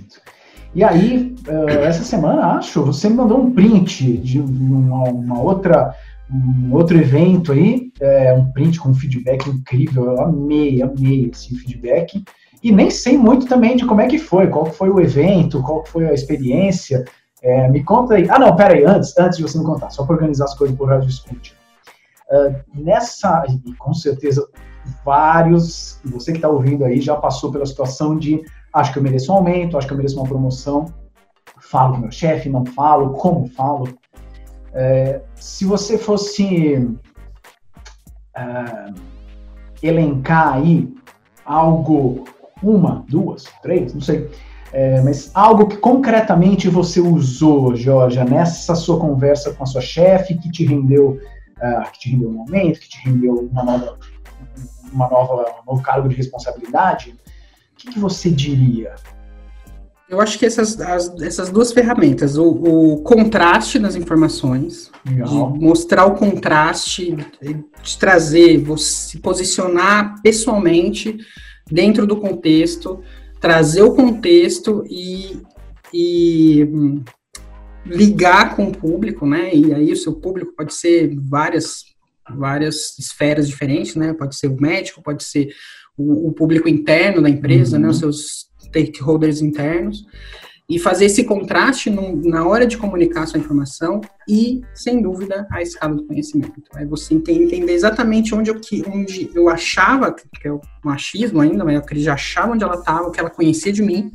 E 0.74 0.84
aí, 0.84 1.36
uh, 1.48 1.70
essa 1.70 2.04
semana, 2.04 2.58
acho, 2.58 2.84
você 2.84 3.10
me 3.10 3.16
mandou 3.16 3.40
um 3.40 3.52
print 3.52 4.18
de 4.18 4.40
uma, 4.40 5.10
uma 5.10 5.42
outra, 5.42 5.96
um 6.32 6.74
outro 6.74 6.98
evento 6.98 7.52
aí, 7.52 7.92
é, 8.00 8.34
um 8.34 8.52
print 8.52 8.80
com 8.80 8.94
feedback 8.94 9.50
incrível, 9.50 10.06
eu 10.06 10.22
amei, 10.22 10.82
amei 10.82 11.32
esse 11.32 11.56
feedback. 11.56 12.24
E 12.62 12.72
nem 12.72 12.92
sei 12.92 13.18
muito 13.18 13.48
também 13.48 13.78
de 13.78 13.86
como 13.86 14.02
é 14.02 14.08
que 14.08 14.20
foi, 14.20 14.48
qual 14.48 14.66
foi 14.66 14.90
o 14.90 15.00
evento, 15.00 15.64
qual 15.64 15.84
foi 15.86 16.08
a 16.08 16.14
experiência. 16.14 17.04
É, 17.42 17.68
me 17.70 17.84
conta 17.84 18.16
aí. 18.16 18.28
Ah, 18.30 18.38
não, 18.38 18.56
pera 18.56 18.74
aí, 18.74 18.84
antes, 18.84 19.18
antes 19.18 19.38
de 19.38 19.44
você 19.44 19.58
me 19.58 19.66
contar, 19.66 19.90
só 19.90 20.06
para 20.06 20.16
organizar 20.16 20.46
as 20.46 20.56
coisas 20.56 20.78
por 20.78 20.90
rádio 20.90 21.10
escute. 21.10 21.59
Uh, 22.32 22.82
nessa, 22.84 23.44
e 23.48 23.74
com 23.74 23.94
certeza 23.94 24.48
vários, 25.04 26.00
você 26.06 26.32
que 26.32 26.38
está 26.38 26.48
ouvindo 26.50 26.86
aí 26.86 27.02
já 27.02 27.16
passou 27.16 27.52
pela 27.52 27.66
situação 27.66 28.18
de 28.18 28.42
acho 28.74 28.94
que 28.94 29.00
eu 29.00 29.04
mereço 29.04 29.32
um 29.32 29.36
aumento, 29.36 29.78
acho 29.78 29.88
que 29.88 29.94
eu 29.94 29.98
mereço 29.98 30.20
uma 30.20 30.28
promoção, 30.28 30.94
falo 31.60 31.98
meu 31.98 32.12
chefe, 32.12 32.50
não 32.50 32.66
falo, 32.66 33.14
como 33.14 33.48
falo. 33.48 33.88
É, 34.74 35.22
se 35.36 35.66
você 35.66 35.98
fosse 35.98 36.76
uh, 38.38 38.94
elencar 39.82 40.54
aí 40.54 40.94
algo, 41.44 42.26
uma, 42.62 43.04
duas, 43.08 43.46
três, 43.64 43.94
não 43.94 44.02
sei, 44.02 44.30
é, 44.72 45.02
mas 45.02 45.32
algo 45.34 45.68
que 45.68 45.78
concretamente 45.78 46.70
você 46.70 47.00
usou, 47.00 47.76
Georgia, 47.76 48.24
nessa 48.24 48.76
sua 48.76 49.00
conversa 49.00 49.54
com 49.54 49.64
a 49.64 49.66
sua 49.66 49.82
chefe, 49.82 50.38
que 50.38 50.52
te 50.52 50.64
rendeu, 50.64 51.20
uh, 51.62 51.92
que 51.92 52.00
te 52.00 52.10
rendeu 52.10 52.30
um 52.30 52.42
aumento, 52.42 52.80
que 52.80 52.90
te 52.90 53.08
rendeu 53.08 53.50
uma 53.52 53.64
nova, 53.64 54.00
uma 54.92 55.10
nova, 55.10 55.56
um 55.62 55.72
novo 55.72 55.84
cargo 55.84 56.10
de 56.10 56.16
responsabilidade, 56.16 57.16
que, 57.80 57.94
que 57.94 58.00
você 58.00 58.30
diria? 58.30 58.94
Eu 60.10 60.20
acho 60.20 60.38
que 60.38 60.46
essas, 60.46 60.80
as, 60.82 61.10
essas 61.22 61.50
duas 61.50 61.72
ferramentas, 61.72 62.36
o, 62.36 62.50
o, 62.50 63.02
contraste 63.04 63.78
nas 63.78 63.96
informações, 63.96 64.92
mostrar 65.56 66.06
o 66.06 66.16
contraste, 66.16 67.16
de 67.42 67.98
trazer, 67.98 68.58
você 68.58 69.10
se 69.12 69.20
posicionar 69.20 70.20
pessoalmente 70.22 71.18
dentro 71.72 72.08
do 72.08 72.18
contexto, 72.18 73.02
trazer 73.40 73.84
o 73.84 73.94
contexto 73.94 74.84
e, 74.90 75.42
e 75.94 76.64
hum, 76.64 77.04
ligar 77.86 78.56
com 78.56 78.66
o 78.66 78.72
público, 78.72 79.26
né? 79.26 79.54
E 79.54 79.74
aí 79.74 79.92
o 79.92 79.98
seu 79.98 80.14
público 80.14 80.54
pode 80.56 80.74
ser 80.74 81.16
várias 81.18 81.90
várias 82.36 82.98
esferas 83.00 83.48
diferentes, 83.48 83.96
né? 83.96 84.14
Pode 84.14 84.36
ser 84.36 84.48
o 84.48 84.62
médico, 84.62 85.02
pode 85.02 85.24
ser 85.24 85.50
o, 85.98 86.30
o 86.30 86.32
público 86.32 86.70
interno 86.70 87.22
da 87.22 87.30
empresa, 87.30 87.76
uhum. 87.76 87.84
né, 87.84 87.90
os 87.90 88.00
seus 88.00 88.50
stakeholders 88.62 89.42
internos, 89.42 90.06
e 90.70 90.78
fazer 90.78 91.06
esse 91.06 91.24
contraste 91.24 91.90
no, 91.90 92.16
na 92.16 92.48
hora 92.48 92.66
de 92.66 92.78
comunicar 92.78 93.26
sua 93.26 93.40
informação 93.40 94.02
e, 94.28 94.62
sem 94.74 95.02
dúvida, 95.02 95.48
a 95.52 95.64
escala 95.64 95.96
do 95.96 96.06
conhecimento. 96.06 96.54
É 96.76 96.86
você 96.86 97.16
entender 97.16 97.74
exatamente 97.74 98.36
onde 98.36 98.52
eu, 98.52 98.62
onde 98.88 99.32
eu 99.34 99.50
achava, 99.50 100.14
que 100.14 100.48
é 100.48 100.52
o 100.52 100.62
machismo 100.86 101.42
ainda, 101.42 101.66
mas 101.66 101.76
eu 101.76 101.98
já 101.98 102.14
achava 102.14 102.54
onde 102.54 102.64
ela 102.64 102.76
estava, 102.76 103.08
o 103.08 103.12
que 103.12 103.20
ela 103.20 103.32
conhecia 103.32 103.74
de 103.74 103.82
mim, 103.82 104.12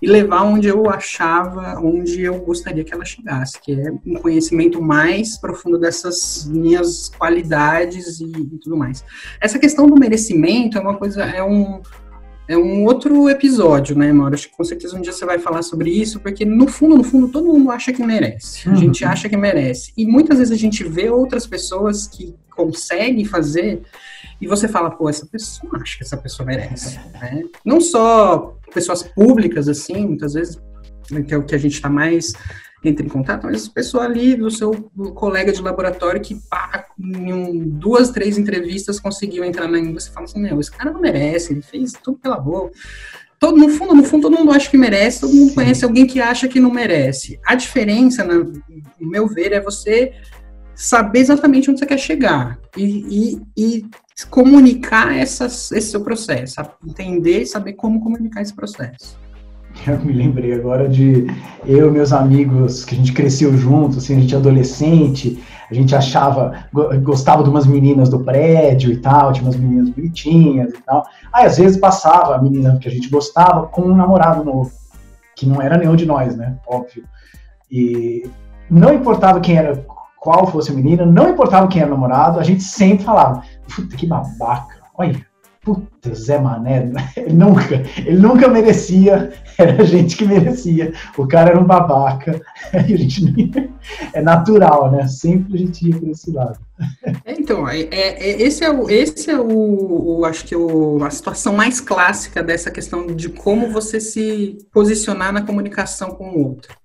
e 0.00 0.06
levar 0.06 0.42
onde 0.42 0.68
eu 0.68 0.88
achava, 0.88 1.78
onde 1.78 2.22
eu 2.22 2.38
gostaria 2.40 2.82
que 2.84 2.92
ela 2.92 3.04
chegasse, 3.04 3.60
que 3.60 3.72
é 3.72 3.90
um 4.06 4.14
conhecimento 4.14 4.80
mais 4.80 5.36
profundo 5.38 5.78
dessas 5.78 6.46
minhas 6.50 7.10
qualidades 7.10 8.20
e, 8.20 8.24
e 8.24 8.58
tudo 8.58 8.76
mais. 8.76 9.04
Essa 9.40 9.58
questão 9.58 9.86
do 9.86 9.98
merecimento 9.98 10.78
é 10.78 10.80
uma 10.80 10.96
coisa, 10.96 11.22
é 11.22 11.42
um, 11.42 11.82
é 12.48 12.56
um 12.56 12.84
outro 12.84 13.28
episódio, 13.28 13.96
né, 13.96 14.12
Mauro? 14.12 14.34
Acho 14.34 14.48
que 14.48 14.56
com 14.56 14.64
certeza 14.64 14.96
um 14.96 15.00
dia 15.00 15.12
você 15.12 15.24
vai 15.24 15.38
falar 15.38 15.62
sobre 15.62 15.90
isso, 15.90 16.18
porque 16.18 16.44
no 16.44 16.66
fundo, 16.66 16.96
no 16.96 17.04
fundo, 17.04 17.28
todo 17.28 17.46
mundo 17.46 17.70
acha 17.70 17.92
que 17.92 18.02
merece. 18.02 18.68
A 18.68 18.74
gente 18.74 19.04
uhum. 19.04 19.10
acha 19.10 19.28
que 19.28 19.36
merece. 19.36 19.92
E 19.96 20.06
muitas 20.06 20.38
vezes 20.38 20.52
a 20.52 20.56
gente 20.56 20.82
vê 20.82 21.08
outras 21.10 21.46
pessoas 21.46 22.08
que 22.08 22.34
conseguem 22.56 23.24
fazer 23.24 23.82
e 24.40 24.46
você 24.46 24.66
fala, 24.66 24.90
pô, 24.90 25.08
essa 25.08 25.26
pessoa, 25.26 25.78
acho 25.80 25.98
que 25.98 26.04
essa 26.04 26.16
pessoa 26.16 26.46
merece. 26.46 26.98
Né? 27.12 27.42
Não 27.64 27.80
só 27.80 28.56
pessoas 28.72 29.02
públicas, 29.02 29.68
assim, 29.68 30.06
muitas 30.06 30.34
vezes, 30.34 30.58
que 31.26 31.34
é 31.34 31.36
o 31.36 31.44
que 31.44 31.54
a 31.54 31.58
gente 31.58 31.74
está 31.74 31.88
mais 31.88 32.32
entra 32.82 33.04
em 33.04 33.08
contato, 33.08 33.44
mas 33.44 33.68
pessoa 33.68 34.04
ali 34.04 34.34
do 34.34 34.50
seu 34.50 34.72
colega 35.14 35.52
de 35.52 35.60
laboratório 35.60 36.20
que 36.20 36.36
pá, 36.48 36.86
em 36.98 37.32
um, 37.32 37.68
duas, 37.68 38.10
três 38.10 38.38
entrevistas 38.38 38.98
conseguiu 38.98 39.44
entrar 39.44 39.68
na 39.68 39.80
você 39.92 40.10
fala 40.10 40.24
assim, 40.24 40.40
meu, 40.40 40.58
esse 40.58 40.70
cara 40.70 40.90
não 40.90 41.00
merece, 41.00 41.52
ele 41.52 41.62
fez 41.62 41.92
tudo 41.92 42.18
pela 42.18 42.38
boa. 42.38 42.70
Todo, 43.38 43.56
no 43.56 43.68
fundo, 43.70 43.94
no 43.94 44.02
fundo, 44.02 44.22
todo 44.22 44.38
mundo 44.38 44.52
acha 44.52 44.70
que 44.70 44.76
merece, 44.76 45.20
todo 45.20 45.32
mundo 45.32 45.48
Sim. 45.50 45.54
conhece 45.54 45.84
alguém 45.84 46.06
que 46.06 46.20
acha 46.20 46.48
que 46.48 46.60
não 46.60 46.70
merece. 46.70 47.38
A 47.46 47.54
diferença, 47.54 48.24
no 48.24 48.52
meu 48.98 49.26
ver, 49.26 49.52
é 49.52 49.60
você 49.60 50.12
saber 50.74 51.20
exatamente 51.20 51.70
onde 51.70 51.78
você 51.78 51.86
quer 51.86 51.98
chegar 51.98 52.58
e, 52.76 53.36
e, 53.36 53.42
e 53.56 53.90
comunicar 54.26 55.16
esse 55.16 55.80
seu 55.80 56.00
processo, 56.02 56.60
entender 56.86 57.42
e 57.42 57.46
saber 57.46 57.74
como 57.74 58.00
comunicar 58.00 58.42
esse 58.42 58.54
processo. 58.54 59.18
Eu 59.86 59.98
me 60.00 60.12
lembrei 60.12 60.52
agora 60.52 60.88
de 60.88 61.26
eu 61.64 61.88
e 61.88 61.90
meus 61.90 62.12
amigos, 62.12 62.84
que 62.84 62.94
a 62.94 62.98
gente 62.98 63.12
cresceu 63.12 63.56
juntos, 63.56 63.98
assim, 63.98 64.16
a 64.16 64.20
gente 64.20 64.34
adolescente, 64.34 65.42
a 65.70 65.74
gente 65.74 65.94
achava, 65.94 66.66
gostava 67.02 67.44
de 67.44 67.50
umas 67.50 67.66
meninas 67.66 68.08
do 68.08 68.20
prédio 68.20 68.90
e 68.92 68.96
tal, 68.96 69.32
tinha 69.32 69.44
umas 69.44 69.56
meninas 69.56 69.88
bonitinhas 69.90 70.74
e 70.74 70.82
tal. 70.82 71.06
Aí 71.32 71.46
às 71.46 71.56
vezes 71.56 71.78
passava 71.78 72.34
a 72.34 72.42
menina 72.42 72.78
que 72.80 72.88
a 72.88 72.90
gente 72.90 73.08
gostava 73.08 73.68
com 73.68 73.82
um 73.82 73.96
namorado 73.96 74.44
novo, 74.44 74.72
que 75.36 75.46
não 75.46 75.62
era 75.62 75.78
nenhum 75.78 75.94
de 75.94 76.04
nós, 76.04 76.36
né? 76.36 76.56
Óbvio. 76.66 77.04
E 77.70 78.28
não 78.68 78.92
importava 78.92 79.40
quem 79.40 79.56
era, 79.56 79.84
qual 80.18 80.46
fosse 80.48 80.72
a 80.72 80.74
menina, 80.74 81.06
não 81.06 81.30
importava 81.30 81.68
quem 81.68 81.80
era 81.80 81.90
o 81.90 81.94
namorado, 81.94 82.40
a 82.40 82.42
gente 82.42 82.62
sempre 82.62 83.04
falava, 83.04 83.42
puta 83.74 83.96
que 83.96 84.06
babaca, 84.06 84.80
olha, 84.96 85.26
puta, 85.62 86.14
Zé 86.14 86.38
Mané, 86.38 86.90
ele 87.16 87.32
nunca, 87.34 87.82
ele 87.98 88.18
nunca 88.18 88.48
merecia, 88.48 89.32
era 89.58 89.82
a 89.82 89.84
gente 89.84 90.16
que 90.16 90.24
merecia, 90.24 90.92
o 91.16 91.26
cara 91.26 91.50
era 91.50 91.60
um 91.60 91.64
babaca, 91.64 92.40
e 92.88 92.94
a 92.94 92.96
gente, 92.96 93.70
é 94.12 94.22
natural, 94.22 94.90
né, 94.90 95.06
sempre 95.06 95.54
a 95.54 95.58
gente 95.58 95.88
ia 95.88 95.98
por 95.98 96.08
esse 96.08 96.30
lado. 96.30 96.58
É, 97.24 97.32
então, 97.32 97.68
é, 97.68 97.80
é, 97.80 98.42
esse 98.42 98.64
é, 98.64 98.70
o, 98.70 98.88
esse 98.88 99.30
é 99.30 99.38
o, 99.38 100.18
o 100.18 100.24
acho 100.24 100.44
que 100.44 100.56
o, 100.56 101.02
a 101.04 101.10
situação 101.10 101.54
mais 101.54 101.80
clássica 101.80 102.42
dessa 102.42 102.70
questão 102.70 103.06
de 103.06 103.28
como 103.28 103.70
você 103.70 104.00
se 104.00 104.58
posicionar 104.72 105.32
na 105.32 105.42
comunicação 105.42 106.10
com 106.10 106.30
o 106.30 106.48
outro 106.48 106.80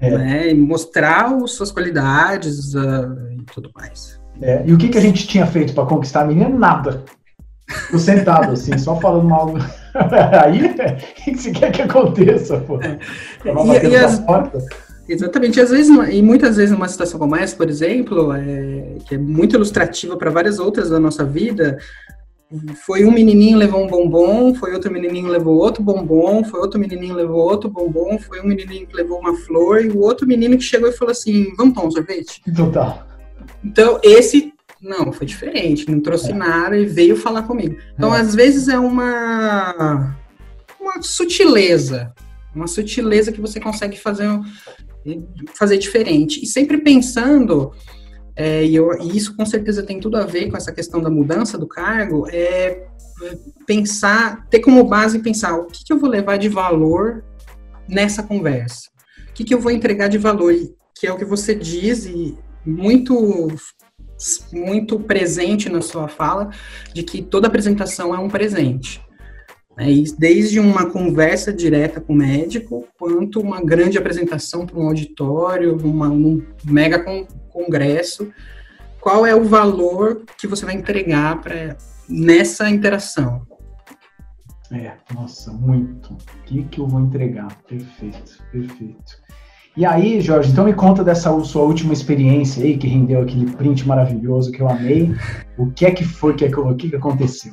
é. 0.00 0.10
né? 0.10 0.54
mostrar 0.54 1.26
as 1.26 1.52
suas 1.52 1.70
qualidades 1.70 2.74
uh, 2.74 3.32
e 3.38 3.42
tudo 3.52 3.70
mais. 3.74 4.19
É. 4.42 4.62
E 4.66 4.72
o 4.72 4.78
que, 4.78 4.88
que 4.88 4.98
a 4.98 5.00
gente 5.00 5.26
tinha 5.26 5.46
feito 5.46 5.74
para 5.74 5.86
conquistar 5.86 6.22
a 6.22 6.26
menina? 6.26 6.48
Nada. 6.48 7.04
Tô 7.90 7.98
sentado, 7.98 8.52
assim, 8.52 8.76
só 8.78 8.96
falando 9.00 9.28
mal. 9.28 9.54
Aí, 10.44 10.64
o 10.64 11.24
que 11.24 11.36
você 11.36 11.50
quer 11.52 11.70
que 11.70 11.82
aconteça, 11.82 12.58
pô? 12.58 12.80
É. 12.80 12.98
E, 13.44 13.88
e 13.88 13.96
as... 13.96 14.22
Exatamente, 15.08 15.58
e 15.58 15.62
às 15.62 15.70
vezes, 15.70 15.88
e 16.12 16.22
muitas 16.22 16.56
vezes 16.56 16.70
numa 16.70 16.86
situação 16.86 17.18
como 17.18 17.34
essa, 17.34 17.56
por 17.56 17.68
exemplo, 17.68 18.32
é, 18.32 18.96
que 19.08 19.16
é 19.16 19.18
muito 19.18 19.56
ilustrativa 19.56 20.16
para 20.16 20.30
várias 20.30 20.60
outras 20.60 20.88
da 20.88 21.00
nossa 21.00 21.24
vida, 21.24 21.78
foi 22.86 23.04
um 23.04 23.10
menininho 23.10 23.58
levou 23.58 23.82
um 23.82 23.88
bombom, 23.88 24.54
foi 24.54 24.72
outro 24.72 24.92
menininho 24.92 25.26
levou 25.26 25.56
outro 25.56 25.82
bombom, 25.82 26.44
foi 26.44 26.60
outro 26.60 26.78
menininho 26.78 27.14
levou 27.14 27.40
outro 27.40 27.68
bombom, 27.68 28.18
foi 28.18 28.40
um 28.40 28.46
menininho 28.46 28.86
que 28.86 28.94
levou 28.94 29.18
uma 29.18 29.34
flor 29.34 29.84
e 29.84 29.88
o 29.88 30.00
outro 30.00 30.28
menino 30.28 30.56
que 30.56 30.62
chegou 30.62 30.88
e 30.88 30.92
falou 30.92 31.10
assim, 31.10 31.54
vamos 31.56 31.74
tomar 31.74 31.88
um 31.88 31.90
sorvete? 31.90 32.40
Total. 32.54 33.09
Então, 33.64 34.00
esse 34.02 34.52
Não, 34.80 35.12
foi 35.12 35.26
diferente. 35.26 35.90
Não 35.90 36.00
trouxe 36.00 36.30
é. 36.30 36.34
nada 36.34 36.76
e 36.76 36.86
veio 36.86 37.16
falar 37.16 37.42
comigo. 37.42 37.76
Então, 37.94 38.14
é. 38.14 38.20
às 38.20 38.34
vezes, 38.34 38.68
é 38.68 38.78
uma, 38.78 40.16
uma 40.80 41.02
sutileza. 41.02 42.12
Uma 42.54 42.66
sutileza 42.66 43.30
que 43.30 43.40
você 43.40 43.60
consegue 43.60 43.98
fazer, 43.98 44.28
fazer 45.54 45.76
diferente. 45.76 46.42
E 46.42 46.46
sempre 46.46 46.78
pensando, 46.78 47.72
é, 48.34 48.64
e, 48.64 48.74
eu, 48.74 48.92
e 49.00 49.16
isso 49.16 49.36
com 49.36 49.44
certeza 49.44 49.82
tem 49.82 50.00
tudo 50.00 50.16
a 50.16 50.24
ver 50.24 50.50
com 50.50 50.56
essa 50.56 50.72
questão 50.72 51.00
da 51.00 51.10
mudança 51.10 51.58
do 51.58 51.66
cargo, 51.66 52.26
é 52.30 52.86
pensar, 53.66 54.46
ter 54.48 54.60
como 54.60 54.84
base 54.84 55.18
pensar 55.18 55.56
o 55.56 55.66
que, 55.66 55.84
que 55.84 55.92
eu 55.92 55.98
vou 55.98 56.08
levar 56.08 56.38
de 56.38 56.48
valor 56.48 57.22
nessa 57.88 58.22
conversa. 58.22 58.88
O 59.28 59.32
que, 59.34 59.44
que 59.44 59.54
eu 59.54 59.60
vou 59.60 59.70
entregar 59.70 60.08
de 60.08 60.18
valor, 60.18 60.54
que 60.98 61.06
é 61.06 61.12
o 61.12 61.16
que 61.16 61.24
você 61.24 61.54
diz 61.54 62.06
e 62.06 62.36
muito 62.64 63.48
muito 64.52 65.00
presente 65.00 65.68
na 65.68 65.80
sua 65.80 66.08
fala 66.08 66.50
de 66.92 67.02
que 67.02 67.22
toda 67.22 67.46
apresentação 67.46 68.14
é 68.14 68.18
um 68.18 68.28
presente. 68.28 69.00
Né? 69.76 69.86
Desde 70.18 70.60
uma 70.60 70.90
conversa 70.90 71.52
direta 71.52 72.00
com 72.00 72.12
o 72.12 72.16
médico, 72.16 72.86
quanto 72.98 73.40
uma 73.40 73.62
grande 73.62 73.96
apresentação 73.96 74.66
para 74.66 74.78
um 74.78 74.88
auditório, 74.88 75.76
uma, 75.76 76.08
um 76.08 76.42
mega 76.64 77.02
con 77.02 77.26
congresso. 77.48 78.30
Qual 79.00 79.24
é 79.24 79.34
o 79.34 79.44
valor 79.44 80.24
que 80.38 80.46
você 80.46 80.64
vai 80.64 80.74
entregar 80.74 81.40
para 81.40 81.76
nessa 82.08 82.68
interação? 82.68 83.46
É, 84.70 84.92
nossa, 85.12 85.50
muito. 85.52 86.12
O 86.12 86.42
que, 86.44 86.62
que 86.64 86.80
eu 86.80 86.86
vou 86.86 87.00
entregar? 87.00 87.48
Perfeito, 87.62 88.38
perfeito. 88.52 89.20
E 89.76 89.84
aí, 89.84 90.20
Jorge, 90.20 90.50
então 90.50 90.64
me 90.64 90.74
conta 90.74 91.04
dessa 91.04 91.38
sua 91.44 91.62
última 91.62 91.92
experiência 91.92 92.62
aí, 92.62 92.76
que 92.76 92.88
rendeu 92.88 93.22
aquele 93.22 93.50
print 93.52 93.86
maravilhoso 93.86 94.50
que 94.50 94.60
eu 94.60 94.68
amei. 94.68 95.14
O 95.56 95.70
que 95.70 95.86
é 95.86 95.90
que 95.90 96.04
foi, 96.04 96.34
que 96.34 96.44
é 96.44 96.48
o 96.48 96.74
que, 96.74 96.90
que 96.90 96.96
aconteceu? 96.96 97.52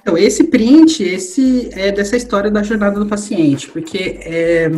Então, 0.00 0.16
esse 0.16 0.44
print, 0.44 1.02
esse 1.02 1.68
é 1.72 1.92
dessa 1.92 2.16
história 2.16 2.50
da 2.50 2.62
jornada 2.62 2.98
do 2.98 3.06
paciente, 3.06 3.68
porque 3.68 4.20
é, 4.22 4.70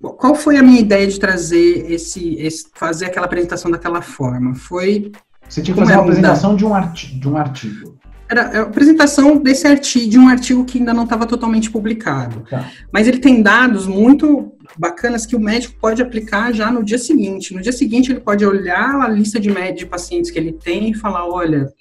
qual 0.00 0.34
foi 0.34 0.56
a 0.56 0.62
minha 0.62 0.80
ideia 0.80 1.06
de 1.06 1.18
trazer 1.18 1.90
esse, 1.90 2.34
esse, 2.36 2.66
fazer 2.74 3.06
aquela 3.06 3.26
apresentação 3.26 3.70
daquela 3.70 4.00
forma? 4.00 4.54
Foi 4.54 5.10
você 5.48 5.62
tinha 5.62 5.74
que 5.74 5.80
fazer 5.80 5.94
uma 5.94 6.02
apresentação 6.02 6.56
de 6.56 6.64
um, 6.64 6.74
artigo, 6.74 7.20
de 7.20 7.28
um 7.28 7.36
artigo. 7.36 7.95
Era 8.28 8.42
a 8.42 8.62
apresentação 8.62 9.36
desse 9.36 9.66
artigo, 9.66 10.10
de 10.10 10.18
um 10.18 10.28
artigo 10.28 10.64
que 10.64 10.78
ainda 10.78 10.92
não 10.92 11.04
estava 11.04 11.26
totalmente 11.26 11.70
publicado. 11.70 12.44
Tá. 12.50 12.70
Mas 12.92 13.06
ele 13.06 13.18
tem 13.18 13.42
dados 13.42 13.86
muito 13.86 14.52
bacanas 14.78 15.24
que 15.24 15.36
o 15.36 15.40
médico 15.40 15.78
pode 15.80 16.02
aplicar 16.02 16.52
já 16.52 16.70
no 16.70 16.82
dia 16.82 16.98
seguinte. 16.98 17.54
No 17.54 17.62
dia 17.62 17.72
seguinte, 17.72 18.10
ele 18.10 18.20
pode 18.20 18.44
olhar 18.44 19.00
a 19.00 19.08
lista 19.08 19.38
de, 19.38 19.52
de 19.72 19.86
pacientes 19.86 20.30
que 20.30 20.38
ele 20.38 20.52
tem 20.52 20.90
e 20.90 20.94
falar: 20.94 21.26
olha, 21.28 21.72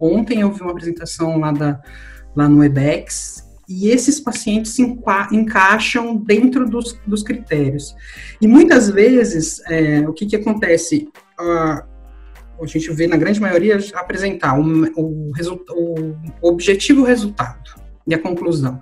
ontem 0.00 0.40
eu 0.40 0.50
vi 0.50 0.62
uma 0.62 0.72
apresentação 0.72 1.38
lá, 1.38 1.52
da, 1.52 1.80
lá 2.34 2.48
no 2.48 2.64
EDEX 2.64 3.52
e 3.68 3.88
esses 3.88 4.20
pacientes 4.20 4.72
se 4.72 4.82
enca 4.82 5.28
encaixam 5.32 6.16
dentro 6.16 6.68
dos, 6.68 6.98
dos, 7.06 7.22
critérios. 7.22 7.94
E 8.40 8.46
muitas 8.46 8.90
vezes, 8.90 9.60
é, 9.66 10.00
o 10.08 10.12
que, 10.12 10.26
que 10.26 10.36
acontece? 10.36 11.08
Uh, 11.40 11.91
a 12.60 12.66
gente 12.66 12.92
vê 12.92 13.06
na 13.06 13.16
grande 13.16 13.40
maioria 13.40 13.78
apresentar 13.94 14.58
o, 14.58 14.84
o, 14.96 15.32
o 16.40 16.48
objetivo 16.48 17.02
resultado 17.04 17.70
e 18.06 18.14
a 18.14 18.18
conclusão. 18.18 18.80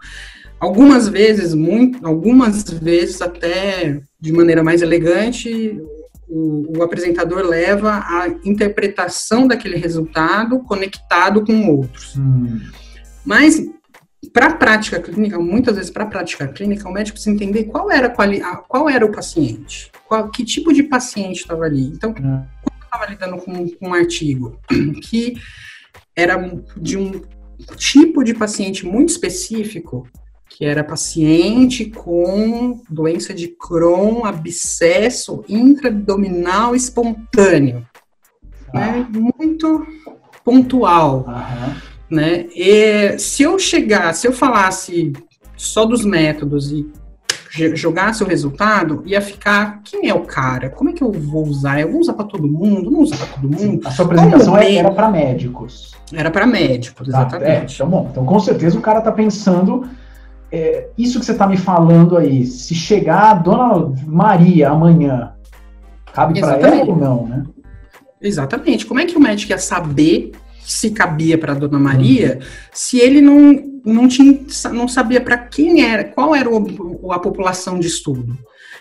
Algumas 0.58 1.08
vezes, 1.08 1.54
muito, 1.54 2.06
algumas 2.06 2.70
vezes 2.70 3.22
até 3.22 4.02
de 4.20 4.32
maneira 4.32 4.62
mais 4.62 4.82
elegante, 4.82 5.80
o, 6.28 6.78
o, 6.78 6.82
apresentador 6.82 7.42
leva 7.42 8.04
a 8.06 8.28
interpretação 8.44 9.48
daquele 9.48 9.76
resultado 9.76 10.60
conectado 10.60 11.44
com 11.44 11.66
outros. 11.70 12.14
Hum. 12.16 12.60
Mas 13.24 13.66
para 14.34 14.48
a 14.48 14.54
prática 14.54 15.00
clínica, 15.00 15.38
muitas 15.38 15.76
vezes 15.76 15.90
para 15.90 16.04
a 16.04 16.08
prática 16.08 16.46
clínica, 16.46 16.86
o 16.86 16.92
médico 16.92 17.14
precisa 17.14 17.34
entender 17.34 17.64
qual 17.64 17.90
era, 17.90 18.14
qual 18.68 18.88
era 18.88 19.04
o 19.04 19.10
paciente, 19.10 19.90
qual, 20.06 20.30
que 20.30 20.44
tipo 20.44 20.74
de 20.74 20.82
paciente 20.82 21.40
estava 21.40 21.64
ali. 21.64 21.86
Então, 21.86 22.14
hum 22.22 22.42
estava 22.90 23.06
lidando 23.06 23.36
com, 23.38 23.68
com 23.68 23.88
um 23.88 23.94
artigo 23.94 24.58
que 25.08 25.34
era 26.14 26.36
de 26.76 26.98
um 26.98 27.22
tipo 27.76 28.24
de 28.24 28.34
paciente 28.34 28.84
muito 28.84 29.10
específico, 29.10 30.08
que 30.48 30.64
era 30.64 30.82
paciente 30.82 31.86
com 31.86 32.82
doença 32.88 33.32
de 33.32 33.48
Crohn, 33.48 34.24
abscesso 34.24 35.44
intraabdominal 35.48 36.74
espontâneo. 36.74 37.86
Ah. 38.74 38.78
Né? 38.78 39.08
Muito 39.10 39.86
pontual. 40.44 41.26
Né? 42.10 42.46
E 42.54 43.18
se 43.18 43.42
eu 43.42 43.58
chegar, 43.58 44.12
se 44.14 44.26
eu 44.26 44.32
falasse 44.32 45.12
só 45.56 45.84
dos 45.84 46.04
métodos 46.04 46.72
e 46.72 46.90
jogasse 47.50 48.22
o 48.22 48.26
resultado, 48.26 49.02
ia 49.04 49.20
ficar 49.20 49.80
quem 49.82 50.08
é 50.08 50.14
o 50.14 50.20
cara? 50.20 50.70
Como 50.70 50.90
é 50.90 50.92
que 50.92 51.02
eu 51.02 51.10
vou 51.10 51.46
usar? 51.46 51.80
Eu 51.80 51.90
vou 51.90 52.00
usar 52.00 52.12
para 52.12 52.24
todo 52.24 52.46
mundo? 52.46 52.90
Não 52.90 53.00
usar 53.00 53.16
para 53.16 53.26
todo 53.26 53.48
mundo? 53.48 53.86
A 53.86 53.90
sua 53.90 54.04
apresentação 54.04 54.54
Como 54.54 54.64
era 54.64 54.90
para 54.90 55.10
médicos. 55.10 55.96
Era 56.12 56.30
para 56.30 56.46
médicos, 56.46 57.08
tá, 57.08 57.22
exatamente. 57.22 57.46
Tá, 57.46 57.62
é, 57.62 57.64
então, 57.74 57.88
bom, 57.88 58.08
então 58.10 58.24
com 58.24 58.40
certeza 58.40 58.78
o 58.78 58.82
cara 58.82 59.00
está 59.00 59.10
pensando 59.10 59.88
é, 60.52 60.88
isso 60.96 61.18
que 61.18 61.26
você 61.26 61.32
está 61.32 61.46
me 61.46 61.56
falando 61.56 62.16
aí. 62.16 62.46
Se 62.46 62.74
chegar 62.74 63.30
a 63.30 63.34
Dona 63.34 63.92
Maria 64.06 64.70
amanhã, 64.70 65.32
cabe 66.12 66.40
para 66.40 66.56
ela 66.56 66.84
ou 66.84 66.96
não, 66.96 67.26
né? 67.26 67.44
Exatamente. 68.20 68.86
Como 68.86 69.00
é 69.00 69.06
que 69.06 69.16
o 69.16 69.20
médico 69.20 69.52
ia 69.52 69.58
saber 69.58 70.32
se 70.70 70.90
cabia 70.90 71.36
para 71.36 71.54
Dona 71.54 71.78
Maria, 71.78 72.38
uhum. 72.40 72.46
se 72.72 72.98
ele 72.98 73.20
não, 73.20 73.69
não, 73.84 74.08
tinha, 74.08 74.40
não 74.72 74.88
sabia 74.88 75.20
para 75.20 75.38
quem 75.38 75.82
era, 75.82 76.04
qual 76.04 76.34
era 76.34 76.48
o, 76.48 77.12
a 77.12 77.18
população 77.18 77.78
de 77.78 77.86
estudo. 77.86 78.38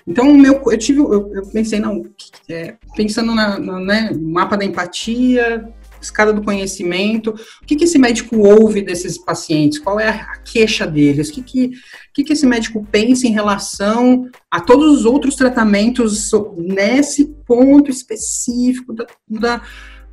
Então, 0.07 0.33
meu, 0.33 0.61
eu 0.65 0.77
tive, 0.77 0.99
eu, 0.99 1.31
eu 1.33 1.47
pensei, 1.51 1.79
não, 1.79 2.03
é, 2.49 2.75
pensando 2.95 3.35
na, 3.35 3.59
no 3.59 3.79
né, 3.79 4.11
mapa 4.19 4.57
da 4.57 4.65
empatia, 4.65 5.67
escada 6.01 6.31
do 6.31 6.41
conhecimento, 6.41 7.35
o 7.61 7.65
que, 7.65 7.75
que 7.75 7.83
esse 7.83 7.99
médico 7.99 8.37
ouve 8.37 8.81
desses 8.81 9.17
pacientes, 9.17 9.79
qual 9.79 9.99
é 9.99 10.09
a 10.09 10.37
queixa 10.37 10.87
deles, 10.87 11.29
o 11.29 11.33
que, 11.33 11.43
que, 11.43 11.71
que, 12.13 12.23
que 12.23 12.33
esse 12.33 12.45
médico 12.45 12.85
pensa 12.89 13.27
em 13.27 13.31
relação 13.31 14.29
a 14.49 14.61
todos 14.61 14.99
os 14.99 15.05
outros 15.05 15.35
tratamentos 15.35 16.31
nesse 16.57 17.25
ponto 17.45 17.91
específico 17.91 18.93
da, 18.93 19.05
da 19.27 19.61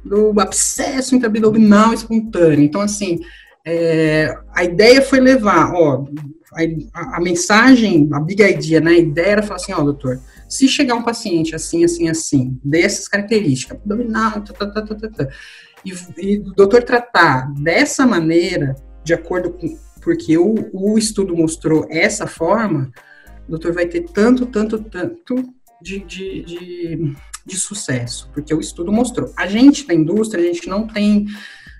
do 0.04 0.40
abscesso 0.40 1.16
intraabdominal 1.16 1.92
espontâneo. 1.92 2.64
Então, 2.64 2.80
assim, 2.80 3.18
é, 3.66 4.32
a 4.54 4.62
ideia 4.62 5.02
foi 5.02 5.18
levar, 5.18 5.72
ó, 5.74 6.06
a, 6.94 7.16
a, 7.16 7.20
mensagem, 7.20 8.08
a 8.12 8.20
big 8.20 8.40
idea, 8.40 8.80
né, 8.80 8.92
a 8.92 8.98
ideia 8.98 9.26
era 9.26 9.42
falar 9.42 9.56
assim, 9.56 9.72
ó, 9.72 9.82
doutor, 9.82 10.20
se 10.48 10.68
chegar 10.68 10.94
um 10.94 11.02
paciente 11.02 11.52
assim, 11.52 11.84
assim, 11.84 12.08
assim, 12.08 12.60
dessas 12.64 13.08
características, 13.08 13.78
abdominal, 13.78 14.40
tá, 14.42 14.52
tá, 14.54 14.70
tá, 14.70 14.94
tá, 14.94 15.08
tá, 15.08 15.28
e, 15.84 15.92
e 16.16 16.38
o 16.38 16.54
doutor 16.54 16.84
tratar 16.84 17.52
dessa 17.54 18.06
maneira, 18.06 18.76
de 19.02 19.12
acordo 19.12 19.50
com, 19.50 19.76
porque 20.00 20.38
o, 20.38 20.70
o 20.72 20.96
estudo 20.96 21.36
mostrou 21.36 21.88
essa 21.90 22.28
forma, 22.28 22.92
o 23.48 23.50
doutor 23.50 23.72
vai 23.72 23.86
ter 23.86 24.02
tanto, 24.02 24.46
tanto, 24.46 24.78
tanto 24.78 25.42
de, 25.82 25.98
de, 25.98 26.42
de 26.44 27.16
de 27.46 27.56
sucesso, 27.56 28.28
porque 28.34 28.52
o 28.52 28.58
estudo 28.58 28.90
mostrou. 28.90 29.32
A 29.36 29.46
gente 29.46 29.86
da 29.86 29.94
indústria, 29.94 30.42
a 30.42 30.52
gente 30.52 30.68
não 30.68 30.84
tem, 30.84 31.26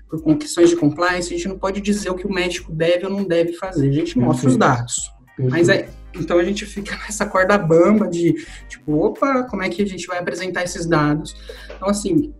por 0.09 0.37
questões 0.37 0.69
de 0.69 0.75
compliance, 0.75 1.33
a 1.33 1.37
gente 1.37 1.47
não 1.47 1.59
pode 1.59 1.81
dizer 1.81 2.09
o 2.09 2.15
que 2.15 2.25
o 2.25 2.31
médico 2.31 2.71
deve 2.71 3.05
ou 3.05 3.11
não 3.11 3.23
deve 3.23 3.53
fazer, 3.53 3.89
a 3.89 3.91
gente 3.91 4.13
Perfeito. 4.13 4.25
mostra 4.25 4.49
os 4.49 4.57
dados. 4.57 5.11
Perfeito. 5.35 5.51
Mas 5.51 5.69
é, 5.69 5.89
então 6.15 6.39
a 6.39 6.43
gente 6.43 6.65
fica 6.65 6.95
nessa 7.05 7.25
corda 7.25 7.57
bamba 7.57 8.07
de, 8.07 8.33
tipo, 8.67 8.93
opa, 8.93 9.43
como 9.43 9.63
é 9.63 9.69
que 9.69 9.81
a 9.81 9.85
gente 9.85 10.07
vai 10.07 10.19
apresentar 10.19 10.63
esses 10.63 10.85
dados? 10.85 11.35
Então, 11.75 11.89
assim, 11.89 12.33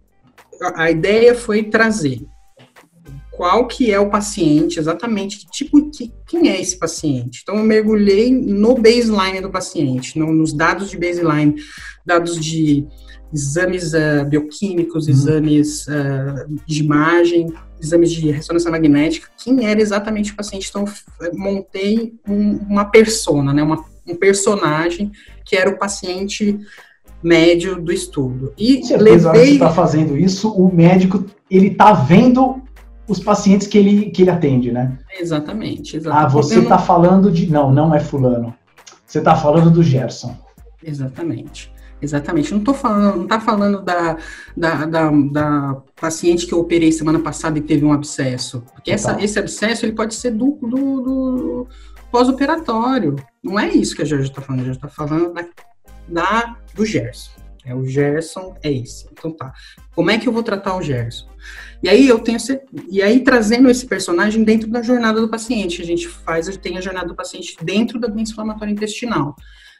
a, 0.61 0.83
a 0.83 0.91
ideia 0.91 1.35
foi 1.35 1.63
trazer 1.63 2.25
qual 3.31 3.67
que 3.67 3.91
é 3.91 3.99
o 3.99 4.09
paciente, 4.09 4.79
exatamente 4.79 5.37
que 5.37 5.51
tipo, 5.51 5.91
que, 5.91 6.11
quem 6.27 6.49
é 6.49 6.59
esse 6.59 6.75
paciente. 6.75 7.41
Então, 7.43 7.55
eu 7.57 7.63
mergulhei 7.63 8.31
no 8.31 8.73
baseline 8.73 9.39
do 9.41 9.51
paciente, 9.51 10.17
no, 10.17 10.33
nos 10.33 10.53
dados 10.53 10.89
de 10.89 10.97
baseline, 10.97 11.55
dados 12.03 12.39
de 12.39 12.87
exames 13.33 13.93
uh, 13.93 14.25
bioquímicos, 14.27 15.05
uhum. 15.05 15.11
exames 15.11 15.87
uh, 15.87 16.61
de 16.65 16.83
imagem, 16.83 17.53
exames 17.81 18.11
de 18.11 18.31
ressonância 18.31 18.71
magnética, 18.71 19.27
quem 19.37 19.65
era 19.65 19.81
exatamente 19.81 20.31
o 20.31 20.35
paciente. 20.35 20.69
Então, 20.69 20.85
montei 21.33 22.13
um, 22.27 22.57
uma 22.69 22.85
persona, 22.85 23.53
né, 23.53 23.61
uma, 23.61 23.83
um 24.07 24.15
personagem 24.15 25.11
que 25.45 25.55
era 25.55 25.69
o 25.69 25.77
paciente 25.77 26.59
médio 27.21 27.81
do 27.81 27.91
estudo. 27.91 28.53
E 28.57 28.83
certeza, 28.85 29.31
levei... 29.31 29.47
você 29.47 29.53
está 29.53 29.69
fazendo 29.71 30.17
isso, 30.17 30.51
o 30.51 30.73
médico 30.73 31.25
ele 31.49 31.67
está 31.67 31.93
vendo 31.93 32.61
os 33.07 33.19
pacientes 33.19 33.67
que 33.67 33.77
ele, 33.77 34.11
que 34.11 34.21
ele 34.21 34.29
atende, 34.29 34.71
né? 34.71 34.97
Exatamente, 35.17 35.97
exatamente. 35.97 36.25
Ah, 36.25 36.27
você 36.27 36.59
está 36.59 36.77
falando 36.77 37.31
de. 37.31 37.49
Não, 37.49 37.71
não 37.71 37.95
é 37.95 37.99
fulano. 37.99 38.53
Você 39.05 39.19
está 39.19 39.35
falando 39.35 39.71
do 39.71 39.81
Gerson. 39.81 40.35
Exatamente. 40.83 41.71
Exatamente. 42.01 42.53
Não 42.53 42.63
tô 42.63 42.73
falando, 42.73 43.17
não 43.17 43.27
tá 43.27 43.39
falando 43.39 43.81
da, 43.81 44.17
da, 44.55 44.85
da, 44.85 45.11
da, 45.11 45.81
paciente 45.99 46.45
que 46.45 46.53
eu 46.53 46.59
operei 46.59 46.91
semana 46.91 47.19
passada 47.19 47.57
e 47.57 47.61
teve 47.61 47.83
um 47.83 47.91
abscesso. 47.91 48.63
Porque 48.73 48.91
essa, 48.91 49.21
esse 49.21 49.39
abscesso 49.39 49.85
ele 49.85 49.93
pode 49.93 50.13
ser 50.13 50.31
do, 50.31 50.57
do, 50.61 51.01
do 51.01 51.67
pós-operatório. 52.11 53.15
Não 53.43 53.59
é 53.59 53.69
isso 53.69 53.95
que 53.95 54.03
a 54.03 54.05
Jorge 54.05 54.29
está 54.29 54.41
falando. 54.41 54.61
A 54.61 54.65
Jorge 54.65 54.77
está 54.77 54.89
falando 54.89 55.33
da, 55.33 55.45
da, 56.07 56.57
do 56.73 56.85
Gerson. 56.85 57.31
É 57.65 57.75
o 57.75 57.85
Gerson, 57.85 58.55
é 58.63 58.71
esse. 58.71 59.07
Então 59.11 59.31
tá. 59.31 59.51
Como 59.93 60.09
é 60.09 60.17
que 60.17 60.27
eu 60.27 60.31
vou 60.31 60.43
tratar 60.43 60.77
o 60.77 60.81
Gerson? 60.81 61.27
E 61.83 61.89
aí 61.89 62.07
eu 62.07 62.19
tenho 62.19 62.37
e 62.89 63.01
aí 63.01 63.19
trazendo 63.19 63.69
esse 63.69 63.85
personagem 63.85 64.43
dentro 64.43 64.69
da 64.69 64.81
jornada 64.81 65.19
do 65.19 65.29
paciente, 65.29 65.81
a 65.81 65.85
gente 65.85 66.07
faz, 66.07 66.47
a 66.47 66.51
gente 66.51 66.61
tem 66.61 66.77
a 66.77 66.81
jornada 66.81 67.07
do 67.07 67.15
paciente 67.15 67.57
dentro 67.61 67.99
da 67.99 68.07
doença 68.07 68.31
inflamatória 68.31 68.71
intestinal. 68.71 69.35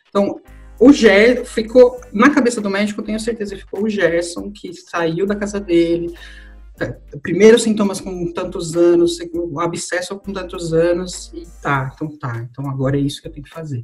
Então, 0.10 0.42
o 0.80 0.92
Gerson 0.94 1.46
ficou 1.46 2.00
na 2.12 2.30
cabeça 2.30 2.62
do 2.62 2.70
médico, 2.70 3.02
tenho 3.02 3.20
certeza, 3.20 3.58
ficou 3.58 3.84
o 3.84 3.90
Gerson 3.90 4.52
que 4.52 4.74
saiu 4.74 5.26
da 5.26 5.36
casa 5.36 5.60
dele, 5.60 6.14
é, 6.80 6.96
primeiros 7.22 7.64
sintomas 7.64 8.00
com 8.00 8.32
tantos 8.32 8.76
anos, 8.76 9.18
o 9.34 9.60
abscesso 9.60 10.18
com 10.20 10.32
tantos 10.32 10.74
anos, 10.74 11.32
e 11.34 11.44
tá, 11.62 11.92
então 11.96 12.18
tá, 12.18 12.48
então 12.50 12.70
agora 12.70 12.98
é 12.98 13.02
isso 13.02 13.22
que 13.22 13.28
eu 13.28 13.32
tenho 13.32 13.46
que 13.46 13.54
fazer. 13.54 13.82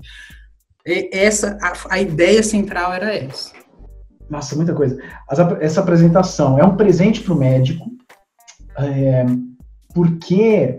E 0.85 1.09
essa, 1.11 1.57
a, 1.61 1.95
a 1.95 2.01
ideia 2.01 2.43
central 2.43 2.93
era 2.93 3.15
essa. 3.15 3.51
Nossa, 4.29 4.55
muita 4.55 4.73
coisa. 4.73 4.97
Essa 5.59 5.81
apresentação 5.81 6.59
é 6.59 6.63
um 6.63 6.75
presente 6.75 7.21
para 7.21 7.33
o 7.33 7.37
médico, 7.37 7.85
é, 8.77 9.25
porque, 9.93 10.77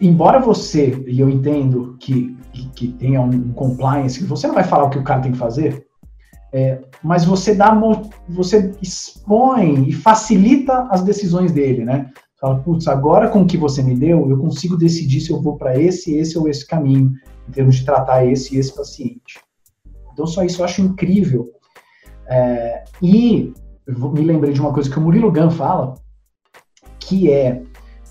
embora 0.00 0.38
você, 0.38 1.04
e 1.06 1.20
eu 1.20 1.28
entendo 1.28 1.96
que, 1.98 2.35
que, 2.56 2.68
que 2.70 2.88
tenha 2.88 3.20
um 3.20 3.52
compliance, 3.52 4.24
você 4.24 4.46
não 4.46 4.54
vai 4.54 4.64
falar 4.64 4.84
o 4.84 4.90
que 4.90 4.98
o 4.98 5.04
cara 5.04 5.20
tem 5.20 5.32
que 5.32 5.38
fazer, 5.38 5.86
é, 6.52 6.80
mas 7.02 7.24
você 7.24 7.54
dá, 7.54 7.78
você 8.28 8.72
expõe 8.80 9.88
e 9.88 9.92
facilita 9.92 10.86
as 10.90 11.02
decisões 11.02 11.52
dele, 11.52 11.84
né? 11.84 12.10
Fala, 12.40 12.58
putz, 12.60 12.86
agora 12.86 13.28
com 13.28 13.42
o 13.42 13.46
que 13.46 13.56
você 13.56 13.82
me 13.82 13.94
deu, 13.94 14.30
eu 14.30 14.38
consigo 14.38 14.76
decidir 14.76 15.20
se 15.20 15.30
eu 15.30 15.40
vou 15.40 15.56
para 15.56 15.78
esse, 15.78 16.16
esse 16.16 16.38
ou 16.38 16.48
esse 16.48 16.66
caminho, 16.66 17.12
em 17.48 17.52
termos 17.52 17.76
de 17.76 17.84
tratar 17.84 18.24
esse 18.24 18.54
e 18.54 18.58
esse 18.58 18.74
paciente. 18.74 19.40
Então, 20.12 20.26
só 20.26 20.42
isso 20.44 20.60
eu 20.60 20.64
acho 20.64 20.82
incrível. 20.82 21.50
É, 22.28 22.84
e 23.02 23.52
me 23.86 24.22
lembrei 24.22 24.52
de 24.52 24.60
uma 24.60 24.72
coisa 24.72 24.90
que 24.90 24.98
o 24.98 25.02
Murilo 25.02 25.32
Gun 25.32 25.50
fala, 25.50 25.94
que 26.98 27.30
é, 27.30 27.62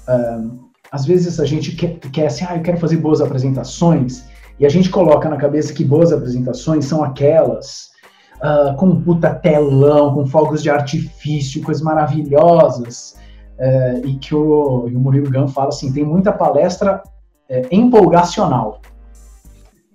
um, 0.10 0.70
às 0.91 1.06
vezes 1.06 1.39
a 1.39 1.46
gente 1.46 1.76
quer, 1.76 2.00
quer 2.00 2.28
assim, 2.28 2.46
ah, 2.48 2.56
eu 2.56 2.64
quero 2.64 2.78
fazer 2.78 2.98
boas 2.98 3.22
apresentações, 3.22 4.26
e 4.60 4.66
a 4.66 4.70
gente 4.70 4.89
coloca 4.89 5.30
na 5.30 5.38
cabeça 5.38 5.74
que 5.74 5.84
boas 5.84 6.14
apresentações 6.14 6.86
são 6.86 7.03
aquelas 7.03 7.89
uh, 8.38 8.76
com 8.78 9.01
puta 9.01 9.34
telão, 9.34 10.14
com 10.14 10.26
fogos 10.26 10.64
de 10.64 10.70
artifício, 10.70 11.62
coisas 11.62 11.84
maravilhosas, 11.84 13.16
uh, 13.60 14.06
e 14.06 14.16
que 14.16 14.34
o, 14.34 14.88
e 14.89 14.95
o 14.95 14.99
Murilo 14.99 15.32
Gun 15.32 15.47
fala 15.47 15.70
assim, 15.70 15.91
tem 15.91 16.06
muita 16.06 16.32
palestra 16.32 17.01
uh, 17.49 17.68
empolgacional, 17.72 18.80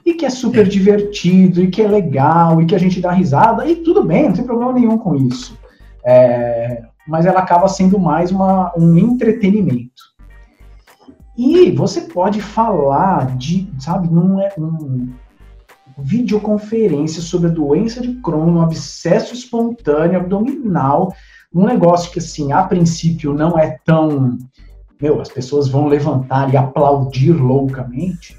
e 0.04 0.14
que 0.14 0.26
é 0.26 0.30
super 0.30 0.66
divertido, 0.66 1.62
e 1.62 1.68
que 1.68 1.82
é 1.82 1.88
legal, 1.88 2.60
e 2.60 2.66
que 2.66 2.74
a 2.74 2.78
gente 2.78 3.00
dá 3.00 3.12
risada, 3.12 3.66
e 3.66 3.76
tudo 3.76 4.04
bem, 4.04 4.28
não 4.28 4.32
tem 4.32 4.44
problema 4.44 4.72
nenhum 4.72 4.98
com 4.98 5.14
isso. 5.14 5.58
É, 6.04 6.82
mas 7.06 7.26
ela 7.26 7.40
acaba 7.40 7.68
sendo 7.68 7.98
mais 7.98 8.30
uma, 8.30 8.72
um 8.76 8.96
entretenimento. 8.96 10.10
E 11.42 11.70
você 11.70 12.02
pode 12.02 12.42
falar 12.42 13.34
de, 13.38 13.66
sabe, 13.78 14.12
não 14.12 14.38
é 14.38 14.52
um 14.58 15.08
videoconferência 15.96 17.22
sobre 17.22 17.48
a 17.48 17.50
doença 17.50 18.02
de 18.02 18.12
Crohn, 18.20 18.56
um 18.56 18.60
abscesso 18.60 19.32
espontâneo 19.32 20.20
abdominal, 20.20 21.14
um 21.54 21.64
negócio 21.64 22.12
que 22.12 22.18
assim, 22.18 22.52
a 22.52 22.62
princípio 22.64 23.32
não 23.32 23.58
é 23.58 23.78
tão, 23.86 24.36
meu, 25.00 25.18
as 25.18 25.30
pessoas 25.30 25.66
vão 25.66 25.86
levantar 25.86 26.52
e 26.52 26.58
aplaudir 26.58 27.32
loucamente. 27.32 28.38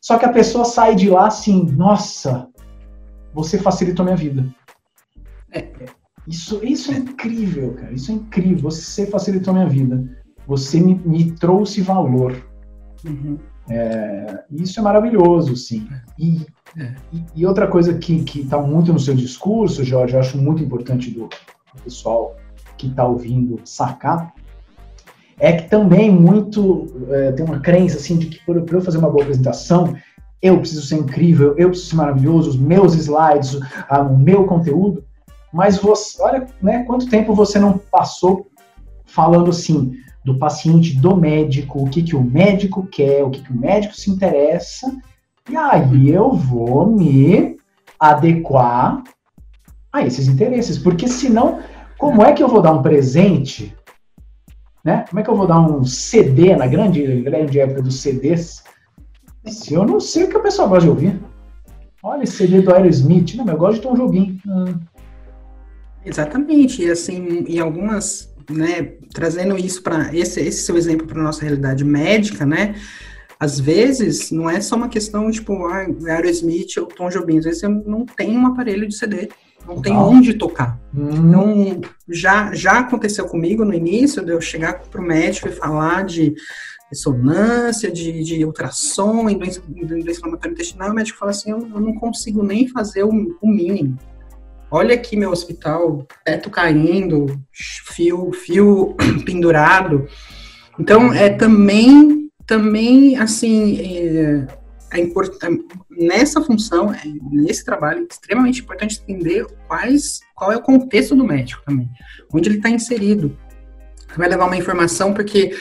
Só 0.00 0.16
que 0.16 0.24
a 0.24 0.32
pessoa 0.32 0.64
sai 0.64 0.94
de 0.94 1.10
lá 1.10 1.26
assim, 1.26 1.64
nossa, 1.72 2.46
você 3.34 3.58
facilitou 3.58 4.04
minha 4.04 4.16
vida. 4.16 4.46
É, 5.50 5.66
isso, 6.24 6.64
isso 6.64 6.92
é 6.92 6.98
incrível, 6.98 7.74
cara. 7.74 7.92
Isso 7.92 8.12
é 8.12 8.14
incrível. 8.14 8.70
Você 8.70 9.06
facilitou 9.06 9.52
minha 9.52 9.68
vida. 9.68 10.17
Você 10.48 10.80
me, 10.80 10.94
me 10.94 11.32
trouxe 11.32 11.82
valor. 11.82 12.34
Uhum. 13.04 13.38
É, 13.68 14.44
isso 14.50 14.80
é 14.80 14.82
maravilhoso, 14.82 15.54
sim. 15.54 15.86
E, 16.18 16.46
é. 16.76 16.94
e, 17.12 17.24
e 17.36 17.46
outra 17.46 17.66
coisa 17.66 17.92
que 17.98 18.22
está 18.34 18.58
muito 18.58 18.90
no 18.90 18.98
seu 18.98 19.14
discurso, 19.14 19.84
Jorge, 19.84 20.14
eu 20.14 20.20
acho 20.20 20.38
muito 20.38 20.62
importante 20.62 21.10
do, 21.10 21.28
do 21.28 21.82
pessoal 21.84 22.34
que 22.78 22.86
está 22.86 23.06
ouvindo 23.06 23.60
sacar, 23.62 24.32
é 25.38 25.52
que 25.52 25.68
também 25.68 26.10
muito 26.10 26.86
é, 27.10 27.32
tem 27.32 27.44
uma 27.44 27.60
crença 27.60 27.98
assim 27.98 28.16
de 28.16 28.26
que 28.26 28.44
para 28.44 28.76
eu 28.76 28.80
fazer 28.80 28.98
uma 28.98 29.10
boa 29.10 29.22
apresentação 29.22 29.94
eu 30.40 30.58
preciso 30.58 30.86
ser 30.86 30.96
incrível, 30.96 31.54
eu 31.58 31.68
preciso 31.68 31.90
ser 31.90 31.96
maravilhoso, 31.96 32.50
os 32.50 32.56
meus 32.56 32.94
slides, 32.94 33.54
o 33.54 34.16
meu 34.16 34.44
conteúdo, 34.44 35.04
mas 35.52 35.78
você, 35.78 36.22
olha, 36.22 36.46
né, 36.62 36.84
quanto 36.84 37.08
tempo 37.08 37.34
você 37.34 37.58
não 37.58 37.76
passou 37.76 38.48
falando 39.04 39.50
assim 39.50 39.92
do 40.32 40.38
paciente, 40.38 40.96
do 40.96 41.16
médico, 41.16 41.82
o 41.82 41.90
que, 41.90 42.02
que 42.02 42.16
o 42.16 42.22
médico 42.22 42.86
quer, 42.86 43.24
o 43.24 43.30
que, 43.30 43.42
que 43.42 43.52
o 43.52 43.58
médico 43.58 43.94
se 43.94 44.10
interessa, 44.10 44.96
e 45.50 45.56
aí 45.56 46.10
eu 46.10 46.32
vou 46.32 46.86
me 46.86 47.56
adequar 47.98 49.02
a 49.92 50.02
esses 50.02 50.28
interesses, 50.28 50.78
porque 50.78 51.08
senão, 51.08 51.60
como 51.98 52.22
é 52.22 52.32
que 52.32 52.42
eu 52.42 52.48
vou 52.48 52.62
dar 52.62 52.72
um 52.72 52.82
presente 52.82 53.74
né? 54.88 55.04
Como 55.08 55.20
é 55.20 55.22
que 55.22 55.28
eu 55.28 55.36
vou 55.36 55.46
dar 55.46 55.60
um 55.60 55.84
CD 55.84 56.56
na 56.56 56.66
grande, 56.66 57.20
grande 57.20 57.60
época 57.60 57.82
dos 57.82 58.00
CDs 58.00 58.64
se 59.46 59.74
eu 59.74 59.84
não 59.84 60.00
sei 60.00 60.24
o 60.24 60.28
que 60.30 60.36
a 60.36 60.40
pessoa 60.40 60.68
gosta 60.68 60.84
de 60.84 60.90
ouvir? 60.90 61.20
Olha 62.02 62.22
esse 62.22 62.36
CD 62.36 62.62
do 62.62 62.74
Aerosmith, 62.74 63.34
não, 63.34 63.44
mas 63.44 63.54
eu 63.54 63.58
gosto 63.58 63.74
de 63.74 63.80
ter 63.82 63.88
um 63.88 63.96
joguinho. 63.96 64.40
Hum. 64.46 64.74
Exatamente, 66.04 66.82
e 66.82 66.90
assim, 66.90 67.44
em 67.46 67.58
algumas, 67.58 68.34
né, 68.48 68.94
trazendo 69.12 69.56
isso 69.58 69.82
para 69.82 70.14
esse, 70.14 70.40
esse 70.40 70.62
seu 70.62 70.76
exemplo 70.76 71.06
para 71.06 71.22
nossa 71.22 71.42
realidade 71.42 71.84
médica, 71.84 72.46
né, 72.46 72.74
às 73.38 73.60
vezes 73.60 74.30
não 74.30 74.50
é 74.50 74.60
só 74.60 74.76
uma 74.76 74.88
questão 74.88 75.30
tipo, 75.30 75.66
ah, 75.66 75.86
Aerosmith 76.06 76.76
ou 76.78 76.86
Tom 76.86 77.08
Jobim, 77.08 77.38
às 77.38 77.44
vezes 77.44 77.62
eu 77.62 77.70
não 77.70 78.04
tenho 78.04 78.38
um 78.38 78.46
aparelho 78.46 78.88
de 78.88 78.96
CD, 78.96 79.28
não 79.66 79.80
tem 79.80 79.92
onde 79.92 80.34
tocar. 80.34 80.80
Hum. 80.94 81.10
Não, 81.10 81.80
já, 82.08 82.52
já 82.54 82.78
aconteceu 82.78 83.26
comigo 83.26 83.64
no 83.64 83.74
início 83.74 84.24
de 84.24 84.32
eu 84.32 84.40
chegar 84.40 84.80
para 84.80 85.00
o 85.00 85.04
médico 85.04 85.48
e 85.48 85.52
falar 85.52 86.04
de 86.04 86.34
ressonância, 86.90 87.90
de, 87.90 88.24
de 88.24 88.44
ultrassom, 88.44 89.28
em 89.28 89.36
doença, 89.36 89.62
em 89.68 89.86
doença 89.86 90.10
inflamatória 90.18 90.54
intestinal, 90.54 90.90
o 90.90 90.94
médico 90.94 91.18
fala 91.18 91.30
assim, 91.30 91.50
eu, 91.50 91.58
eu 91.58 91.80
não 91.80 91.94
consigo 91.94 92.42
nem 92.42 92.66
fazer 92.66 93.04
o, 93.04 93.10
o, 93.40 93.46
mínimo. 93.46 93.98
Olha 94.70 94.94
aqui 94.94 95.16
meu 95.16 95.30
hospital, 95.30 96.06
teto 96.24 96.50
caindo, 96.50 97.26
fio, 97.52 98.30
fio 98.32 98.94
pendurado. 99.24 100.06
Então, 100.78 101.12
é 101.12 101.30
também, 101.30 102.30
também 102.46 103.16
assim, 103.16 103.80
é, 103.80 104.46
é 104.92 105.00
importante, 105.00 105.64
nessa 105.90 106.42
função, 106.42 106.92
é, 106.92 107.00
nesse 107.30 107.64
trabalho, 107.64 108.00
é 108.00 108.06
extremamente 108.10 108.60
importante 108.60 109.00
entender 109.02 109.46
quais, 109.66 110.20
qual 110.34 110.52
é 110.52 110.56
o 110.56 110.62
contexto 110.62 111.16
do 111.16 111.24
médico 111.24 111.62
também, 111.64 111.88
onde 112.32 112.50
ele 112.50 112.58
está 112.58 112.68
inserido. 112.68 113.36
Vai 114.16 114.28
levar 114.28 114.46
uma 114.46 114.56
informação, 114.56 115.14
porque 115.14 115.54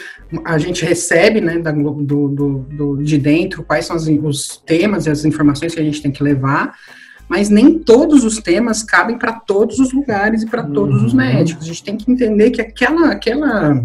a 0.43 0.58
gente 0.58 0.84
recebe, 0.86 1.39
né, 1.39 1.60
da, 1.60 1.72
do, 1.72 1.93
do, 2.28 2.60
do, 2.60 3.03
de 3.03 3.18
dentro, 3.18 3.64
quais 3.64 3.86
são 3.86 3.95
os, 3.95 4.08
os 4.08 4.58
temas 4.66 5.05
e 5.05 5.10
as 5.10 5.24
informações 5.24 5.74
que 5.74 5.80
a 5.80 5.84
gente 5.84 6.01
tem 6.01 6.12
que 6.12 6.24
levar, 6.24 6.76
mas 7.28 7.49
nem 7.49 7.78
todos 7.78 8.23
os 8.23 8.38
temas 8.38 8.84
cabem 8.84 9.17
para 9.17 9.34
todos 9.34 9.80
os 9.80 9.91
lugares 9.91 10.43
e 10.43 10.45
para 10.47 10.63
todos 10.63 11.01
uhum. 11.01 11.07
os 11.07 11.13
médicos. 11.13 11.63
A 11.63 11.67
gente 11.67 11.84
tem 11.84 11.97
que 11.97 12.11
entender 12.11 12.51
que 12.51 12.61
aquela, 12.61 13.11
aquela, 13.11 13.84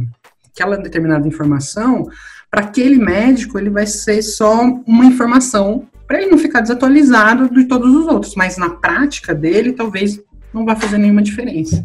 aquela 0.52 0.76
determinada 0.76 1.26
informação, 1.26 2.06
para 2.50 2.62
aquele 2.62 2.96
médico, 2.96 3.58
ele 3.58 3.70
vai 3.70 3.86
ser 3.86 4.22
só 4.22 4.62
uma 4.86 5.06
informação, 5.06 5.86
para 6.06 6.20
ele 6.20 6.30
não 6.30 6.38
ficar 6.38 6.60
desatualizado 6.60 7.48
de 7.52 7.64
todos 7.64 7.94
os 7.94 8.06
outros, 8.06 8.34
mas 8.34 8.56
na 8.56 8.70
prática 8.70 9.34
dele, 9.34 9.72
talvez 9.72 10.20
não 10.52 10.64
vá 10.64 10.76
fazer 10.76 10.98
nenhuma 10.98 11.22
diferença. 11.22 11.84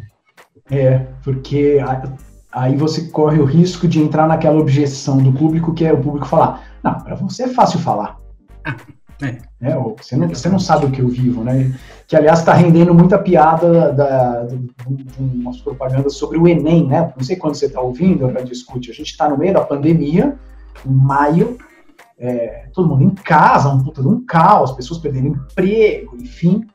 É, 0.70 1.08
porque 1.24 1.78
aí 2.52 2.76
você 2.76 3.08
corre 3.08 3.40
o 3.40 3.46
risco 3.46 3.88
de 3.88 4.00
entrar 4.00 4.28
naquela 4.28 4.60
objeção 4.60 5.18
do 5.18 5.32
público 5.32 5.74
que 5.74 5.86
é 5.86 5.94
o 5.94 6.02
público 6.02 6.28
falar, 6.28 6.64
não, 6.84 7.00
para 7.00 7.16
você 7.16 7.44
é 7.44 7.48
fácil 7.48 7.80
falar. 7.80 8.18
Ah, 8.66 8.76
é. 9.22 9.38
É, 9.60 9.76
você, 9.76 10.16
não, 10.16 10.30
você 10.30 10.50
não 10.50 10.60
sabe 10.60 10.86
o 10.86 10.92
que 10.92 11.02
eu 11.02 11.08
vivo, 11.08 11.44
né? 11.44 11.74
Que, 12.08 12.16
aliás, 12.16 12.40
está 12.40 12.54
rendendo 12.54 12.94
muita 12.94 13.18
piada 13.18 13.92
da, 13.92 14.44
de, 14.44 14.58
de 14.58 15.20
umas 15.20 15.58
propagandas 15.58 16.16
sobre 16.16 16.38
o 16.38 16.48
Enem, 16.48 16.88
né? 16.88 17.12
Não 17.16 17.24
sei 17.24 17.36
quando 17.36 17.56
você 17.56 17.66
está 17.66 17.82
ouvindo, 17.82 18.32
já 18.32 18.42
discute. 18.42 18.92
A 18.92 18.94
gente 18.94 19.10
está 19.10 19.28
no 19.28 19.38
meio 19.38 19.54
da 19.54 19.64
pandemia, 19.64 20.38
em 20.86 20.92
maio, 20.92 21.58
é, 22.20 22.70
todo 22.74 22.88
mundo 22.88 23.04
em 23.04 23.16
casa, 23.16 23.70
um 23.70 23.84
puta 23.84 24.02
de 24.02 24.08
um 24.08 24.24
caos, 24.26 24.72
pessoas 24.72 25.00
perdendo 25.00 25.28
emprego, 25.30 26.16
enfim. 26.16 26.68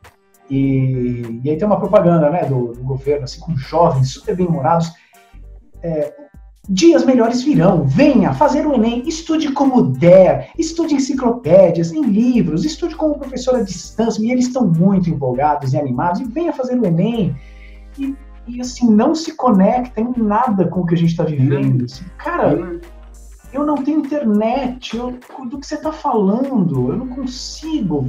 E, 0.50 1.40
e 1.44 1.50
aí 1.50 1.56
tem 1.56 1.66
uma 1.66 1.78
propaganda 1.78 2.28
né, 2.30 2.44
do, 2.44 2.72
do 2.72 2.82
governo, 2.82 3.24
assim, 3.24 3.40
com 3.40 3.56
jovens 3.56 4.12
super 4.12 4.36
bem-humorados. 4.36 4.92
É, 5.82 6.12
Dias 6.68 7.04
melhores 7.04 7.42
virão. 7.42 7.84
Venha 7.84 8.32
fazer 8.32 8.66
o 8.66 8.74
Enem. 8.74 9.02
Estude 9.06 9.50
como 9.52 9.82
der. 9.82 10.50
Estude 10.56 10.94
enciclopédias, 10.94 11.92
em 11.92 12.02
livros. 12.02 12.64
Estude 12.64 12.94
como 12.94 13.18
professor 13.18 13.56
à 13.56 13.62
distância. 13.62 14.22
E 14.22 14.30
eles 14.30 14.46
estão 14.46 14.66
muito 14.66 15.10
empolgados 15.10 15.72
e 15.72 15.78
animados. 15.78 16.20
E 16.20 16.24
venha 16.24 16.52
fazer 16.52 16.78
o 16.78 16.86
Enem. 16.86 17.36
E, 17.98 18.14
e 18.46 18.60
assim, 18.60 18.88
não 18.88 19.14
se 19.14 19.34
conecta 19.34 20.00
em 20.00 20.12
nada 20.16 20.68
com 20.68 20.80
o 20.80 20.86
que 20.86 20.94
a 20.94 20.98
gente 20.98 21.10
está 21.10 21.24
vivendo. 21.24 21.84
Assim, 21.84 22.04
cara, 22.16 22.80
eu 23.52 23.66
não 23.66 23.74
tenho 23.74 23.98
internet. 23.98 24.96
Eu, 24.96 25.18
do 25.50 25.58
que 25.58 25.66
você 25.66 25.74
está 25.74 25.92
falando? 25.92 26.92
Eu 26.92 26.96
não 26.96 27.08
consigo 27.08 28.08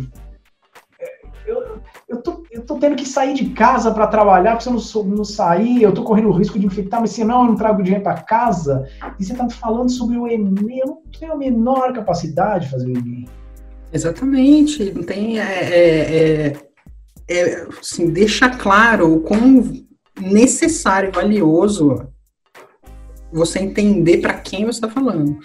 eu, 2.14 2.22
tô, 2.22 2.44
eu 2.52 2.62
tô 2.62 2.78
tendo 2.78 2.96
que 2.96 3.08
sair 3.08 3.34
de 3.34 3.50
casa 3.50 3.92
para 3.92 4.08
trabalhar, 4.08 4.52
porque 4.52 4.64
se 4.64 4.96
eu 4.96 5.04
não, 5.04 5.16
não 5.16 5.26
sair, 5.26 5.82
eu 5.82 5.92
tô 5.92 6.04
correndo 6.04 6.30
o 6.30 6.32
risco 6.32 6.60
de 6.60 6.66
infectar, 6.66 7.02
mas 7.02 7.12
se 7.12 7.24
não, 7.24 7.42
eu 7.42 7.48
não 7.50 7.56
trago 7.56 7.82
dinheiro 7.82 8.04
para 8.04 8.22
casa. 8.22 8.88
E 9.20 9.26
você 9.26 9.34
tá 9.34 9.50
falando 9.50 9.90
sobre 9.90 10.18
o 10.18 10.28
Enem, 10.28 10.80
eu 10.80 10.88
não 10.88 11.02
tenho 11.20 11.34
a 11.34 11.38
menor 11.38 11.92
capacidade 11.92 12.66
de 12.66 12.72
fazer 12.72 12.88
o 12.88 12.98
Enem. 12.98 13.28
Exatamente, 13.92 14.92
não 14.94 15.04
tem. 15.04 15.40
É, 15.40 15.44
é, 15.44 16.48
é, 16.48 16.58
é, 17.28 17.68
assim, 17.80 18.10
deixa 18.10 18.50
claro 18.50 19.16
o 19.16 19.22
quão 19.22 19.84
necessário 20.20 21.10
e 21.10 21.12
valioso 21.12 22.08
você 23.32 23.60
entender 23.60 24.20
para 24.20 24.34
quem 24.34 24.66
você 24.66 24.78
está 24.78 24.90
falando. 24.90 25.40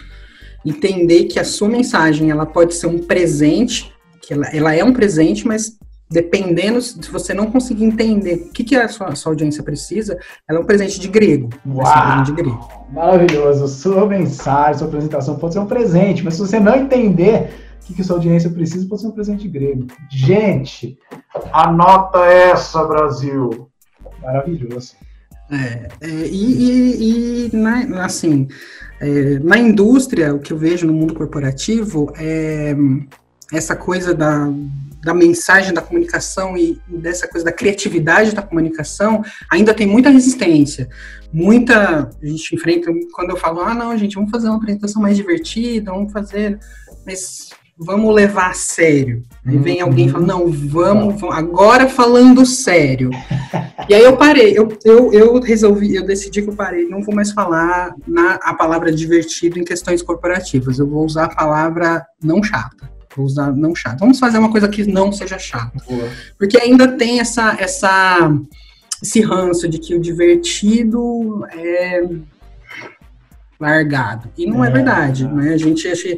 Entender 0.64 1.24
que 1.24 1.38
a 1.38 1.44
sua 1.44 1.68
mensagem 1.68 2.30
ela 2.30 2.44
pode 2.44 2.74
ser 2.74 2.86
um 2.86 2.98
presente, 2.98 3.94
que 4.20 4.34
ela, 4.34 4.46
ela 4.48 4.74
é 4.74 4.84
um 4.84 4.92
presente, 4.92 5.46
mas 5.46 5.78
dependendo, 6.10 6.80
se 6.80 7.10
você 7.10 7.34
não 7.34 7.50
conseguir 7.50 7.84
entender 7.84 8.48
o 8.48 8.52
que, 8.52 8.64
que 8.64 8.76
a, 8.76 8.88
sua, 8.88 9.08
a 9.08 9.14
sua 9.14 9.32
audiência 9.32 9.62
precisa, 9.62 10.18
ela 10.48 10.58
é 10.58 10.62
um 10.62 10.64
presente 10.64 10.98
de 10.98 11.08
grego. 11.08 11.50
Uau, 11.66 11.80
um 11.80 11.82
presente 11.82 12.26
de 12.26 12.32
grego. 12.32 12.68
Maravilhoso. 12.92 13.68
Sua 13.68 14.06
mensagem, 14.06 14.78
sua 14.78 14.88
apresentação 14.88 15.36
pode 15.36 15.54
ser 15.54 15.60
um 15.60 15.66
presente, 15.66 16.24
mas 16.24 16.34
se 16.34 16.40
você 16.40 16.58
não 16.58 16.74
entender 16.76 17.50
o 17.82 17.86
que, 17.86 17.94
que 17.94 18.00
a 18.00 18.04
sua 18.04 18.16
audiência 18.16 18.50
precisa, 18.50 18.88
pode 18.88 19.02
ser 19.02 19.08
um 19.08 19.12
presente 19.12 19.42
de 19.42 19.48
grego. 19.48 19.86
Gente, 20.10 20.98
anota 21.52 22.18
essa, 22.24 22.82
Brasil. 22.84 23.68
Maravilhoso. 24.22 24.94
É, 25.50 25.88
é 26.00 26.08
e, 26.26 27.48
e, 27.48 27.50
e 27.52 27.56
na, 27.56 28.04
assim, 28.04 28.48
é, 29.00 29.38
na 29.40 29.58
indústria, 29.58 30.34
o 30.34 30.38
que 30.38 30.52
eu 30.52 30.58
vejo 30.58 30.86
no 30.86 30.92
mundo 30.92 31.14
corporativo 31.14 32.12
é 32.18 32.74
essa 33.52 33.74
coisa 33.74 34.14
da 34.14 34.50
da 35.02 35.14
mensagem 35.14 35.72
da 35.72 35.82
comunicação 35.82 36.56
e, 36.56 36.80
dessa 36.88 37.28
coisa 37.28 37.44
da 37.44 37.52
criatividade 37.52 38.34
da 38.34 38.42
comunicação, 38.42 39.22
ainda 39.50 39.72
tem 39.74 39.86
muita 39.86 40.10
resistência. 40.10 40.88
Muita. 41.32 42.10
A 42.22 42.26
gente 42.26 42.54
enfrenta. 42.54 42.90
Quando 43.12 43.30
eu 43.30 43.36
falo, 43.36 43.60
ah, 43.60 43.74
não, 43.74 43.96
gente, 43.96 44.14
vamos 44.14 44.30
fazer 44.30 44.48
uma 44.48 44.56
apresentação 44.56 45.00
mais 45.00 45.16
divertida, 45.16 45.92
vamos 45.92 46.12
fazer. 46.12 46.58
Mas 47.06 47.50
vamos 47.78 48.12
levar 48.12 48.50
a 48.50 48.54
sério. 48.54 49.22
Aí 49.46 49.56
vem 49.56 49.80
alguém 49.80 50.06
e 50.06 50.10
fala, 50.10 50.26
não, 50.26 50.50
vamos, 50.50 51.20
vamos, 51.20 51.36
agora 51.36 51.88
falando 51.88 52.44
sério. 52.44 53.10
e 53.88 53.94
aí 53.94 54.02
eu 54.02 54.16
parei, 54.16 54.58
eu, 54.58 54.68
eu, 54.84 55.12
eu 55.12 55.40
resolvi, 55.40 55.94
eu 55.94 56.04
decidi 56.04 56.42
que 56.42 56.48
eu 56.48 56.56
parei, 56.56 56.88
não 56.88 57.02
vou 57.02 57.14
mais 57.14 57.30
falar 57.30 57.94
na, 58.06 58.34
a 58.42 58.52
palavra 58.52 58.90
divertido 58.90 59.58
em 59.58 59.64
questões 59.64 60.02
corporativas, 60.02 60.78
eu 60.80 60.88
vou 60.88 61.04
usar 61.04 61.26
a 61.26 61.34
palavra 61.34 62.04
não 62.20 62.42
chata. 62.42 62.97
Vou 63.16 63.26
usar 63.26 63.52
não 63.54 63.74
chato. 63.74 64.00
Vamos 64.00 64.18
fazer 64.18 64.38
uma 64.38 64.50
coisa 64.50 64.68
que 64.68 64.84
não 64.84 65.12
seja 65.12 65.38
chata. 65.38 65.82
Porque 66.38 66.58
ainda 66.58 66.96
tem 66.96 67.20
essa, 67.20 67.56
essa, 67.58 68.30
esse 69.02 69.20
ranço 69.20 69.68
de 69.68 69.78
que 69.78 69.94
o 69.94 70.00
divertido 70.00 71.44
é 71.50 72.08
largado. 73.58 74.28
E 74.36 74.46
não 74.46 74.64
é, 74.64 74.68
é 74.68 74.70
verdade, 74.70 75.26
né? 75.26 75.54
A 75.54 75.56
gente 75.56 75.88
acha, 75.88 76.16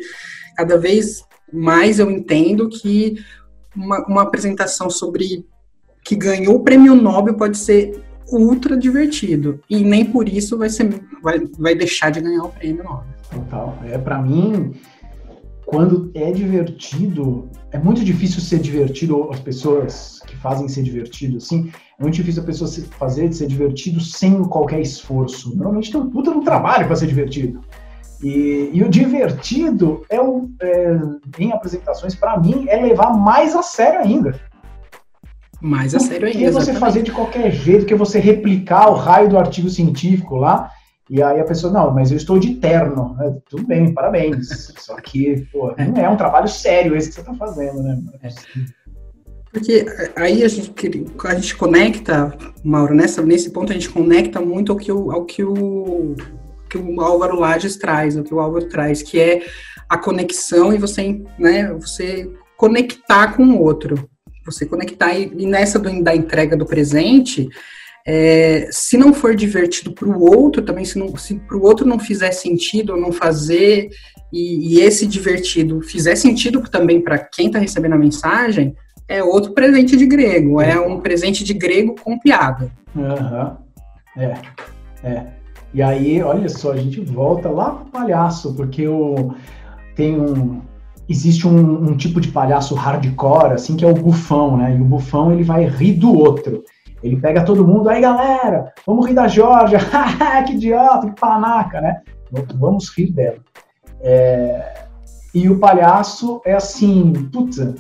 cada 0.57 0.77
vez 0.77 1.25
mais 1.53 1.99
eu 1.99 2.11
entendo 2.11 2.69
que 2.69 3.17
uma, 3.75 4.05
uma 4.07 4.23
apresentação 4.23 4.91
sobre 4.91 5.47
que 6.05 6.17
ganhou 6.17 6.57
o 6.57 6.61
prêmio 6.61 6.95
Nobel 6.95 7.35
pode 7.35 7.57
ser 7.57 8.03
ultra 8.33 8.77
divertido 8.77 9.61
e 9.69 9.81
nem 9.81 10.05
por 10.05 10.29
isso 10.29 10.57
vai 10.57 10.71
ser 10.71 10.89
vai, 11.21 11.41
vai 11.59 11.75
deixar 11.75 12.11
de 12.11 12.21
ganhar 12.21 12.45
o 12.45 12.49
prêmio 12.49 12.85
Nobel. 12.85 13.07
Total. 13.31 13.79
É 13.85 13.99
para 13.99 14.21
mim 14.21 14.75
quando 15.71 16.11
é 16.17 16.33
divertido, 16.33 17.49
é 17.71 17.79
muito 17.79 18.05
difícil 18.05 18.41
ser 18.41 18.59
divertido, 18.59 19.31
as 19.31 19.39
pessoas 19.39 20.19
que 20.27 20.37
fazem 20.37 20.69
ser 20.69 20.83
divertido, 20.83 21.37
assim, 21.37 21.71
é 21.97 22.03
muito 22.03 22.17
difícil 22.17 22.43
a 22.43 22.47
pessoa 22.47 22.69
fazer 22.99 23.29
de 23.29 23.37
ser 23.37 23.47
divertido 23.47 24.01
sem 24.01 24.43
qualquer 24.43 24.81
esforço. 24.81 25.51
Normalmente 25.51 25.93
tem 25.93 26.01
um 26.01 26.11
puta 26.11 26.33
no 26.33 26.43
trabalho 26.43 26.89
para 26.89 26.97
ser 26.97 27.07
divertido. 27.07 27.61
E, 28.21 28.71
e, 28.73 28.83
o 28.83 28.89
divertido 28.89 30.05
é, 30.11 30.21
o, 30.21 30.51
é 30.61 30.99
em 31.39 31.53
apresentações, 31.53 32.17
para 32.17 32.37
mim, 32.37 32.67
é 32.69 32.77
levar 32.83 33.17
mais 33.17 33.55
a 33.55 33.63
sério 33.63 34.01
ainda. 34.01 34.41
Mais 35.61 35.95
a 35.95 36.01
sério 36.01 36.27
ainda. 36.27 36.39
Que 36.39 36.51
você 36.51 36.75
fazer 36.75 37.03
de 37.03 37.13
qualquer 37.13 37.53
jeito, 37.53 37.87
que 37.87 37.95
você 37.95 38.19
replicar 38.19 38.91
o 38.91 38.95
raio 38.95 39.29
do 39.29 39.39
artigo 39.39 39.71
científico 39.71 40.35
lá 40.35 40.69
e 41.11 41.21
aí 41.21 41.41
a 41.41 41.45
pessoa, 41.45 41.73
não, 41.73 41.91
mas 41.91 42.13
eu 42.13 42.17
estou 42.17 42.39
de 42.39 42.55
terno. 42.55 43.17
É, 43.21 43.33
tudo 43.49 43.67
bem, 43.67 43.93
parabéns. 43.93 44.73
Só 44.79 44.95
que, 44.95 45.45
pô, 45.51 45.75
não 45.77 46.01
é 46.01 46.09
um 46.09 46.17
trabalho 46.17 46.47
sério 46.47 46.97
esse 46.97 47.09
que 47.09 47.17
você 47.17 47.21
está 47.23 47.35
fazendo, 47.35 47.83
né? 47.83 48.01
É. 48.23 48.29
Porque 49.53 49.85
aí 50.15 50.45
a 50.45 50.49
gente, 50.49 50.73
a 51.25 51.35
gente 51.35 51.57
conecta, 51.57 52.33
Mauro, 52.63 52.95
nessa, 52.95 53.21
nesse 53.23 53.51
ponto 53.51 53.73
a 53.73 53.75
gente 53.75 53.91
conecta 53.91 54.41
muito 54.41 54.71
ao 54.71 54.79
que 54.79 54.93
o, 54.93 55.11
ao 55.11 55.25
que 55.25 55.43
o, 55.43 56.15
que 56.69 56.79
o 56.79 57.01
Álvaro 57.01 57.41
Lages 57.41 57.77
traz, 57.77 58.17
o 58.17 58.23
que 58.23 58.33
o 58.33 58.39
Álvaro 58.39 58.69
traz, 58.69 59.03
que 59.03 59.19
é 59.19 59.43
a 59.89 59.99
conexão 59.99 60.73
e 60.73 60.79
você, 60.79 61.21
né, 61.37 61.73
você 61.73 62.31
conectar 62.57 63.35
com 63.35 63.43
o 63.43 63.61
outro. 63.61 64.09
Você 64.47 64.65
conectar, 64.65 65.13
e, 65.13 65.33
e 65.37 65.45
nessa 65.45 65.77
do, 65.77 66.03
da 66.05 66.15
entrega 66.15 66.57
do 66.57 66.65
presente, 66.65 67.49
é, 68.07 68.69
se 68.71 68.97
não 68.97 69.13
for 69.13 69.35
divertido 69.35 69.93
para 69.93 70.09
o 70.09 70.23
outro, 70.23 70.63
também 70.63 70.85
se, 70.85 70.99
se 71.19 71.35
para 71.35 71.57
o 71.57 71.63
outro 71.63 71.87
não 71.87 71.99
fizer 71.99 72.33
sentido 72.33 72.97
não 72.97 73.13
fazer, 73.13 73.91
e, 74.33 74.75
e 74.75 74.81
esse 74.81 75.07
divertido 75.07 75.81
fizer 75.83 76.17
sentido 76.17 76.63
também 76.63 77.01
para 77.01 77.19
quem 77.19 77.47
está 77.47 77.59
recebendo 77.59 77.95
a 77.95 77.99
mensagem, 77.99 78.75
é 79.09 79.23
outro 79.23 79.53
presente 79.53 79.97
de 79.97 80.07
grego, 80.07 80.61
é 80.61 80.81
um 80.81 81.01
presente 81.01 81.43
de 81.43 81.53
grego 81.53 81.97
com 82.03 82.19
piada. 82.19 82.71
Uhum. 82.95 83.57
É, 84.17 84.35
é. 85.03 85.27
E 85.73 85.83
aí, 85.83 86.23
olha 86.23 86.49
só, 86.49 86.73
a 86.73 86.77
gente 86.77 87.01
volta 87.01 87.49
lá 87.49 87.71
pro 87.71 87.91
palhaço, 87.91 88.55
porque 88.55 88.85
tem 89.95 90.19
um. 90.19 90.63
Existe 91.09 91.47
um, 91.47 91.91
um 91.91 91.97
tipo 91.97 92.21
de 92.21 92.29
palhaço 92.29 92.75
hardcore, 92.75 93.55
assim, 93.55 93.77
que 93.77 93.85
é 93.85 93.89
o 93.89 93.95
bufão, 93.95 94.57
né? 94.57 94.77
E 94.77 94.81
o 94.81 94.85
bufão 94.85 95.33
ele 95.33 95.43
vai 95.43 95.65
rir 95.65 95.95
do 95.95 96.13
outro. 96.17 96.63
Ele 97.03 97.17
pega 97.17 97.45
todo 97.45 97.67
mundo, 97.67 97.89
aí 97.89 98.01
galera, 98.01 98.73
vamos 98.87 99.07
rir 99.07 99.15
da 99.15 99.27
Georgia, 99.27 99.79
que 100.47 100.53
idiota, 100.53 101.09
que 101.09 101.21
panaca, 101.21 101.81
né? 101.81 102.03
Vamos 102.55 102.89
rir 102.91 103.11
dela. 103.13 103.39
É... 104.01 104.85
E 105.35 105.49
o 105.49 105.59
palhaço 105.59 106.41
é 106.45 106.55
assim, 106.55 107.13
puta, 107.33 107.75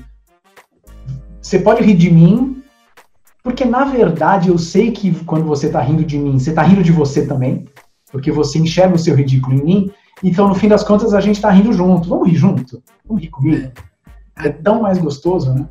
você 1.40 1.58
pode 1.58 1.82
rir 1.82 1.94
de 1.94 2.10
mim, 2.10 2.62
porque 3.42 3.64
na 3.64 3.84
verdade 3.84 4.48
eu 4.48 4.58
sei 4.58 4.92
que 4.92 5.12
quando 5.24 5.44
você 5.44 5.68
tá 5.68 5.80
rindo 5.80 6.04
de 6.04 6.18
mim, 6.18 6.38
você 6.38 6.52
tá 6.52 6.62
rindo 6.62 6.82
de 6.82 6.92
você 6.92 7.26
também, 7.26 7.66
porque 8.12 8.30
você 8.30 8.58
enxerga 8.58 8.94
o 8.94 8.98
seu 8.98 9.14
ridículo 9.14 9.56
em 9.56 9.64
mim, 9.64 9.90
então 10.22 10.48
no 10.48 10.54
fim 10.54 10.68
das 10.68 10.84
contas 10.84 11.12
a 11.12 11.20
gente 11.20 11.40
tá 11.40 11.50
rindo 11.50 11.72
junto. 11.72 12.08
Vamos 12.08 12.28
rir 12.28 12.36
junto? 12.36 12.82
Vamos 13.06 13.22
rir 13.22 13.30
comigo? 13.30 13.72
É 14.38 14.48
tão 14.48 14.82
mais 14.82 14.98
gostoso, 14.98 15.52
né? 15.52 15.66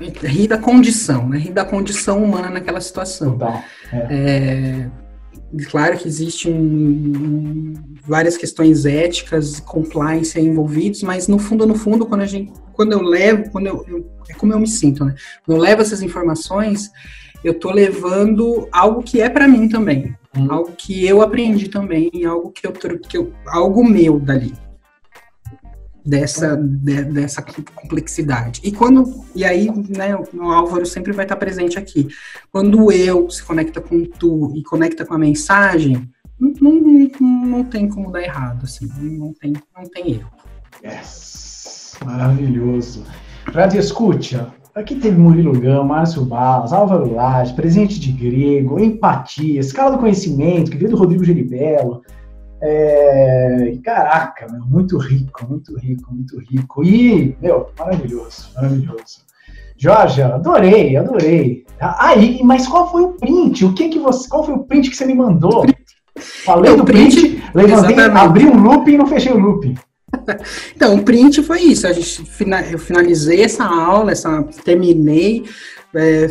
Rir 0.00 0.48
da 0.48 0.58
condição, 0.58 1.28
né? 1.28 1.38
Rir 1.38 1.52
da 1.52 1.64
condição 1.64 2.22
humana 2.22 2.50
naquela 2.50 2.80
situação. 2.80 3.36
Tá. 3.38 3.64
É. 3.92 4.06
É, 4.10 4.90
claro 5.70 5.96
que 5.96 6.06
existem 6.06 6.52
um, 6.54 7.74
várias 8.06 8.36
questões 8.36 8.86
éticas, 8.86 9.60
compliance 9.60 10.38
envolvidos, 10.38 11.02
mas 11.02 11.26
no 11.28 11.38
fundo, 11.38 11.66
no 11.66 11.74
fundo, 11.74 12.06
quando 12.06 12.20
a 12.20 12.26
gente, 12.26 12.52
quando 12.72 12.92
eu 12.92 13.02
levo, 13.02 13.50
quando 13.50 13.66
eu, 13.66 13.84
eu 13.88 14.10
é 14.28 14.34
como 14.34 14.52
eu 14.52 14.60
me 14.60 14.68
sinto, 14.68 15.04
né? 15.04 15.14
Quando 15.44 15.56
eu 15.56 15.62
levo 15.62 15.82
essas 15.82 16.02
informações, 16.02 16.90
eu 17.42 17.54
tô 17.54 17.70
levando 17.70 18.68
algo 18.70 19.02
que 19.02 19.20
é 19.20 19.28
para 19.28 19.48
mim 19.48 19.68
também, 19.68 20.14
hum. 20.36 20.46
algo 20.50 20.72
que 20.76 21.06
eu 21.06 21.22
aprendi 21.22 21.68
também, 21.68 22.10
algo 22.26 22.50
que 22.50 22.66
eu, 22.66 22.72
que 22.72 23.16
eu 23.16 23.32
algo 23.46 23.84
meu 23.84 24.18
dali 24.20 24.52
dessa, 26.04 26.56
de, 26.56 27.04
dessa 27.04 27.42
complexidade. 27.42 28.60
E 28.64 28.72
quando 28.72 29.24
e 29.34 29.44
aí, 29.44 29.70
né, 29.88 30.16
o 30.16 30.50
Álvaro 30.50 30.86
sempre 30.86 31.12
vai 31.12 31.24
estar 31.24 31.36
presente 31.36 31.78
aqui. 31.78 32.08
Quando 32.50 32.86
o 32.86 32.92
eu 32.92 33.30
se 33.30 33.44
conecta 33.44 33.80
com 33.80 34.04
tu 34.04 34.52
e 34.56 34.62
conecta 34.62 35.04
com 35.04 35.14
a 35.14 35.18
mensagem, 35.18 36.08
não, 36.38 36.52
não, 36.60 37.10
não 37.20 37.64
tem 37.64 37.88
como 37.88 38.10
dar 38.10 38.22
errado, 38.22 38.64
assim, 38.64 38.88
não 39.18 39.32
tem, 39.32 39.52
não 39.52 39.88
tem 39.88 40.12
erro. 40.12 40.30
Yes! 40.84 41.96
Maravilhoso. 42.04 43.04
Radio 43.46 43.80
Escucha, 43.80 44.52
aqui 44.74 44.94
teve 44.94 45.16
Murilo 45.16 45.58
Gama, 45.58 45.84
Márcio 45.84 46.24
Balas, 46.24 46.72
Álvaro 46.72 47.12
Lage, 47.12 47.54
presente 47.54 47.98
de 47.98 48.12
grego, 48.12 48.78
empatia, 48.78 49.60
escala 49.60 49.92
do 49.92 49.98
conhecimento, 49.98 50.70
que 50.70 50.76
veio 50.76 50.90
do 50.90 50.96
Rodrigo 50.96 51.24
Geribello. 51.24 52.02
É... 52.60 53.78
Caraca, 53.84 54.46
meu, 54.50 54.64
muito 54.64 54.98
rico, 54.98 55.46
muito 55.48 55.78
rico, 55.78 56.12
muito 56.12 56.38
rico. 56.40 56.84
E, 56.84 57.36
meu, 57.40 57.70
maravilhoso, 57.78 58.50
maravilhoso. 58.54 59.28
Jorge, 59.76 60.22
adorei, 60.22 60.96
adorei. 60.96 61.64
Aí, 61.80 62.40
mas 62.42 62.66
qual 62.66 62.90
foi 62.90 63.02
o 63.02 63.12
print? 63.12 63.64
O 63.64 63.72
que 63.72 63.88
que 63.88 63.98
você, 63.98 64.28
qual 64.28 64.44
foi 64.44 64.54
o 64.54 64.64
print 64.64 64.90
que 64.90 64.96
você 64.96 65.06
me 65.06 65.14
mandou? 65.14 65.64
Falei 66.44 66.76
do 66.76 66.84
print, 66.84 67.20
print 67.20 67.50
levantei, 67.54 67.94
exatamente. 67.94 68.26
abri 68.26 68.44
um 68.46 68.60
loop 68.60 68.90
e 68.90 68.98
não 68.98 69.06
fechei 69.06 69.32
o 69.32 69.38
loop. 69.38 69.74
Então, 70.74 70.96
o 70.96 71.02
print 71.02 71.42
foi 71.42 71.60
isso. 71.60 71.86
A 71.86 71.92
gente, 71.92 72.24
eu 72.72 72.78
finalizei 72.78 73.42
essa 73.42 73.64
aula, 73.64 74.12
essa, 74.12 74.42
terminei, 74.64 75.44
é, 75.94 76.28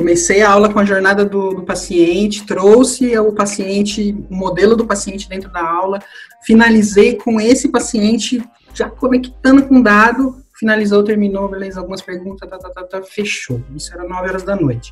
comecei 0.00 0.40
a 0.40 0.50
aula 0.50 0.72
com 0.72 0.78
a 0.78 0.84
jornada 0.84 1.26
do, 1.26 1.50
do, 1.50 1.62
paciente, 1.62 2.46
trouxe 2.46 3.18
o 3.18 3.32
paciente, 3.32 4.16
o 4.30 4.34
modelo 4.34 4.74
do 4.74 4.86
paciente 4.86 5.28
dentro 5.28 5.52
da 5.52 5.62
aula, 5.62 5.98
finalizei 6.42 7.16
com 7.16 7.38
esse 7.38 7.68
paciente 7.68 8.42
já 8.72 8.88
conectando 8.88 9.66
com 9.66 9.82
dado, 9.82 10.42
finalizou, 10.58 11.04
terminou, 11.04 11.50
beleza, 11.50 11.80
algumas 11.80 12.00
perguntas, 12.00 12.48
tá, 12.48 12.56
tá, 12.56 12.70
tá, 12.70 12.82
tá, 12.82 13.02
fechou. 13.02 13.62
Isso 13.76 13.92
era 13.92 14.08
9 14.08 14.26
horas 14.26 14.42
da 14.42 14.56
noite. 14.56 14.90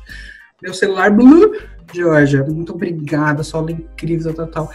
Meu 0.61 0.75
celular, 0.75 1.09
blue, 1.09 1.57
Georgia, 1.91 2.43
muito 2.43 2.73
obrigada, 2.73 3.41
sua 3.41 3.61
aula 3.61 3.71
incrível, 3.71 4.31
tal, 4.31 4.47
tal. 4.47 4.71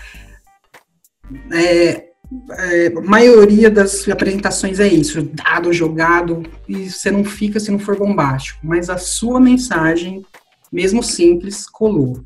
É, 1.52 2.08
é, 2.52 2.90
maioria 2.90 3.70
das 3.70 4.08
apresentações 4.08 4.80
é 4.80 4.88
isso, 4.88 5.22
dado 5.22 5.72
jogado, 5.72 6.42
e 6.68 6.90
você 6.90 7.10
não 7.10 7.24
fica 7.24 7.60
se 7.60 7.70
não 7.70 7.78
for 7.78 7.96
bombástico, 7.96 8.60
mas 8.62 8.90
a 8.90 8.98
sua 8.98 9.40
mensagem, 9.40 10.24
mesmo 10.72 11.02
simples, 11.02 11.66
colou. 11.68 12.24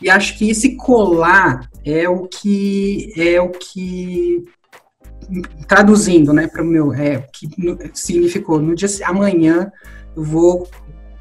E 0.00 0.10
acho 0.10 0.36
que 0.36 0.50
esse 0.50 0.76
colar 0.76 1.68
é 1.84 2.08
o 2.08 2.26
que 2.26 3.12
é 3.16 3.40
o 3.40 3.50
que 3.50 4.44
traduzindo, 5.66 6.32
né, 6.32 6.46
para 6.46 6.62
o 6.62 6.66
meu, 6.66 6.92
é 6.92 7.26
que 7.32 7.48
significou 7.94 8.60
no 8.60 8.74
dia 8.74 8.88
amanhã 9.04 9.72
eu 10.14 10.22
vou 10.22 10.68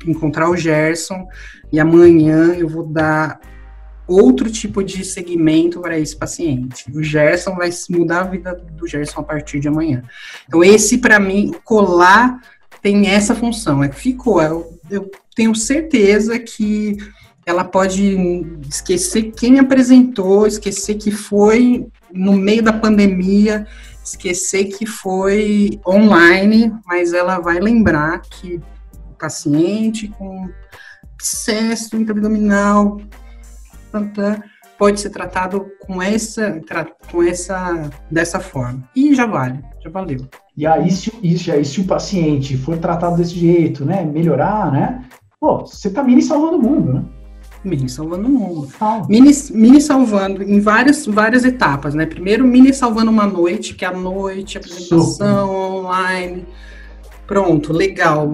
encontrar 0.06 0.50
o 0.50 0.58
Gerson 0.58 1.26
e 1.72 1.80
amanhã 1.80 2.54
eu 2.56 2.68
vou 2.68 2.86
dar 2.86 3.40
outro 4.08 4.50
tipo 4.50 4.84
de 4.84 5.04
segmento 5.04 5.80
para 5.80 5.98
esse 5.98 6.16
paciente. 6.16 6.92
O 6.94 7.02
Gerson 7.02 7.56
vai 7.56 7.70
mudar 7.90 8.22
a 8.22 8.24
vida 8.24 8.54
do 8.54 8.88
Gerson 8.88 9.22
a 9.22 9.24
partir 9.24 9.60
de 9.60 9.68
amanhã. 9.68 10.04
Então, 10.48 10.64
esse, 10.64 10.98
para 10.98 11.20
mim, 11.20 11.54
colar 11.64 12.42
tem 12.82 13.08
essa 13.08 13.34
função. 13.34 13.84
É 13.84 13.90
que 13.90 13.96
ficou. 13.96 14.42
Eu, 14.42 14.80
eu 14.90 15.12
tenho 15.36 15.56
certeza 15.56 16.38
que 16.38 16.98
ela 17.46 17.64
pode 17.64 18.46
esquecer 18.70 19.32
quem 19.32 19.60
apresentou, 19.60 20.46
esquecer 20.46 20.96
que 20.96 21.12
foi 21.12 21.88
no 22.12 22.34
meio 22.34 22.62
da 22.62 22.74
pandemia, 22.74 23.66
esquecer 24.04 24.66
que 24.66 24.86
foi 24.86 25.80
online, 25.88 26.74
mas 26.86 27.14
ela 27.14 27.40
vai 27.40 27.60
lembrar 27.60 28.22
que 28.22 28.62
o 29.10 29.14
paciente 29.18 30.10
com 30.10 30.50
abscesso 31.14 31.96
intraabdominal 31.96 33.00
pode 34.78 35.00
ser 35.00 35.10
tratado 35.10 35.68
com 35.80 36.02
essa, 36.02 36.60
com 37.12 37.24
essa, 37.24 37.90
dessa 38.10 38.40
forma. 38.40 38.84
E 38.96 39.14
já 39.16 39.26
vale, 39.26 39.60
já 39.82 39.90
valeu. 39.90 40.28
E 40.58 40.68
aí, 40.68 40.92
se, 40.92 41.12
isso, 41.24 41.52
aí, 41.52 41.64
se 41.64 41.82
o 41.82 41.86
paciente 41.86 42.58
for 42.58 42.78
tratado 42.78 43.18
desse 43.18 43.36
jeito, 43.36 43.86
né, 43.86 44.04
melhorar, 44.04 44.72
né, 44.72 45.06
pô, 45.40 45.60
você 45.60 45.90
tá 45.90 46.04
mini 46.04 46.22
salvando 46.22 46.58
o 46.58 46.62
mundo, 46.62 46.94
né? 46.94 47.04
Mini 47.64 47.88
salvando 47.88 48.28
o 48.28 48.32
mundo. 48.32 48.68
Mini, 49.08 49.32
mini 49.52 49.80
salvando 49.80 50.44
em 50.44 50.60
várias, 50.60 51.06
várias 51.06 51.46
etapas, 51.46 51.94
né? 51.94 52.06
Primeiro, 52.06 52.46
mini 52.46 52.74
salvando 52.74 53.10
uma 53.10 53.26
noite, 53.26 53.74
que 53.74 53.86
é 53.86 53.88
a 53.88 53.94
noite, 53.94 54.58
apresentação 54.58 55.02
Super. 55.02 55.26
online. 55.26 56.46
Pronto, 57.26 57.72
legal 57.72 58.34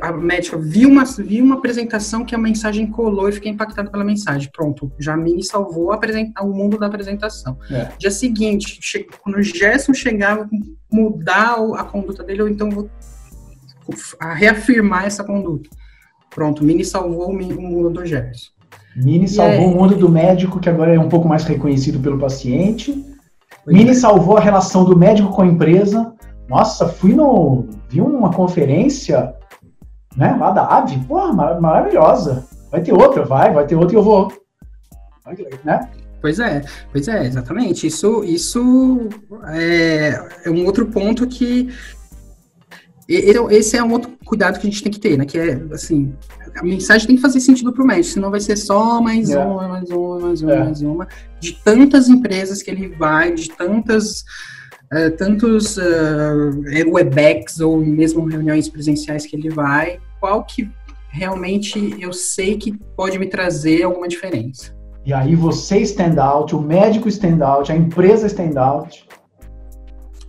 a 0.00 0.12
médica 0.12 0.58
viu 0.58 0.88
uma, 0.88 1.04
viu 1.04 1.44
uma 1.44 1.56
apresentação 1.56 2.24
que 2.24 2.34
a 2.34 2.38
mensagem 2.38 2.86
colou 2.86 3.28
e 3.28 3.32
fiquei 3.32 3.50
impactado 3.50 3.90
pela 3.90 4.04
mensagem. 4.04 4.50
Pronto, 4.54 4.92
já 4.98 5.16
me 5.16 5.42
salvou 5.42 5.92
apresentar 5.92 6.42
o 6.42 6.52
mundo 6.52 6.78
da 6.78 6.86
apresentação. 6.86 7.58
É. 7.70 7.88
Dia 7.98 8.10
seguinte, 8.10 8.78
che, 8.80 9.06
quando 9.22 9.36
o 9.36 9.42
Gerson 9.42 9.94
chegava, 9.94 10.48
mudar 10.90 11.56
a 11.76 11.84
conduta 11.84 12.22
dele, 12.22 12.42
ou 12.42 12.48
então 12.48 12.70
vou 12.70 12.90
a 14.20 14.34
reafirmar 14.34 15.06
essa 15.06 15.24
conduta. 15.24 15.70
Pronto, 16.30 16.62
Mini 16.62 16.84
salvou 16.84 17.30
o 17.30 17.34
mundo 17.34 17.90
do 17.90 18.04
Gerson. 18.04 18.50
Mini 18.94 19.28
salvou 19.28 19.62
é, 19.62 19.66
o 19.66 19.74
mundo 19.74 19.96
do 19.96 20.08
médico, 20.08 20.60
que 20.60 20.68
agora 20.68 20.94
é 20.94 20.98
um 20.98 21.08
pouco 21.08 21.28
mais 21.28 21.44
reconhecido 21.44 22.00
pelo 22.00 22.18
paciente. 22.18 23.04
Mini 23.66 23.90
é. 23.90 23.94
salvou 23.94 24.36
a 24.36 24.40
relação 24.40 24.84
do 24.84 24.96
médico 24.96 25.30
com 25.30 25.42
a 25.42 25.46
empresa. 25.46 26.12
Nossa, 26.48 26.88
fui 26.88 27.14
no. 27.14 27.66
Vi 27.88 28.00
uma 28.00 28.32
conferência 28.32 29.34
né? 30.18 30.36
Lá 30.38 30.50
da 30.50 30.66
AVE, 30.66 30.98
porra, 31.06 31.32
mar 31.32 31.60
maravilhosa. 31.60 32.44
Vai 32.70 32.82
ter 32.82 32.92
outra, 32.92 33.24
vai, 33.24 33.52
vai 33.54 33.66
ter 33.66 33.76
outra 33.76 33.94
e 33.94 33.98
eu 33.98 34.02
vou. 34.02 34.30
Né? 35.64 35.88
Pois 36.20 36.40
é, 36.40 36.62
pois 36.90 37.06
é, 37.06 37.26
exatamente. 37.26 37.86
Isso, 37.86 38.24
isso 38.24 39.08
é, 39.46 40.20
é 40.44 40.50
um 40.50 40.66
outro 40.66 40.86
ponto 40.86 41.26
que 41.26 41.68
esse 43.08 43.76
é 43.76 43.82
um 43.82 43.92
outro 43.92 44.10
cuidado 44.24 44.58
que 44.58 44.66
a 44.66 44.70
gente 44.70 44.82
tem 44.82 44.92
que 44.92 45.00
ter, 45.00 45.16
né? 45.16 45.24
Que 45.24 45.38
é 45.38 45.62
assim, 45.72 46.12
a 46.56 46.62
mensagem 46.62 47.06
tem 47.06 47.16
que 47.16 47.22
fazer 47.22 47.40
sentido 47.40 47.72
para 47.72 47.82
o 47.82 47.86
médico, 47.86 48.14
senão 48.14 48.30
vai 48.30 48.40
ser 48.40 48.56
só 48.56 49.00
mais 49.00 49.30
é. 49.30 49.38
uma, 49.38 49.68
mais 49.68 49.90
uma, 49.90 50.20
mais 50.20 50.42
uma, 50.42 50.52
é. 50.52 50.64
mais 50.64 50.82
uma, 50.82 51.08
de 51.40 51.52
tantas 51.64 52.08
empresas 52.08 52.62
que 52.62 52.70
ele 52.70 52.88
vai, 52.88 53.32
de 53.32 53.48
tantas 53.50 54.24
uh, 54.92 55.10
tantos 55.16 55.78
uh, 55.78 56.92
Webex 56.92 57.60
ou 57.60 57.78
mesmo 57.78 58.26
reuniões 58.26 58.68
presenciais 58.68 59.24
que 59.24 59.36
ele 59.36 59.48
vai, 59.48 60.00
qual 60.20 60.44
que 60.44 60.70
realmente 61.10 61.96
eu 61.98 62.12
sei 62.12 62.56
que 62.56 62.72
pode 62.96 63.18
me 63.18 63.26
trazer 63.26 63.82
alguma 63.82 64.08
diferença. 64.08 64.76
E 65.04 65.12
aí 65.12 65.34
você 65.34 65.78
stand 65.78 66.22
out, 66.22 66.54
o 66.54 66.60
médico 66.60 67.08
stand 67.08 67.42
out, 67.44 67.72
a 67.72 67.76
empresa 67.76 68.26
stand 68.26 68.60
out. 68.60 69.06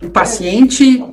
O 0.02 0.08
paciente 0.08 1.04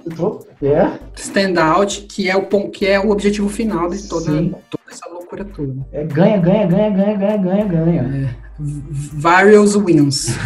é. 0.62 1.00
stand 1.16 1.62
out, 1.62 2.04
que 2.04 2.30
é 2.30 2.38
o 2.38 2.46
que 2.70 2.88
é 2.88 2.98
o 2.98 3.10
objetivo 3.10 3.50
final 3.50 3.90
de 3.90 4.08
toda, 4.08 4.32
toda 4.70 4.84
essa 4.90 5.10
loucura 5.10 5.44
toda. 5.44 5.86
É 5.92 6.06
ganha, 6.06 6.38
ganha, 6.38 6.66
ganha, 6.66 6.90
ganha, 6.90 7.18
ganha, 7.18 7.38
ganha, 7.38 7.66
ganha. 7.66 8.30
É. 8.30 8.48
Various 8.60 9.76
wins. 9.76 10.30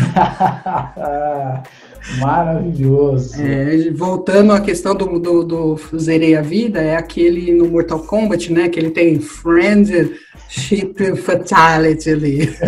Maravilhoso. 2.19 3.41
É, 3.41 3.91
voltando 3.91 4.51
à 4.53 4.59
questão 4.59 4.95
do, 4.95 5.19
do, 5.19 5.43
do, 5.43 5.79
Zerei 5.97 6.35
a 6.35 6.41
Vida, 6.41 6.81
é 6.81 6.95
aquele 6.95 7.53
no 7.53 7.69
Mortal 7.69 7.99
Kombat, 7.99 8.51
né? 8.51 8.69
Que 8.69 8.79
ele 8.79 8.91
tem 8.91 9.19
Friendship 9.19 11.15
Fatality 11.17 12.09
ali. 12.09 12.49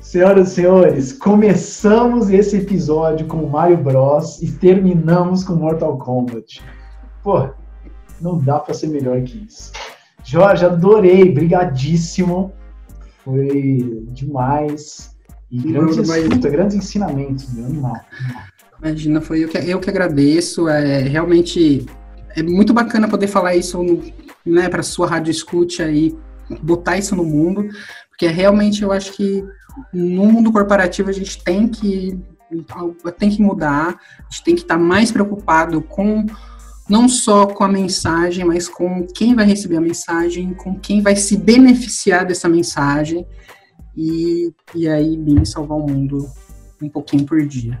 Senhoras 0.00 0.50
e 0.50 0.54
senhores, 0.56 1.12
começamos 1.12 2.30
esse 2.30 2.56
episódio 2.56 3.28
com 3.28 3.46
Mario 3.46 3.76
Bros 3.76 4.42
e 4.42 4.50
terminamos 4.50 5.44
com 5.44 5.52
Mortal 5.52 5.96
Kombat. 5.98 6.60
Pô, 7.22 7.48
não 8.20 8.36
dá 8.36 8.58
para 8.58 8.74
ser 8.74 8.88
melhor 8.88 9.22
que 9.22 9.46
isso. 9.46 9.70
Jorge, 10.24 10.64
adorei, 10.64 11.30
brigadíssimo. 11.30 12.52
Foi 13.24 14.02
demais. 14.08 15.16
E 15.50 15.58
grandes, 15.58 16.08
mas... 16.08 16.28
grandes 16.28 16.76
ensinamentos, 16.76 17.52
meu 17.52 17.66
animal. 17.66 18.00
Imagina, 18.82 19.20
foi 19.20 19.44
eu 19.44 19.48
que, 19.48 19.58
eu 19.58 19.80
que 19.80 19.90
agradeço. 19.90 20.68
É 20.68 21.00
realmente 21.00 21.86
é 22.36 22.42
muito 22.42 22.72
bacana 22.72 23.08
poder 23.08 23.26
falar 23.26 23.56
isso 23.56 23.78
né, 24.46 24.68
para 24.68 24.82
sua 24.82 25.06
rádio 25.06 25.30
escute 25.30 25.82
aí, 25.82 26.16
botar 26.62 26.96
isso 26.96 27.14
no 27.16 27.24
mundo, 27.24 27.68
porque 28.08 28.26
realmente 28.26 28.82
eu 28.82 28.92
acho 28.92 29.12
que 29.12 29.44
no 29.92 30.26
mundo 30.26 30.52
corporativo 30.52 31.10
a 31.10 31.12
gente 31.12 31.42
tem 31.42 31.68
que 31.68 32.18
tem 33.16 33.30
que 33.30 33.40
mudar, 33.40 34.00
a 34.18 34.30
gente 34.30 34.44
tem 34.44 34.54
que 34.56 34.62
estar 34.62 34.78
mais 34.78 35.12
preocupado 35.12 35.80
com 35.82 36.26
não 36.88 37.08
só 37.08 37.46
com 37.46 37.62
a 37.62 37.68
mensagem, 37.68 38.44
mas 38.44 38.68
com 38.68 39.06
quem 39.06 39.36
vai 39.36 39.44
receber 39.44 39.76
a 39.76 39.80
mensagem, 39.80 40.52
com 40.54 40.74
quem 40.74 41.00
vai 41.00 41.14
se 41.14 41.36
beneficiar 41.36 42.26
dessa 42.26 42.48
mensagem 42.48 43.24
e, 43.96 44.52
e 44.74 44.88
aí 44.88 45.16
me 45.16 45.44
salvar 45.44 45.78
o 45.78 45.86
mundo 45.86 46.28
um 46.82 46.88
pouquinho 46.88 47.24
por 47.24 47.44
dia. 47.46 47.80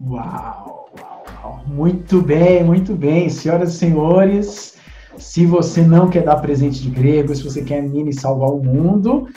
Uau, 0.00 0.90
uau, 0.98 1.24
uau, 1.42 1.64
muito 1.66 2.20
bem, 2.22 2.62
muito 2.64 2.94
bem, 2.94 3.28
senhoras 3.28 3.74
e 3.74 3.78
senhores. 3.78 4.76
Se 5.16 5.44
você 5.44 5.82
não 5.82 6.08
quer 6.08 6.22
dar 6.22 6.36
presente 6.36 6.80
de 6.80 6.90
grego, 6.90 7.34
se 7.34 7.42
você 7.42 7.62
quer 7.62 7.82
mini 7.82 8.12
salvar 8.12 8.50
o 8.50 8.62
mundo, 8.62 9.28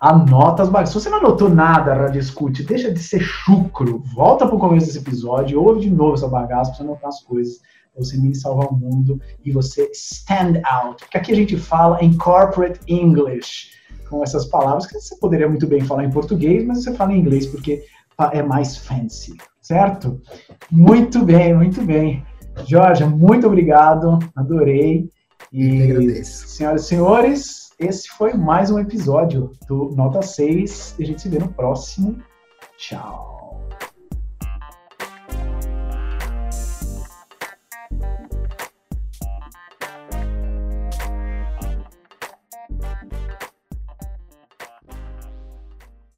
Anota 0.00 0.62
as 0.62 0.68
bagaças. 0.68 0.94
Se 0.94 1.00
você 1.00 1.10
não 1.10 1.18
anotou 1.18 1.48
nada, 1.48 1.92
Radio 1.92 2.20
Escute, 2.20 2.62
deixa 2.62 2.92
de 2.92 3.00
ser 3.00 3.20
chucro. 3.20 4.00
Volta 4.14 4.46
pro 4.46 4.58
começo 4.58 4.86
desse 4.86 4.98
episódio, 4.98 5.60
ouve 5.60 5.80
de 5.80 5.90
novo 5.90 6.14
essa 6.14 6.28
bagaça 6.28 6.70
pra 6.70 6.76
você 6.76 6.82
anotar 6.84 7.08
as 7.08 7.20
coisas. 7.22 7.58
Você 7.96 8.16
me 8.16 8.32
salvar 8.32 8.68
o 8.68 8.76
mundo 8.76 9.20
e 9.44 9.50
você 9.50 9.90
stand 9.92 10.60
out. 10.64 11.02
Porque 11.02 11.18
aqui 11.18 11.32
a 11.32 11.34
gente 11.34 11.56
fala 11.56 11.98
em 12.00 12.16
corporate 12.16 12.78
English, 12.86 13.70
com 14.08 14.22
essas 14.22 14.46
palavras 14.46 14.86
que 14.86 14.94
você 14.94 15.16
poderia 15.16 15.48
muito 15.48 15.66
bem 15.66 15.80
falar 15.80 16.04
em 16.04 16.10
português, 16.10 16.64
mas 16.64 16.82
você 16.82 16.94
fala 16.94 17.12
em 17.12 17.20
inglês 17.20 17.46
porque 17.46 17.82
é 18.32 18.42
mais 18.42 18.76
fancy, 18.76 19.36
certo? 19.60 20.20
Muito 20.70 21.24
bem, 21.24 21.54
muito 21.54 21.82
bem. 21.82 22.24
Jorge, 22.66 23.04
muito 23.04 23.46
obrigado, 23.46 24.18
adorei. 24.34 25.10
E, 25.52 26.24
senhoras 26.24 26.84
e 26.84 26.88
senhores, 26.88 27.70
esse 27.78 28.08
foi 28.08 28.34
mais 28.34 28.70
um 28.70 28.78
episódio 28.78 29.52
do 29.68 29.90
Nota 29.94 30.20
6. 30.20 30.96
E 30.98 31.04
a 31.04 31.06
gente 31.06 31.22
se 31.22 31.28
vê 31.28 31.38
no 31.38 31.48
próximo. 31.48 32.18
Tchau. 32.76 33.37